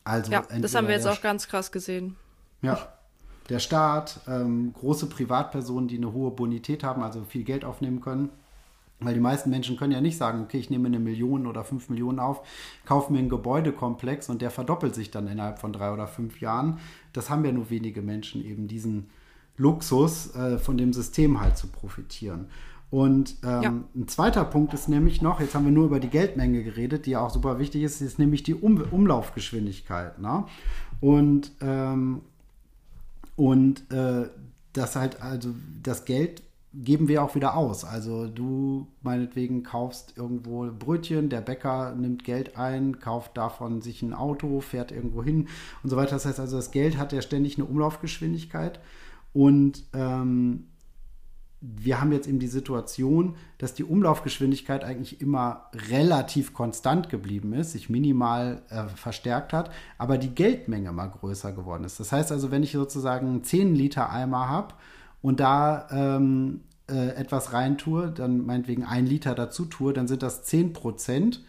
Also 0.05 0.31
ja, 0.31 0.43
das 0.61 0.75
haben 0.75 0.89
wir 0.89 0.95
jetzt 0.95 1.07
auch 1.07 1.23
ganz 1.23 1.49
krass 1.49 1.73
gesehen. 1.73 2.17
Ja, 2.61 2.79
der 3.49 3.59
Staat, 3.59 4.21
ähm, 4.29 4.73
große 4.75 5.07
Privatpersonen, 5.07 5.89
die 5.89 5.97
eine 5.97 6.13
hohe 6.13 6.31
Bonität 6.31 6.85
haben, 6.85 7.03
also 7.03 7.23
viel 7.25 7.45
Geld 7.45 7.65
aufnehmen 7.65 8.01
können, 8.01 8.29
weil 9.01 9.15
die 9.15 9.21
meisten 9.21 9.51
Menschen 9.51 9.77
können 9.77 9.93
ja 9.93 10.01
nicht 10.01 10.19
sagen, 10.19 10.43
okay, 10.43 10.59
ich 10.59 10.71
nehme 10.71 10.89
eine 10.89 10.99
Million 10.99 11.47
oder 11.47 11.65
fünf 11.65 11.89
Millionen 11.89 12.19
auf, 12.19 12.43
kaufe 12.85 13.13
mir 13.13 13.21
einen 13.21 13.29
Gebäudekomplex 13.29 14.29
und 14.29 14.43
der 14.43 14.51
verdoppelt 14.51 14.95
sich 14.95 15.11
dann 15.11 15.29
innerhalb 15.29 15.59
von 15.59 15.73
drei 15.73 15.93
oder 15.93 16.07
fünf 16.07 16.41
Jahren. 16.41 16.79
Das 17.13 17.31
haben 17.31 17.45
ja 17.45 17.53
nur 17.53 17.71
wenige 17.71 18.03
Menschen, 18.03 18.45
eben 18.45 18.69
diesen 18.69 19.11
Luxus 19.57 20.35
äh, 20.35 20.59
von 20.59 20.77
dem 20.77 20.93
System 20.93 21.41
halt 21.41 21.57
zu 21.57 21.69
profitieren. 21.69 22.47
Und 22.91 23.37
ähm, 23.45 23.63
ja. 23.63 23.75
ein 23.95 24.09
zweiter 24.09 24.45
Punkt 24.45 24.73
ist 24.73 24.89
nämlich 24.89 25.21
noch, 25.21 25.41
jetzt 25.41 25.55
haben 25.55 25.67
wir 25.67 25.73
nur 25.73 25.87
über 25.87 26.01
die 26.01 26.09
Geldmenge 26.09 26.63
geredet, 26.63 27.07
die 27.07 27.11
ja 27.11 27.21
auch 27.21 27.31
super 27.31 27.59
wichtig 27.59 27.83
ist, 27.83 28.01
ist 28.01 28.19
nämlich 28.19 28.43
die 28.43 28.55
um 28.55 28.81
Umlaufgeschwindigkeit. 28.81 30.19
Ne? 30.19 30.45
Und, 31.01 31.53
ähm, 31.61 32.23
und 33.39 33.89
äh, 33.93 34.29
das 34.73 34.97
halt, 34.97 35.23
also 35.23 35.55
das 35.81 36.05
Geld 36.05 36.43
geben 36.75 37.07
wir 37.07 37.23
auch 37.23 37.37
wieder 37.37 37.57
aus. 37.57 37.85
Also 37.85 38.27
du 38.27 38.89
meinetwegen 39.01 39.63
kaufst 39.63 40.15
irgendwo 40.17 40.69
Brötchen, 40.73 41.29
der 41.29 41.41
Bäcker 41.41 41.95
nimmt 41.95 42.25
Geld 42.25 42.59
ein, 42.59 42.99
kauft 42.99 43.37
davon 43.37 43.81
sich 43.81 44.03
ein 44.03 44.13
Auto, 44.13 44.61
fährt 44.61 44.91
irgendwo 44.91 45.23
hin 45.23 45.47
und 45.85 45.91
so 45.91 45.97
weiter. 45.97 46.17
Das 46.17 46.27
heißt 46.27 46.41
also, 46.41 46.57
das 46.57 46.73
Geld 46.73 46.99
hat 46.99 47.13
ja 47.13 47.23
ständig 47.23 47.57
eine 47.57 47.67
Umlaufgeschwindigkeit 47.67 48.81
und 49.33 49.85
ähm, 49.95 50.67
wir 51.61 52.01
haben 52.01 52.13
jetzt 52.13 52.29
eben 52.29 52.39
die 52.39 52.47
Situation, 52.47 53.35
dass 53.59 53.75
die 53.75 53.83
Umlaufgeschwindigkeit 53.83 54.85
eigentlich 54.85 55.21
immer 55.21 55.67
relativ 55.91 56.55
konstant 56.55 57.09
geblieben 57.09 57.53
ist, 57.53 57.73
sich 57.73 57.91
minimal 57.91 58.63
äh, 58.71 58.85
verstärkt 58.85 59.53
hat, 59.53 59.71
aber 59.99 60.19
die 60.19 60.35
Geldmenge 60.35 60.93
mal 60.93 61.09
größer 61.09 61.53
geworden 61.53 61.83
ist. 61.85 61.99
Das 61.99 62.13
heißt 62.13 62.31
also, 62.31 62.53
wenn 62.53 62.63
ich 62.63 62.73
sozusagen 62.73 63.43
10 63.43 63.75
Liter 63.75 64.11
Eimer 64.11 64.49
habe 64.49 64.75
und 65.21 65.41
da 65.41 65.89
ähm, 65.91 66.61
äh, 66.89 67.09
etwas 67.17 67.53
reintue, 67.53 68.13
dann 68.13 68.47
meinetwegen 68.47 68.85
ein 68.85 69.07
Liter 69.07 69.35
dazu 69.35 69.65
tue, 69.65 69.93
dann 69.93 70.07
sind 70.07 70.23
das 70.23 70.45
10 70.45 70.73
Prozent. 70.73 71.43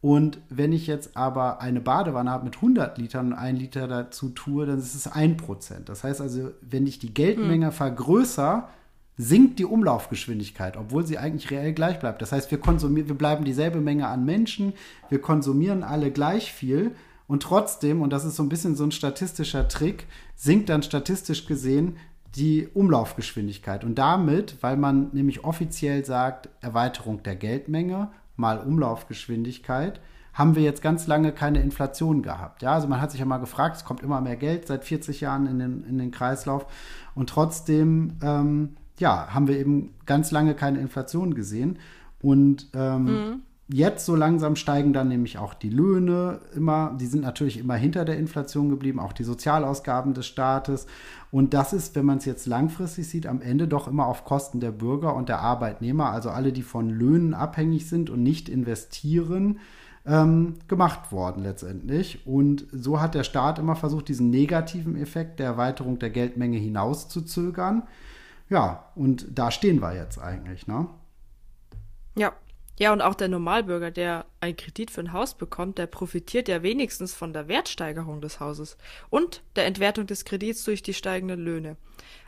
Und 0.00 0.38
wenn 0.48 0.72
ich 0.72 0.86
jetzt 0.86 1.16
aber 1.16 1.60
eine 1.60 1.80
Badewanne 1.80 2.30
habe 2.30 2.44
mit 2.44 2.56
100 2.56 2.96
Litern 2.98 3.32
und 3.32 3.34
ein 3.34 3.56
Liter 3.56 3.88
dazu 3.88 4.30
tue, 4.30 4.64
dann 4.64 4.78
ist 4.78 4.94
es 4.94 5.08
1 5.08 5.42
Prozent. 5.42 5.88
Das 5.88 6.04
heißt 6.04 6.20
also, 6.20 6.52
wenn 6.62 6.86
ich 6.86 7.00
die 7.00 7.12
Geldmenge 7.12 7.66
hm. 7.66 7.72
vergrößere, 7.72 8.68
sinkt 9.20 9.58
die 9.58 9.66
Umlaufgeschwindigkeit, 9.66 10.78
obwohl 10.78 11.06
sie 11.06 11.18
eigentlich 11.18 11.50
reell 11.50 11.74
gleich 11.74 11.98
bleibt. 11.98 12.22
Das 12.22 12.32
heißt, 12.32 12.50
wir 12.50 12.58
konsumieren, 12.58 13.08
wir 13.08 13.18
bleiben 13.18 13.44
dieselbe 13.44 13.80
Menge 13.80 14.08
an 14.08 14.24
Menschen, 14.24 14.72
wir 15.10 15.20
konsumieren 15.20 15.82
alle 15.82 16.10
gleich 16.10 16.52
viel 16.52 16.92
und 17.26 17.42
trotzdem, 17.42 18.00
und 18.00 18.14
das 18.14 18.24
ist 18.24 18.36
so 18.36 18.42
ein 18.42 18.48
bisschen 18.48 18.76
so 18.76 18.84
ein 18.84 18.92
statistischer 18.92 19.68
Trick, 19.68 20.06
sinkt 20.36 20.70
dann 20.70 20.82
statistisch 20.82 21.44
gesehen 21.46 21.96
die 22.34 22.68
Umlaufgeschwindigkeit. 22.72 23.84
Und 23.84 23.96
damit, 23.96 24.56
weil 24.62 24.76
man 24.76 25.10
nämlich 25.12 25.44
offiziell 25.44 26.04
sagt, 26.04 26.48
Erweiterung 26.60 27.22
der 27.22 27.36
Geldmenge 27.36 28.10
mal 28.36 28.58
Umlaufgeschwindigkeit, 28.58 30.00
haben 30.32 30.54
wir 30.54 30.62
jetzt 30.62 30.80
ganz 30.80 31.06
lange 31.06 31.32
keine 31.32 31.60
Inflation 31.60 32.22
gehabt. 32.22 32.62
Ja, 32.62 32.72
also 32.72 32.88
man 32.88 33.00
hat 33.00 33.10
sich 33.10 33.20
ja 33.20 33.26
mal 33.26 33.38
gefragt, 33.38 33.76
es 33.76 33.84
kommt 33.84 34.02
immer 34.02 34.22
mehr 34.22 34.36
Geld 34.36 34.66
seit 34.66 34.84
40 34.84 35.20
Jahren 35.20 35.46
in 35.46 35.58
den, 35.58 35.84
in 35.84 35.98
den 35.98 36.10
Kreislauf 36.10 36.66
und 37.14 37.28
trotzdem, 37.28 38.16
ähm, 38.22 38.76
ja, 39.00 39.34
haben 39.34 39.48
wir 39.48 39.58
eben 39.58 39.94
ganz 40.06 40.30
lange 40.30 40.54
keine 40.54 40.80
Inflation 40.80 41.34
gesehen. 41.34 41.78
Und 42.22 42.68
ähm, 42.74 43.04
mhm. 43.04 43.42
Jetzt 43.72 44.04
so 44.04 44.16
langsam 44.16 44.56
steigen 44.56 44.92
dann 44.92 45.06
nämlich 45.06 45.38
auch 45.38 45.54
die 45.54 45.70
Löhne 45.70 46.40
immer, 46.56 46.96
die 47.00 47.06
sind 47.06 47.20
natürlich 47.20 47.56
immer 47.56 47.76
hinter 47.76 48.04
der 48.04 48.18
Inflation 48.18 48.68
geblieben, 48.68 48.98
auch 48.98 49.12
die 49.12 49.22
Sozialausgaben 49.22 50.12
des 50.12 50.26
Staates. 50.26 50.88
Und 51.30 51.54
das 51.54 51.72
ist, 51.72 51.94
wenn 51.94 52.04
man 52.04 52.18
es 52.18 52.24
jetzt 52.24 52.48
langfristig 52.48 53.08
sieht, 53.08 53.28
am 53.28 53.40
Ende 53.40 53.68
doch 53.68 53.86
immer 53.86 54.06
auf 54.06 54.24
Kosten 54.24 54.58
der 54.58 54.72
Bürger 54.72 55.14
und 55.14 55.28
der 55.28 55.38
Arbeitnehmer, 55.38 56.10
also 56.10 56.30
alle, 56.30 56.52
die 56.52 56.62
von 56.62 56.90
Löhnen 56.90 57.32
abhängig 57.32 57.88
sind 57.88 58.10
und 58.10 58.24
nicht 58.24 58.48
investieren, 58.48 59.60
ähm, 60.04 60.54
gemacht 60.66 61.12
worden 61.12 61.44
letztendlich. 61.44 62.26
Und 62.26 62.66
so 62.72 63.00
hat 63.00 63.14
der 63.14 63.22
Staat 63.22 63.60
immer 63.60 63.76
versucht, 63.76 64.08
diesen 64.08 64.30
negativen 64.30 64.96
Effekt 64.96 65.38
der 65.38 65.46
Erweiterung 65.46 66.00
der 66.00 66.10
Geldmenge 66.10 66.58
hinauszuzögern. 66.58 67.84
Ja, 68.50 68.90
und 68.94 69.26
da 69.30 69.50
stehen 69.50 69.80
wir 69.80 69.94
jetzt 69.94 70.18
eigentlich, 70.18 70.66
ne? 70.66 70.88
Ja, 72.16 72.34
ja, 72.80 72.94
und 72.94 73.02
auch 73.02 73.14
der 73.14 73.28
Normalbürger, 73.28 73.90
der 73.90 74.24
einen 74.40 74.56
Kredit 74.56 74.90
für 74.90 75.02
ein 75.02 75.12
Haus 75.12 75.34
bekommt, 75.34 75.76
der 75.76 75.86
profitiert 75.86 76.48
ja 76.48 76.62
wenigstens 76.62 77.12
von 77.12 77.34
der 77.34 77.46
Wertsteigerung 77.46 78.22
des 78.22 78.40
Hauses 78.40 78.78
und 79.10 79.42
der 79.54 79.66
Entwertung 79.66 80.06
des 80.06 80.24
Kredits 80.24 80.64
durch 80.64 80.82
die 80.82 80.94
steigenden 80.94 81.40
Löhne. 81.40 81.76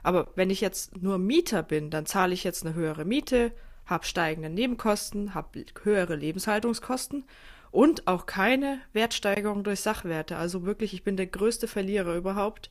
Aber 0.03 0.29
wenn 0.35 0.51
ich 0.51 0.61
jetzt 0.61 1.03
nur 1.03 1.16
Mieter 1.16 1.62
bin, 1.62 1.89
dann 1.89 2.05
zahle 2.05 2.35
ich 2.35 2.45
jetzt 2.45 2.66
eine 2.66 2.75
höhere 2.75 3.07
Miete, 3.07 3.51
habe 3.87 4.05
steigende 4.05 4.51
Nebenkosten, 4.51 5.35
habe 5.35 5.64
höhere 5.83 6.16
Lebenshaltungskosten 6.16 7.25
und 7.70 8.07
auch 8.07 8.27
keine 8.27 8.79
Wertsteigerung 8.93 9.64
durch 9.64 9.81
Sachwerte. 9.81 10.37
Also 10.37 10.64
wirklich, 10.64 10.93
ich 10.93 11.03
bin 11.03 11.16
der 11.16 11.29
größte 11.29 11.66
Verlierer 11.66 12.14
überhaupt. 12.14 12.70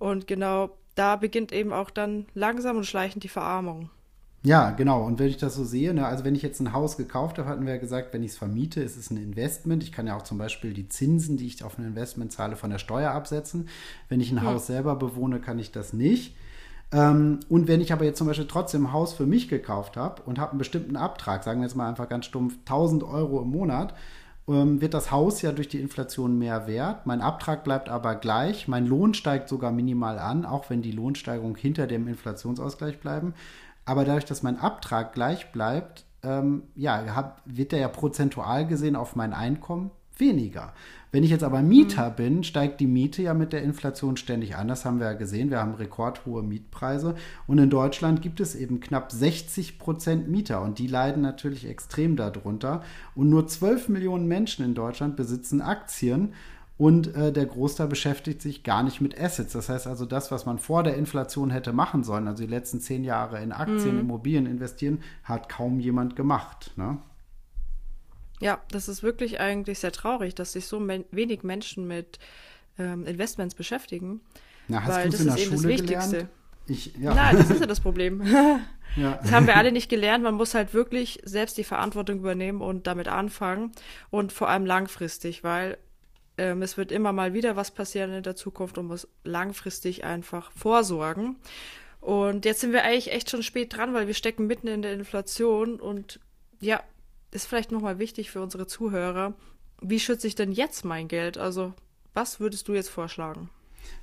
Und 0.00 0.26
genau 0.26 0.76
da 0.94 1.16
beginnt 1.16 1.52
eben 1.52 1.72
auch 1.72 1.90
dann 1.90 2.26
langsam 2.34 2.76
und 2.76 2.86
schleichend 2.86 3.24
die 3.24 3.28
Verarmung. 3.28 3.90
Ja, 4.44 4.72
genau. 4.72 5.04
Und 5.04 5.18
wenn 5.18 5.28
ich 5.28 5.38
das 5.38 5.54
so 5.54 5.64
sehe, 5.64 5.94
ne, 5.94 6.06
also 6.06 6.22
wenn 6.24 6.34
ich 6.34 6.42
jetzt 6.42 6.60
ein 6.60 6.74
Haus 6.74 6.98
gekauft 6.98 7.38
habe, 7.38 7.48
hatten 7.48 7.64
wir 7.64 7.74
ja 7.74 7.80
gesagt, 7.80 8.12
wenn 8.12 8.22
ich 8.22 8.32
es 8.32 8.36
vermiete, 8.36 8.82
ist 8.82 8.98
es 8.98 9.10
ein 9.10 9.16
Investment. 9.16 9.82
Ich 9.82 9.90
kann 9.90 10.06
ja 10.06 10.16
auch 10.16 10.22
zum 10.22 10.36
Beispiel 10.36 10.74
die 10.74 10.86
Zinsen, 10.86 11.38
die 11.38 11.46
ich 11.46 11.64
auf 11.64 11.78
ein 11.78 11.86
Investment 11.86 12.30
zahle, 12.30 12.54
von 12.54 12.68
der 12.68 12.78
Steuer 12.78 13.12
absetzen. 13.12 13.68
Wenn 14.10 14.20
ich 14.20 14.30
ein 14.30 14.36
ja. 14.36 14.42
Haus 14.42 14.66
selber 14.66 14.96
bewohne, 14.96 15.40
kann 15.40 15.58
ich 15.58 15.72
das 15.72 15.94
nicht. 15.94 16.36
Ähm, 16.92 17.40
und 17.48 17.68
wenn 17.68 17.80
ich 17.80 17.94
aber 17.94 18.04
jetzt 18.04 18.18
zum 18.18 18.26
Beispiel 18.26 18.46
trotzdem 18.46 18.86
ein 18.86 18.92
Haus 18.92 19.14
für 19.14 19.24
mich 19.24 19.48
gekauft 19.48 19.96
habe 19.96 20.22
und 20.22 20.38
habe 20.38 20.50
einen 20.50 20.58
bestimmten 20.58 20.96
Abtrag, 20.96 21.42
sagen 21.42 21.60
wir 21.60 21.66
jetzt 21.66 21.74
mal 21.74 21.88
einfach 21.88 22.10
ganz 22.10 22.26
stumpf 22.26 22.58
1000 22.66 23.02
Euro 23.02 23.40
im 23.40 23.48
Monat, 23.48 23.94
ähm, 24.48 24.80
wird 24.80 24.94
das 24.94 25.10
Haus 25.10 25.42
ja 25.42 25.52
durch 25.52 25.68
die 25.68 25.80
Inflation 25.80 26.38
mehr 26.38 26.66
wert. 26.66 27.06
Mein 27.06 27.20
Abtrag 27.20 27.64
bleibt 27.64 27.88
aber 27.88 28.14
gleich. 28.16 28.68
Mein 28.68 28.86
Lohn 28.86 29.14
steigt 29.14 29.48
sogar 29.48 29.72
minimal 29.72 30.18
an, 30.18 30.44
auch 30.44 30.70
wenn 30.70 30.82
die 30.82 30.92
Lohnsteigerung 30.92 31.56
hinter 31.56 31.86
dem 31.86 32.08
Inflationsausgleich 32.08 33.00
bleiben. 33.00 33.34
Aber 33.84 34.04
dadurch, 34.04 34.24
dass 34.24 34.42
mein 34.42 34.58
Abtrag 34.58 35.12
gleich 35.12 35.52
bleibt, 35.52 36.04
ähm, 36.22 36.64
ja, 36.74 37.14
hab, 37.14 37.42
wird 37.44 37.72
der 37.72 37.80
ja 37.80 37.88
prozentual 37.88 38.66
gesehen 38.66 38.96
auf 38.96 39.16
mein 39.16 39.32
Einkommen 39.32 39.90
weniger. 40.16 40.72
Wenn 41.14 41.22
ich 41.22 41.30
jetzt 41.30 41.44
aber 41.44 41.62
Mieter 41.62 42.10
mhm. 42.10 42.14
bin, 42.16 42.42
steigt 42.42 42.80
die 42.80 42.88
Miete 42.88 43.22
ja 43.22 43.34
mit 43.34 43.52
der 43.52 43.62
Inflation 43.62 44.16
ständig 44.16 44.56
an. 44.56 44.66
Das 44.66 44.84
haben 44.84 44.98
wir 44.98 45.06
ja 45.06 45.12
gesehen. 45.12 45.48
Wir 45.48 45.60
haben 45.60 45.74
rekordhohe 45.74 46.42
Mietpreise. 46.42 47.14
Und 47.46 47.58
in 47.58 47.70
Deutschland 47.70 48.20
gibt 48.20 48.40
es 48.40 48.56
eben 48.56 48.80
knapp 48.80 49.12
60 49.12 49.78
Prozent 49.78 50.28
Mieter. 50.28 50.60
Und 50.60 50.80
die 50.80 50.88
leiden 50.88 51.22
natürlich 51.22 51.68
extrem 51.68 52.16
darunter. 52.16 52.82
Und 53.14 53.30
nur 53.30 53.46
12 53.46 53.90
Millionen 53.90 54.26
Menschen 54.26 54.64
in 54.64 54.74
Deutschland 54.74 55.14
besitzen 55.14 55.62
Aktien. 55.62 56.32
Und 56.78 57.14
äh, 57.14 57.30
der 57.30 57.46
Großteil 57.46 57.86
beschäftigt 57.86 58.42
sich 58.42 58.64
gar 58.64 58.82
nicht 58.82 59.00
mit 59.00 59.16
Assets. 59.16 59.52
Das 59.52 59.68
heißt 59.68 59.86
also, 59.86 60.06
das, 60.06 60.32
was 60.32 60.46
man 60.46 60.58
vor 60.58 60.82
der 60.82 60.96
Inflation 60.96 61.50
hätte 61.50 61.72
machen 61.72 62.02
sollen, 62.02 62.26
also 62.26 62.42
die 62.42 62.50
letzten 62.50 62.80
zehn 62.80 63.04
Jahre 63.04 63.40
in 63.40 63.52
Aktien, 63.52 63.94
mhm. 63.94 64.00
Immobilien 64.00 64.46
investieren, 64.46 64.98
hat 65.22 65.48
kaum 65.48 65.78
jemand 65.78 66.16
gemacht. 66.16 66.72
Ne? 66.74 66.98
Ja, 68.40 68.62
das 68.70 68.88
ist 68.88 69.02
wirklich 69.02 69.40
eigentlich 69.40 69.78
sehr 69.78 69.92
traurig, 69.92 70.34
dass 70.34 70.52
sich 70.52 70.66
so 70.66 70.80
men 70.80 71.04
wenig 71.10 71.42
Menschen 71.42 71.86
mit 71.86 72.18
ähm, 72.78 73.06
Investments 73.06 73.54
beschäftigen. 73.54 74.20
Na, 74.68 74.82
hast 74.82 74.90
weil 74.90 75.10
das 75.10 75.20
ist 75.20 75.26
eben 75.26 75.38
Schule 75.38 75.50
das 75.50 75.64
Wichtigste. 75.64 76.10
Gelernt? 76.10 76.30
Ich, 76.66 76.96
ja. 76.98 77.14
Nein, 77.14 77.36
das 77.36 77.50
ist 77.50 77.60
ja 77.60 77.66
das 77.66 77.80
Problem. 77.80 78.22
ja. 78.96 79.18
Das 79.22 79.32
haben 79.32 79.46
wir 79.46 79.56
alle 79.56 79.72
nicht 79.72 79.88
gelernt. 79.88 80.24
Man 80.24 80.34
muss 80.34 80.54
halt 80.54 80.72
wirklich 80.74 81.20
selbst 81.24 81.58
die 81.58 81.64
Verantwortung 81.64 82.18
übernehmen 82.18 82.62
und 82.62 82.86
damit 82.86 83.08
anfangen. 83.08 83.72
Und 84.10 84.32
vor 84.32 84.48
allem 84.48 84.64
langfristig, 84.64 85.44
weil 85.44 85.78
ähm, 86.38 86.62
es 86.62 86.76
wird 86.76 86.90
immer 86.90 87.12
mal 87.12 87.34
wieder 87.34 87.56
was 87.56 87.70
passieren 87.70 88.12
in 88.12 88.22
der 88.22 88.36
Zukunft 88.36 88.78
und 88.78 88.86
muss 88.86 89.08
langfristig 89.24 90.04
einfach 90.04 90.50
vorsorgen. 90.52 91.36
Und 92.00 92.44
jetzt 92.44 92.60
sind 92.60 92.72
wir 92.72 92.84
eigentlich 92.84 93.12
echt 93.12 93.30
schon 93.30 93.42
spät 93.42 93.76
dran, 93.76 93.94
weil 93.94 94.06
wir 94.06 94.14
stecken 94.14 94.46
mitten 94.46 94.66
in 94.66 94.82
der 94.82 94.92
Inflation 94.92 95.80
und 95.80 96.20
ja, 96.60 96.82
ist 97.34 97.46
vielleicht 97.46 97.72
nochmal 97.72 97.98
wichtig 97.98 98.30
für 98.30 98.40
unsere 98.40 98.66
Zuhörer. 98.66 99.34
Wie 99.82 100.00
schütze 100.00 100.26
ich 100.26 100.34
denn 100.34 100.52
jetzt 100.52 100.84
mein 100.84 101.08
Geld? 101.08 101.36
Also, 101.36 101.74
was 102.14 102.40
würdest 102.40 102.68
du 102.68 102.74
jetzt 102.74 102.88
vorschlagen? 102.88 103.50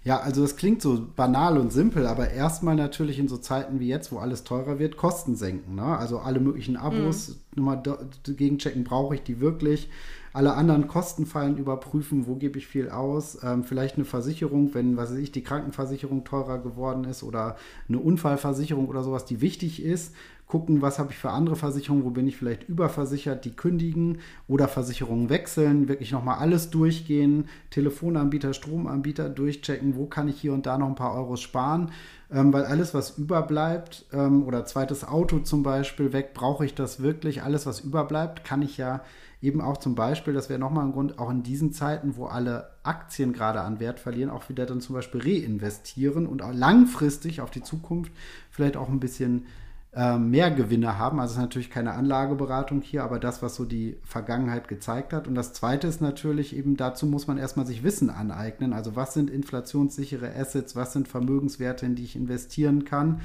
Ja, 0.03 0.19
also 0.19 0.43
es 0.43 0.57
klingt 0.57 0.81
so 0.81 1.07
banal 1.15 1.57
und 1.57 1.71
simpel, 1.71 2.05
aber 2.05 2.29
erstmal 2.29 2.75
natürlich 2.75 3.17
in 3.17 3.27
so 3.27 3.37
Zeiten 3.37 3.79
wie 3.79 3.87
jetzt, 3.87 4.11
wo 4.11 4.19
alles 4.19 4.43
teurer 4.43 4.77
wird, 4.77 4.95
Kosten 4.95 5.35
senken. 5.35 5.75
Ne? 5.75 5.83
Also 5.83 6.19
alle 6.19 6.39
möglichen 6.39 6.77
Abos, 6.77 7.29
mhm. 7.29 7.35
nochmal 7.55 7.81
gegenchecken, 8.23 8.83
brauche 8.83 9.15
ich 9.15 9.23
die 9.23 9.39
wirklich? 9.39 9.89
alle 10.33 10.53
anderen 10.53 10.87
Kostenfallen 10.87 11.57
überprüfen, 11.57 12.25
wo 12.25 12.35
gebe 12.35 12.57
ich 12.57 12.67
viel 12.67 12.89
aus, 12.89 13.37
ähm, 13.43 13.63
vielleicht 13.63 13.95
eine 13.95 14.05
Versicherung, 14.05 14.73
wenn, 14.73 14.95
was 14.95 15.11
weiß 15.11 15.17
ich, 15.17 15.31
die 15.31 15.43
Krankenversicherung 15.43 16.23
teurer 16.23 16.59
geworden 16.59 17.03
ist 17.03 17.23
oder 17.23 17.57
eine 17.89 17.99
Unfallversicherung 17.99 18.87
oder 18.87 19.03
sowas, 19.03 19.25
die 19.25 19.41
wichtig 19.41 19.83
ist, 19.83 20.13
gucken, 20.51 20.81
was 20.81 20.99
habe 20.99 21.13
ich 21.13 21.17
für 21.17 21.29
andere 21.29 21.55
Versicherungen, 21.55 22.03
wo 22.03 22.09
bin 22.09 22.27
ich 22.27 22.35
vielleicht 22.35 22.67
überversichert, 22.67 23.45
die 23.45 23.55
kündigen 23.55 24.19
oder 24.49 24.67
Versicherungen 24.67 25.29
wechseln, 25.29 25.87
wirklich 25.87 26.11
nochmal 26.11 26.39
alles 26.39 26.69
durchgehen, 26.69 27.47
Telefonanbieter, 27.69 28.53
Stromanbieter 28.53 29.29
durchchecken, 29.29 29.95
wo 29.95 30.07
kann 30.07 30.27
ich 30.27 30.41
hier 30.41 30.51
und 30.51 30.65
da 30.65 30.77
noch 30.77 30.89
ein 30.89 30.95
paar 30.95 31.15
Euros 31.15 31.39
sparen, 31.39 31.91
ähm, 32.29 32.51
weil 32.51 32.65
alles, 32.65 32.93
was 32.93 33.17
überbleibt 33.17 34.07
ähm, 34.11 34.43
oder 34.43 34.65
zweites 34.65 35.07
Auto 35.07 35.39
zum 35.39 35.63
Beispiel 35.63 36.11
weg, 36.11 36.33
brauche 36.33 36.65
ich 36.65 36.75
das 36.75 37.01
wirklich, 37.01 37.43
alles, 37.43 37.65
was 37.65 37.79
überbleibt, 37.79 38.43
kann 38.43 38.61
ich 38.61 38.75
ja 38.75 39.05
eben 39.41 39.61
auch 39.61 39.77
zum 39.77 39.95
Beispiel, 39.95 40.33
das 40.33 40.49
wäre 40.49 40.59
nochmal 40.59 40.85
ein 40.85 40.91
Grund, 40.91 41.17
auch 41.17 41.29
in 41.29 41.43
diesen 41.43 41.71
Zeiten, 41.71 42.17
wo 42.17 42.25
alle 42.25 42.71
Aktien 42.83 43.31
gerade 43.31 43.61
an 43.61 43.79
Wert 43.79 44.01
verlieren, 44.01 44.29
auch 44.29 44.49
wieder 44.49 44.65
dann 44.65 44.81
zum 44.81 44.95
Beispiel 44.95 45.21
reinvestieren 45.21 46.27
und 46.27 46.41
auch 46.41 46.53
langfristig 46.53 47.39
auf 47.39 47.51
die 47.51 47.63
Zukunft 47.63 48.11
vielleicht 48.51 48.75
auch 48.75 48.89
ein 48.89 48.99
bisschen 48.99 49.45
äh, 49.93 50.17
mehr 50.17 50.51
Gewinne 50.51 50.97
haben. 50.97 51.19
Also 51.19 51.33
es 51.33 51.37
ist 51.37 51.41
natürlich 51.41 51.69
keine 51.69 51.93
Anlageberatung 51.93 52.81
hier, 52.81 53.03
aber 53.03 53.19
das, 53.19 53.41
was 53.41 53.55
so 53.55 53.65
die 53.65 53.97
Vergangenheit 54.03 54.67
gezeigt 54.67 55.11
hat. 55.11 55.27
Und 55.27 55.35
das 55.35 55.53
Zweite 55.53 55.87
ist 55.87 56.01
natürlich 56.01 56.55
eben, 56.55 56.77
dazu 56.77 57.05
muss 57.05 57.27
man 57.27 57.37
erstmal 57.37 57.65
sich 57.65 57.83
Wissen 57.83 58.09
aneignen. 58.09 58.73
Also 58.73 58.95
was 58.95 59.13
sind 59.13 59.29
inflationssichere 59.29 60.33
Assets, 60.35 60.75
was 60.75 60.93
sind 60.93 61.07
Vermögenswerte, 61.07 61.85
in 61.85 61.95
die 61.95 62.03
ich 62.03 62.15
investieren 62.15 62.85
kann. 62.85 63.21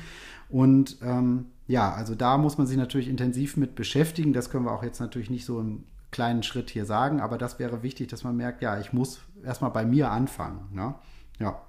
Und 0.48 0.98
ähm, 1.02 1.46
ja, 1.68 1.92
also 1.92 2.14
da 2.14 2.38
muss 2.38 2.58
man 2.58 2.66
sich 2.66 2.76
natürlich 2.76 3.08
intensiv 3.08 3.56
mit 3.56 3.74
beschäftigen. 3.74 4.32
Das 4.32 4.50
können 4.50 4.64
wir 4.64 4.72
auch 4.72 4.82
jetzt 4.84 5.00
natürlich 5.00 5.30
nicht 5.30 5.44
so 5.44 5.60
im 5.60 5.84
kleinen 6.10 6.42
Schritt 6.42 6.70
hier 6.70 6.84
sagen, 6.84 7.20
aber 7.20 7.36
das 7.36 7.58
wäre 7.58 7.82
wichtig, 7.82 8.08
dass 8.08 8.24
man 8.24 8.36
merkt, 8.36 8.62
ja, 8.62 8.78
ich 8.80 8.92
muss 8.92 9.20
erstmal 9.44 9.70
bei 9.70 9.84
mir 9.84 10.10
anfangen. 10.10 10.60
Ne? 10.72 10.94
Ja. 11.38 11.60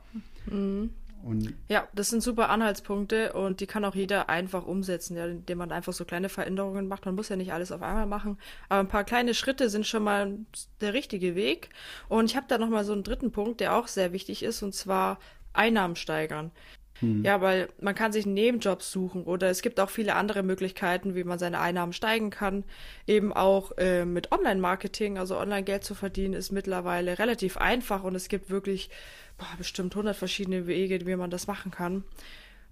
Mhm. 0.45 0.91
Und 1.23 1.53
ja, 1.67 1.87
das 1.93 2.09
sind 2.09 2.21
super 2.21 2.49
Anhaltspunkte 2.49 3.33
und 3.33 3.59
die 3.59 3.67
kann 3.67 3.83
auch 3.83 3.95
jeder 3.95 4.29
einfach 4.29 4.65
umsetzen, 4.65 5.17
ja, 5.17 5.25
indem 5.25 5.57
man 5.57 5.71
einfach 5.71 5.93
so 5.93 6.05
kleine 6.05 6.29
Veränderungen 6.29 6.87
macht. 6.87 7.05
Man 7.05 7.15
muss 7.15 7.29
ja 7.29 7.35
nicht 7.35 7.51
alles 7.51 7.71
auf 7.71 7.81
einmal 7.81 8.05
machen, 8.05 8.37
aber 8.69 8.79
ein 8.79 8.87
paar 8.87 9.03
kleine 9.03 9.33
Schritte 9.33 9.69
sind 9.69 9.85
schon 9.85 10.03
mal 10.03 10.37
der 10.79 10.93
richtige 10.93 11.35
Weg. 11.35 11.69
Und 12.07 12.25
ich 12.25 12.35
habe 12.35 12.45
da 12.47 12.57
noch 12.57 12.69
mal 12.69 12.85
so 12.85 12.93
einen 12.93 13.03
dritten 13.03 13.31
Punkt, 13.31 13.59
der 13.59 13.75
auch 13.75 13.87
sehr 13.87 14.13
wichtig 14.13 14.43
ist, 14.43 14.63
und 14.63 14.73
zwar 14.73 15.19
Einnahmen 15.53 15.95
steigern. 15.95 16.51
Hm. 16.99 17.23
Ja, 17.23 17.41
weil 17.41 17.69
man 17.79 17.93
kann 17.93 18.11
sich 18.11 18.25
Nebenjobs 18.25 18.91
suchen 18.91 19.23
oder 19.23 19.49
es 19.49 19.61
gibt 19.61 19.79
auch 19.79 19.89
viele 19.89 20.15
andere 20.15 20.43
Möglichkeiten, 20.43 21.15
wie 21.15 21.23
man 21.23 21.39
seine 21.39 21.59
Einnahmen 21.59 21.93
steigen 21.93 22.29
kann. 22.29 22.63
Eben 23.05 23.33
auch 23.33 23.71
äh, 23.77 24.05
mit 24.05 24.31
Online-Marketing, 24.31 25.17
also 25.17 25.37
Online-Geld 25.37 25.83
zu 25.83 25.93
verdienen, 25.93 26.33
ist 26.33 26.51
mittlerweile 26.51 27.19
relativ 27.19 27.57
einfach 27.57 28.03
und 28.03 28.15
es 28.15 28.29
gibt 28.29 28.49
wirklich 28.49 28.89
boah, 29.37 29.47
bestimmt 29.57 29.93
100 29.93 30.15
verschiedene 30.15 30.67
Wege, 30.67 31.05
wie 31.05 31.15
man 31.15 31.29
das 31.29 31.47
machen 31.47 31.71
kann. 31.71 32.03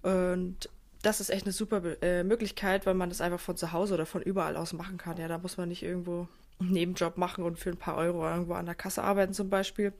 Und 0.02 0.68
das 1.02 1.20
ist 1.20 1.30
echt 1.30 1.46
eine 1.46 1.52
super 1.52 1.82
äh, 2.02 2.24
Möglichkeit, 2.24 2.86
weil 2.86 2.94
man 2.94 3.08
das 3.08 3.20
einfach 3.20 3.40
von 3.40 3.56
zu 3.56 3.72
Hause 3.72 3.94
oder 3.94 4.06
von 4.06 4.22
überall 4.22 4.56
aus 4.56 4.72
machen 4.72 4.98
kann. 4.98 5.18
Ja, 5.18 5.28
da 5.28 5.38
muss 5.38 5.56
man 5.56 5.68
nicht 5.68 5.82
irgendwo 5.82 6.28
einen 6.58 6.72
Nebenjob 6.72 7.16
machen 7.16 7.44
und 7.44 7.58
für 7.58 7.70
ein 7.70 7.76
paar 7.76 7.96
Euro 7.96 8.26
irgendwo 8.26 8.54
an 8.54 8.66
der 8.66 8.74
Kasse 8.74 9.02
arbeiten 9.02 9.32
zum 9.32 9.50
Beispiel. 9.50 9.92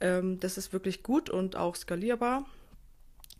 Ähm, 0.00 0.38
das 0.40 0.58
ist 0.58 0.72
wirklich 0.72 1.02
gut 1.02 1.30
und 1.30 1.56
auch 1.56 1.76
skalierbar. 1.76 2.44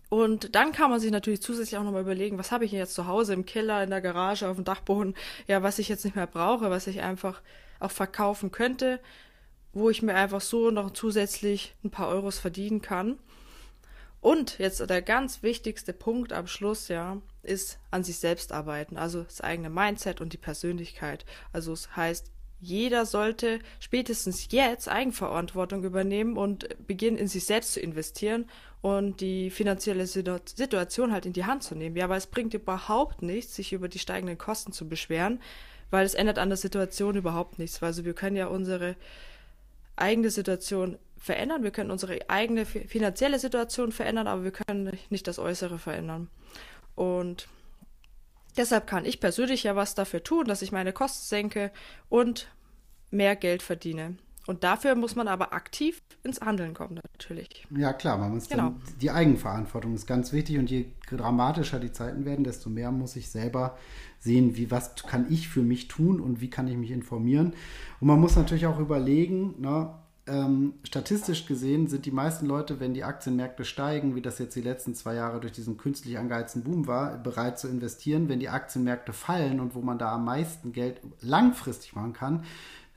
Und 0.09 0.55
dann 0.55 0.73
kann 0.73 0.91
man 0.91 1.01
sich 1.01 1.11
natürlich 1.11 1.43
zusätzlich 1.43 1.77
auch 1.79 1.85
nochmal 1.85 2.01
überlegen, 2.03 2.39
was 2.39 2.51
habe 2.51 2.65
ich 2.65 2.73
jetzt 2.73 2.95
zu 2.95 3.07
Hause 3.07 3.35
im 3.35 3.45
Keller, 3.45 3.83
in 3.83 3.91
der 3.91 4.01
Garage, 4.01 4.49
auf 4.49 4.57
dem 4.57 4.65
Dachboden, 4.65 5.15
ja, 5.47 5.63
was 5.63 5.79
ich 5.79 5.89
jetzt 5.89 6.05
nicht 6.05 6.17
mehr 6.17 6.27
brauche, 6.27 6.71
was 6.71 6.87
ich 6.87 7.03
einfach 7.03 7.43
auch 7.79 7.91
verkaufen 7.91 8.51
könnte, 8.51 9.01
wo 9.73 9.91
ich 9.91 10.03
mir 10.03 10.15
einfach 10.15 10.41
so 10.41 10.71
noch 10.71 10.91
zusätzlich 10.91 11.75
ein 11.85 11.91
paar 11.91 12.09
Euros 12.09 12.39
verdienen 12.39 12.83
kann. 12.83 13.19
Und 14.21 14.59
jetzt 14.59 14.81
der 14.89 15.03
ganz 15.03 15.43
wichtigste 15.43 15.93
Punkt 15.93 16.33
am 16.33 16.49
Schluss, 16.49 16.89
ja, 16.89 17.19
ist 17.43 17.79
an 17.91 18.03
sich 18.03 18.19
selbst 18.19 18.53
arbeiten, 18.53 18.97
also 18.97 19.23
das 19.23 19.41
eigene 19.41 19.71
Mindset 19.71 20.21
und 20.21 20.33
die 20.33 20.39
Persönlichkeit. 20.39 21.25
Also 21.53 21.73
es 21.73 21.95
heißt, 21.95 22.33
jeder 22.61 23.07
sollte 23.07 23.61
spätestens 23.79 24.49
jetzt 24.51 24.89
Eigenverantwortung 24.89 25.85
übernehmen 25.85 26.37
und 26.37 26.69
beginnen, 26.87 27.17
in 27.17 27.29
sich 27.29 27.45
selbst 27.47 27.75
zu 27.75 27.81
investieren 27.81 28.47
und 28.81 29.21
die 29.21 29.51
finanzielle 29.51 30.07
Situation 30.07 31.13
halt 31.13 31.25
in 31.25 31.33
die 31.33 31.45
Hand 31.45 31.63
zu 31.63 31.77
nehmen. 31.77 31.97
Ja, 31.97 32.09
weil 32.09 32.19
es 32.19 32.27
bringt 32.27 32.55
überhaupt 32.55 33.23
nichts, 33.23 33.55
sich 33.55 33.73
über 33.73 33.89
die 33.89 34.01
steigenden 34.01 34.39
Kosten 34.39 34.73
zu 34.73 34.89
beschweren, 34.89 35.41
weil 35.91 36.05
es 36.05 36.15
ändert 36.15 36.39
an 36.39 36.49
der 36.49 36.57
Situation 36.57 37.15
überhaupt 37.15 37.61
nichts. 37.61 37.81
Also 37.81 38.05
wir 38.05 38.15
können 38.15 38.37
ja 38.37 38.49
unsere 38.49 38.97
eigene 40.01 40.31
Situation 40.31 40.99
verändern, 41.17 41.63
wir 41.63 41.71
können 41.71 41.91
unsere 41.91 42.19
eigene 42.29 42.65
finanzielle 42.65 43.39
Situation 43.39 43.93
verändern, 43.93 44.27
aber 44.27 44.45
wir 44.45 44.53
können 44.53 44.97
nicht 45.11 45.27
das 45.27 45.39
Äußere 45.39 45.79
verändern. 45.79 46.29
Und 46.95 47.49
deshalb 48.57 48.87
kann 48.87 49.05
ich 49.05 49.21
persönlich 49.21 49.65
ja 49.65 49.77
was 49.77 49.95
dafür 49.95 50.23
tun, 50.23 50.47
dass 50.47 50.63
ich 50.63 50.73
meine 50.73 50.93
Kosten 50.93 51.27
senke 51.27 51.73
und 52.09 52.49
mehr 53.11 53.37
Geld 53.37 53.63
verdiene. 53.63 54.17
Und 54.49 54.65
dafür 54.65 54.95
muss 54.95 55.15
man 55.15 55.29
aber 55.29 55.53
aktiv 55.53 56.01
ins 56.23 56.41
Handeln 56.41 56.73
kommen, 56.73 56.95
natürlich. 56.95 57.67
Ja, 57.69 57.93
klar, 57.93 58.17
man 58.17 58.33
muss 58.33 58.49
genau. 58.49 58.71
dann, 58.71 58.81
die 58.99 59.11
Eigenverantwortung 59.11 59.95
ist 59.95 60.07
ganz 60.07 60.33
wichtig 60.33 60.57
und 60.57 60.71
je 60.71 60.87
dramatischer 61.11 61.79
die 61.79 61.93
Zeiten 61.93 62.25
werden, 62.25 62.45
desto 62.45 62.71
mehr 62.71 62.91
muss 62.91 63.15
ich 63.17 63.29
selber 63.29 63.77
sehen, 64.19 64.57
wie 64.57 64.71
was 64.71 64.95
kann 64.95 65.27
ich 65.29 65.51
für 65.51 65.61
mich 65.61 65.87
tun 65.89 66.19
und 66.19 66.41
wie 66.41 66.49
kann 66.49 66.67
ich 66.67 66.79
mich 66.79 66.93
informieren. 66.93 67.53
Und 68.01 68.09
man 68.09 68.19
muss 68.19 68.37
natürlich 68.37 68.67
auch 68.67 68.79
überlegen, 68.79 69.55
ne, 69.59 69.93
ähm, 70.27 70.73
statistisch 70.83 71.45
gesehen 71.45 71.87
sind 71.87 72.07
die 72.07 72.11
meisten 72.11 72.47
Leute, 72.47 72.81
wenn 72.81 72.95
die 72.95 73.05
Aktienmärkte 73.05 73.67
steigen, 73.67 74.15
wie 74.15 74.23
das 74.23 74.39
jetzt 74.39 74.57
die 74.57 74.63
letzten 74.63 74.95
zwei 74.95 75.15
Jahre 75.15 75.41
durch 75.41 75.53
diesen 75.53 75.77
künstlich 75.77 76.17
angeheizten 76.17 76.65
Boom 76.65 76.87
war, 76.87 77.19
bereit 77.19 77.59
zu 77.59 77.69
investieren. 77.69 78.31
Wenn 78.31 78.41
die 78.41 78.49
Aktienmärkte 78.49 79.13
fallen 79.13 79.61
und 79.61 79.75
wo 79.75 79.83
man 79.83 79.99
da 79.99 80.13
am 80.13 80.25
meisten 80.25 80.73
Geld 80.73 81.03
langfristig 81.21 81.95
machen 81.95 82.15
kann, 82.15 82.45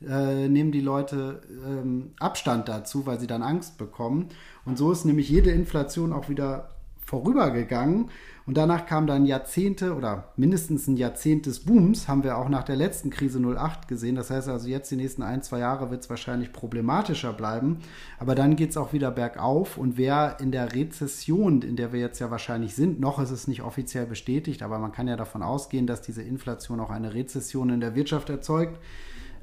äh, 0.08 0.48
nehmen 0.48 0.72
die 0.72 0.82
Leute 0.82 1.42
ähm, 1.66 2.12
Abstand 2.20 2.68
dazu, 2.68 3.06
weil 3.06 3.20
sie 3.20 3.28
dann 3.28 3.44
Angst 3.44 3.78
bekommen. 3.78 4.30
Und 4.66 4.78
so 4.78 4.92
ist 4.92 5.06
nämlich 5.06 5.30
jede 5.30 5.52
Inflation 5.52 6.14
auch 6.14 6.30
wieder 6.30 6.70
vorübergegangen. 7.06 8.10
Und 8.48 8.58
danach 8.58 8.86
kam 8.86 9.06
dann 9.06 9.26
Jahrzehnte 9.26 9.96
oder 9.96 10.34
mindestens 10.36 10.88
ein 10.88 10.98
Jahrzehnt 10.98 11.46
des 11.46 11.60
Booms, 11.60 12.08
haben 12.08 12.24
wir 12.24 12.38
auch 12.38 12.50
nach 12.50 12.64
der 12.64 12.76
letzten 12.76 13.12
Krise 13.12 13.40
08 13.40 13.88
gesehen. 13.88 14.16
Das 14.16 14.32
heißt 14.32 14.50
also, 14.50 14.68
jetzt 14.68 14.90
die 14.90 14.96
nächsten 14.96 15.22
ein, 15.22 15.44
zwei 15.44 15.60
Jahre 15.60 15.92
wird 15.92 16.02
es 16.02 16.10
wahrscheinlich 16.10 16.52
problematischer 16.52 17.34
bleiben. 17.34 17.80
Aber 18.18 18.34
dann 18.34 18.56
geht 18.56 18.72
es 18.72 18.78
auch 18.78 18.94
wieder 18.94 19.12
bergauf. 19.12 19.78
Und 19.78 19.98
wer 19.98 20.38
in 20.40 20.52
der 20.52 20.74
Rezession, 20.74 21.62
in 21.62 21.76
der 21.76 21.94
wir 21.94 22.00
jetzt 22.00 22.20
ja 22.20 22.32
wahrscheinlich 22.32 22.76
sind, 22.76 23.00
noch 23.00 23.20
ist 23.20 23.32
es 23.32 23.48
nicht 23.48 23.62
offiziell 23.62 24.08
bestätigt, 24.08 24.64
aber 24.64 24.80
man 24.80 24.92
kann 24.92 25.08
ja 25.08 25.18
davon 25.18 25.44
ausgehen, 25.44 25.86
dass 25.86 26.02
diese 26.02 26.24
Inflation 26.24 26.80
auch 26.80 26.90
eine 26.90 27.14
Rezession 27.14 27.70
in 27.70 27.80
der 27.80 27.94
Wirtschaft 27.94 28.30
erzeugt. 28.30 28.80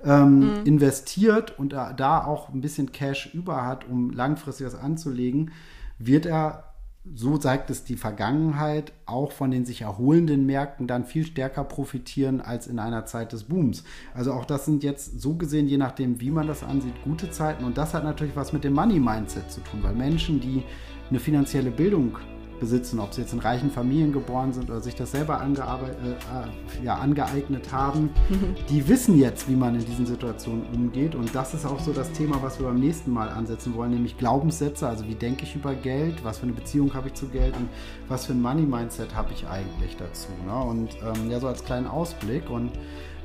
Ähm, 0.04 0.38
mhm. 0.38 0.64
investiert 0.64 1.58
und 1.58 1.72
da, 1.72 2.24
auch 2.24 2.50
ein 2.50 2.60
bisschen 2.60 2.92
Cash 2.92 3.34
über 3.34 3.66
hat, 3.66 3.88
um 3.88 4.10
langfristig 4.10 4.66
was 4.66 4.76
anzulegen, 4.76 5.50
wird 5.98 6.24
er 6.24 6.68
so 7.14 7.38
zeigt 7.38 7.70
es 7.70 7.84
die 7.84 7.96
Vergangenheit, 7.96 8.92
auch 9.06 9.32
von 9.32 9.50
den 9.50 9.64
sich 9.64 9.82
erholenden 9.82 10.46
Märkten 10.46 10.86
dann 10.86 11.04
viel 11.04 11.24
stärker 11.24 11.64
profitieren 11.64 12.40
als 12.40 12.66
in 12.66 12.78
einer 12.78 13.06
Zeit 13.06 13.32
des 13.32 13.44
Booms. 13.44 13.84
Also 14.14 14.32
auch 14.32 14.44
das 14.44 14.64
sind 14.64 14.82
jetzt 14.82 15.20
so 15.20 15.34
gesehen, 15.34 15.68
je 15.68 15.78
nachdem, 15.78 16.20
wie 16.20 16.30
man 16.30 16.46
das 16.46 16.62
ansieht, 16.62 17.02
gute 17.04 17.30
Zeiten. 17.30 17.64
Und 17.64 17.78
das 17.78 17.94
hat 17.94 18.04
natürlich 18.04 18.36
was 18.36 18.52
mit 18.52 18.64
dem 18.64 18.74
Money-Mindset 18.74 19.50
zu 19.50 19.60
tun, 19.60 19.80
weil 19.82 19.94
Menschen, 19.94 20.40
die 20.40 20.62
eine 21.08 21.20
finanzielle 21.20 21.70
Bildung 21.70 22.18
besitzen, 22.60 22.98
ob 23.00 23.14
sie 23.14 23.22
jetzt 23.22 23.32
in 23.32 23.38
reichen 23.38 23.70
Familien 23.70 24.12
geboren 24.12 24.52
sind 24.52 24.70
oder 24.70 24.80
sich 24.80 24.94
das 24.94 25.12
selber 25.12 25.40
äh, 25.42 25.52
äh, 25.52 26.84
ja, 26.84 26.96
angeeignet 26.96 27.72
haben, 27.72 28.10
mhm. 28.28 28.54
die 28.68 28.88
wissen 28.88 29.18
jetzt, 29.18 29.48
wie 29.48 29.56
man 29.56 29.74
in 29.74 29.84
diesen 29.84 30.06
Situationen 30.06 30.64
umgeht. 30.74 31.14
Und 31.14 31.34
das 31.34 31.54
ist 31.54 31.64
auch 31.66 31.80
so 31.80 31.92
das 31.92 32.12
Thema, 32.12 32.42
was 32.42 32.58
wir 32.58 32.66
beim 32.66 32.80
nächsten 32.80 33.12
Mal 33.12 33.28
ansetzen 33.28 33.74
wollen, 33.74 33.90
nämlich 33.90 34.18
Glaubenssätze. 34.18 34.88
Also 34.88 35.06
wie 35.06 35.14
denke 35.14 35.44
ich 35.44 35.54
über 35.54 35.74
Geld, 35.74 36.24
was 36.24 36.38
für 36.38 36.44
eine 36.44 36.52
Beziehung 36.52 36.94
habe 36.94 37.08
ich 37.08 37.14
zu 37.14 37.28
Geld 37.28 37.56
und 37.56 37.68
was 38.08 38.26
für 38.26 38.32
ein 38.32 38.42
Money-Mindset 38.42 39.14
habe 39.14 39.32
ich 39.32 39.46
eigentlich 39.46 39.96
dazu. 39.96 40.28
Ne? 40.46 40.54
Und 40.54 40.96
ähm, 41.02 41.30
ja, 41.30 41.40
so 41.40 41.48
als 41.48 41.64
kleinen 41.64 41.86
Ausblick. 41.86 42.50
Und 42.50 42.72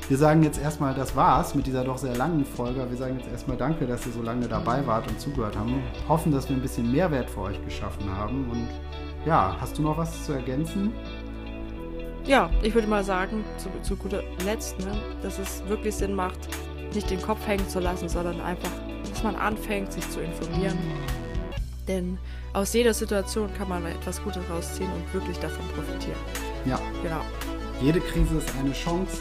wir 0.10 0.18
sagen 0.18 0.44
jetzt 0.44 0.62
erstmal, 0.62 0.94
das 0.94 1.16
war's 1.16 1.56
mit 1.56 1.66
dieser 1.66 1.84
doch 1.84 1.98
sehr 1.98 2.16
langen 2.16 2.44
Folge. 2.46 2.86
Wir 2.90 2.98
sagen 2.98 3.18
jetzt 3.20 3.32
erstmal 3.32 3.58
Danke, 3.58 3.88
dass 3.88 4.06
ihr 4.06 4.12
so 4.12 4.22
lange 4.22 4.48
dabei 4.48 4.86
wart 4.86 5.08
und 5.08 5.20
zugehört 5.20 5.58
haben. 5.58 5.82
Hoffen, 6.10 6.32
dass 6.32 6.50
wir 6.50 6.58
ein 6.58 6.62
bisschen 6.62 6.92
Mehrwert 6.92 7.30
für 7.30 7.42
euch 7.42 7.64
geschaffen 7.64 8.12
haben 8.12 8.50
und 8.52 8.68
ja, 9.26 9.56
hast 9.60 9.78
du 9.78 9.82
noch 9.82 9.98
was 9.98 10.26
zu 10.26 10.34
ergänzen? 10.34 10.94
Ja, 12.26 12.50
ich 12.62 12.74
würde 12.74 12.88
mal 12.88 13.04
sagen, 13.04 13.44
zu, 13.58 13.70
zu 13.82 13.96
guter 13.98 14.24
Letzt, 14.46 14.80
ne, 14.80 14.94
dass 15.22 15.40
es 15.40 15.64
wirklich 15.68 15.96
Sinn 15.96 16.14
macht, 16.14 16.40
nicht 16.94 17.10
den 17.10 17.22
Kopf 17.22 17.46
hängen 17.46 17.68
zu 17.68 17.80
lassen, 17.80 18.08
sondern 18.08 18.40
einfach, 18.42 18.72
dass 19.10 19.24
man 19.24 19.36
anfängt, 19.36 19.92
sich 19.92 20.10
zu 20.10 20.22
informieren. 20.22 20.78
Denn 21.88 22.18
aus 22.54 22.74
jeder 22.74 22.94
Situation 22.94 23.50
kann 23.58 23.68
man 23.68 23.86
etwas 23.86 24.24
Gutes 24.24 24.44
rausziehen 24.50 24.90
und 24.92 25.14
wirklich 25.14 25.38
davon 25.40 25.66
profitieren. 25.76 26.20
Ja. 26.66 26.80
Genau. 27.02 27.22
Jede 27.82 28.00
Krise 28.00 28.38
ist 28.38 28.50
eine 28.58 28.72
Chance. 28.72 29.18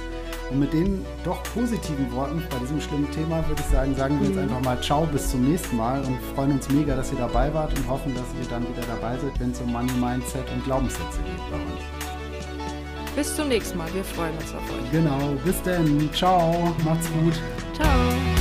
Und 0.53 0.61
mit 0.61 0.73
den 0.73 1.05
doch 1.25 1.43
positiven 1.55 2.13
Worten 2.13 2.43
bei 2.51 2.59
diesem 2.59 2.81
schlimmen 2.81 3.11
Thema 3.11 3.37
würde 3.49 3.63
ich 3.63 3.73
sagen, 3.73 3.95
sagen 3.95 4.21
wir 4.21 4.29
jetzt 4.29 4.37
mhm. 4.37 4.43
einfach 4.43 4.61
mal 4.63 4.81
Ciao, 4.83 5.07
bis 5.07 5.31
zum 5.31 5.49
nächsten 5.49 5.77
Mal 5.77 6.01
und 6.05 6.19
freuen 6.35 6.53
uns 6.53 6.69
mega, 6.69 6.95
dass 6.95 7.11
ihr 7.11 7.19
dabei 7.19 7.53
wart 7.55 7.77
und 7.77 7.89
hoffen, 7.89 8.15
dass 8.15 8.25
ihr 8.39 8.49
dann 8.51 8.63
wieder 8.69 8.87
dabei 8.87 9.17
seid, 9.19 9.39
wenn 9.41 9.53
es 9.53 9.61
um 9.61 9.73
Money 9.73 9.93
Mindset 9.93 10.45
und 10.55 10.65
Glaubenssätze 10.65 11.21
geht 11.25 11.51
bei 11.51 11.57
uns. 11.57 12.13
Bis 13.17 13.35
zum 13.35 13.49
nächsten 13.49 13.79
Mal. 13.79 13.93
Wir 13.95 14.05
freuen 14.05 14.35
uns 14.35 14.55
auf 14.55 14.63
euch. 14.71 14.91
Genau. 14.91 15.19
Bis 15.45 15.61
dann. 15.63 16.11
Ciao. 16.13 16.75
Macht's 16.85 17.09
gut. 17.13 17.41
Ciao. 17.75 18.32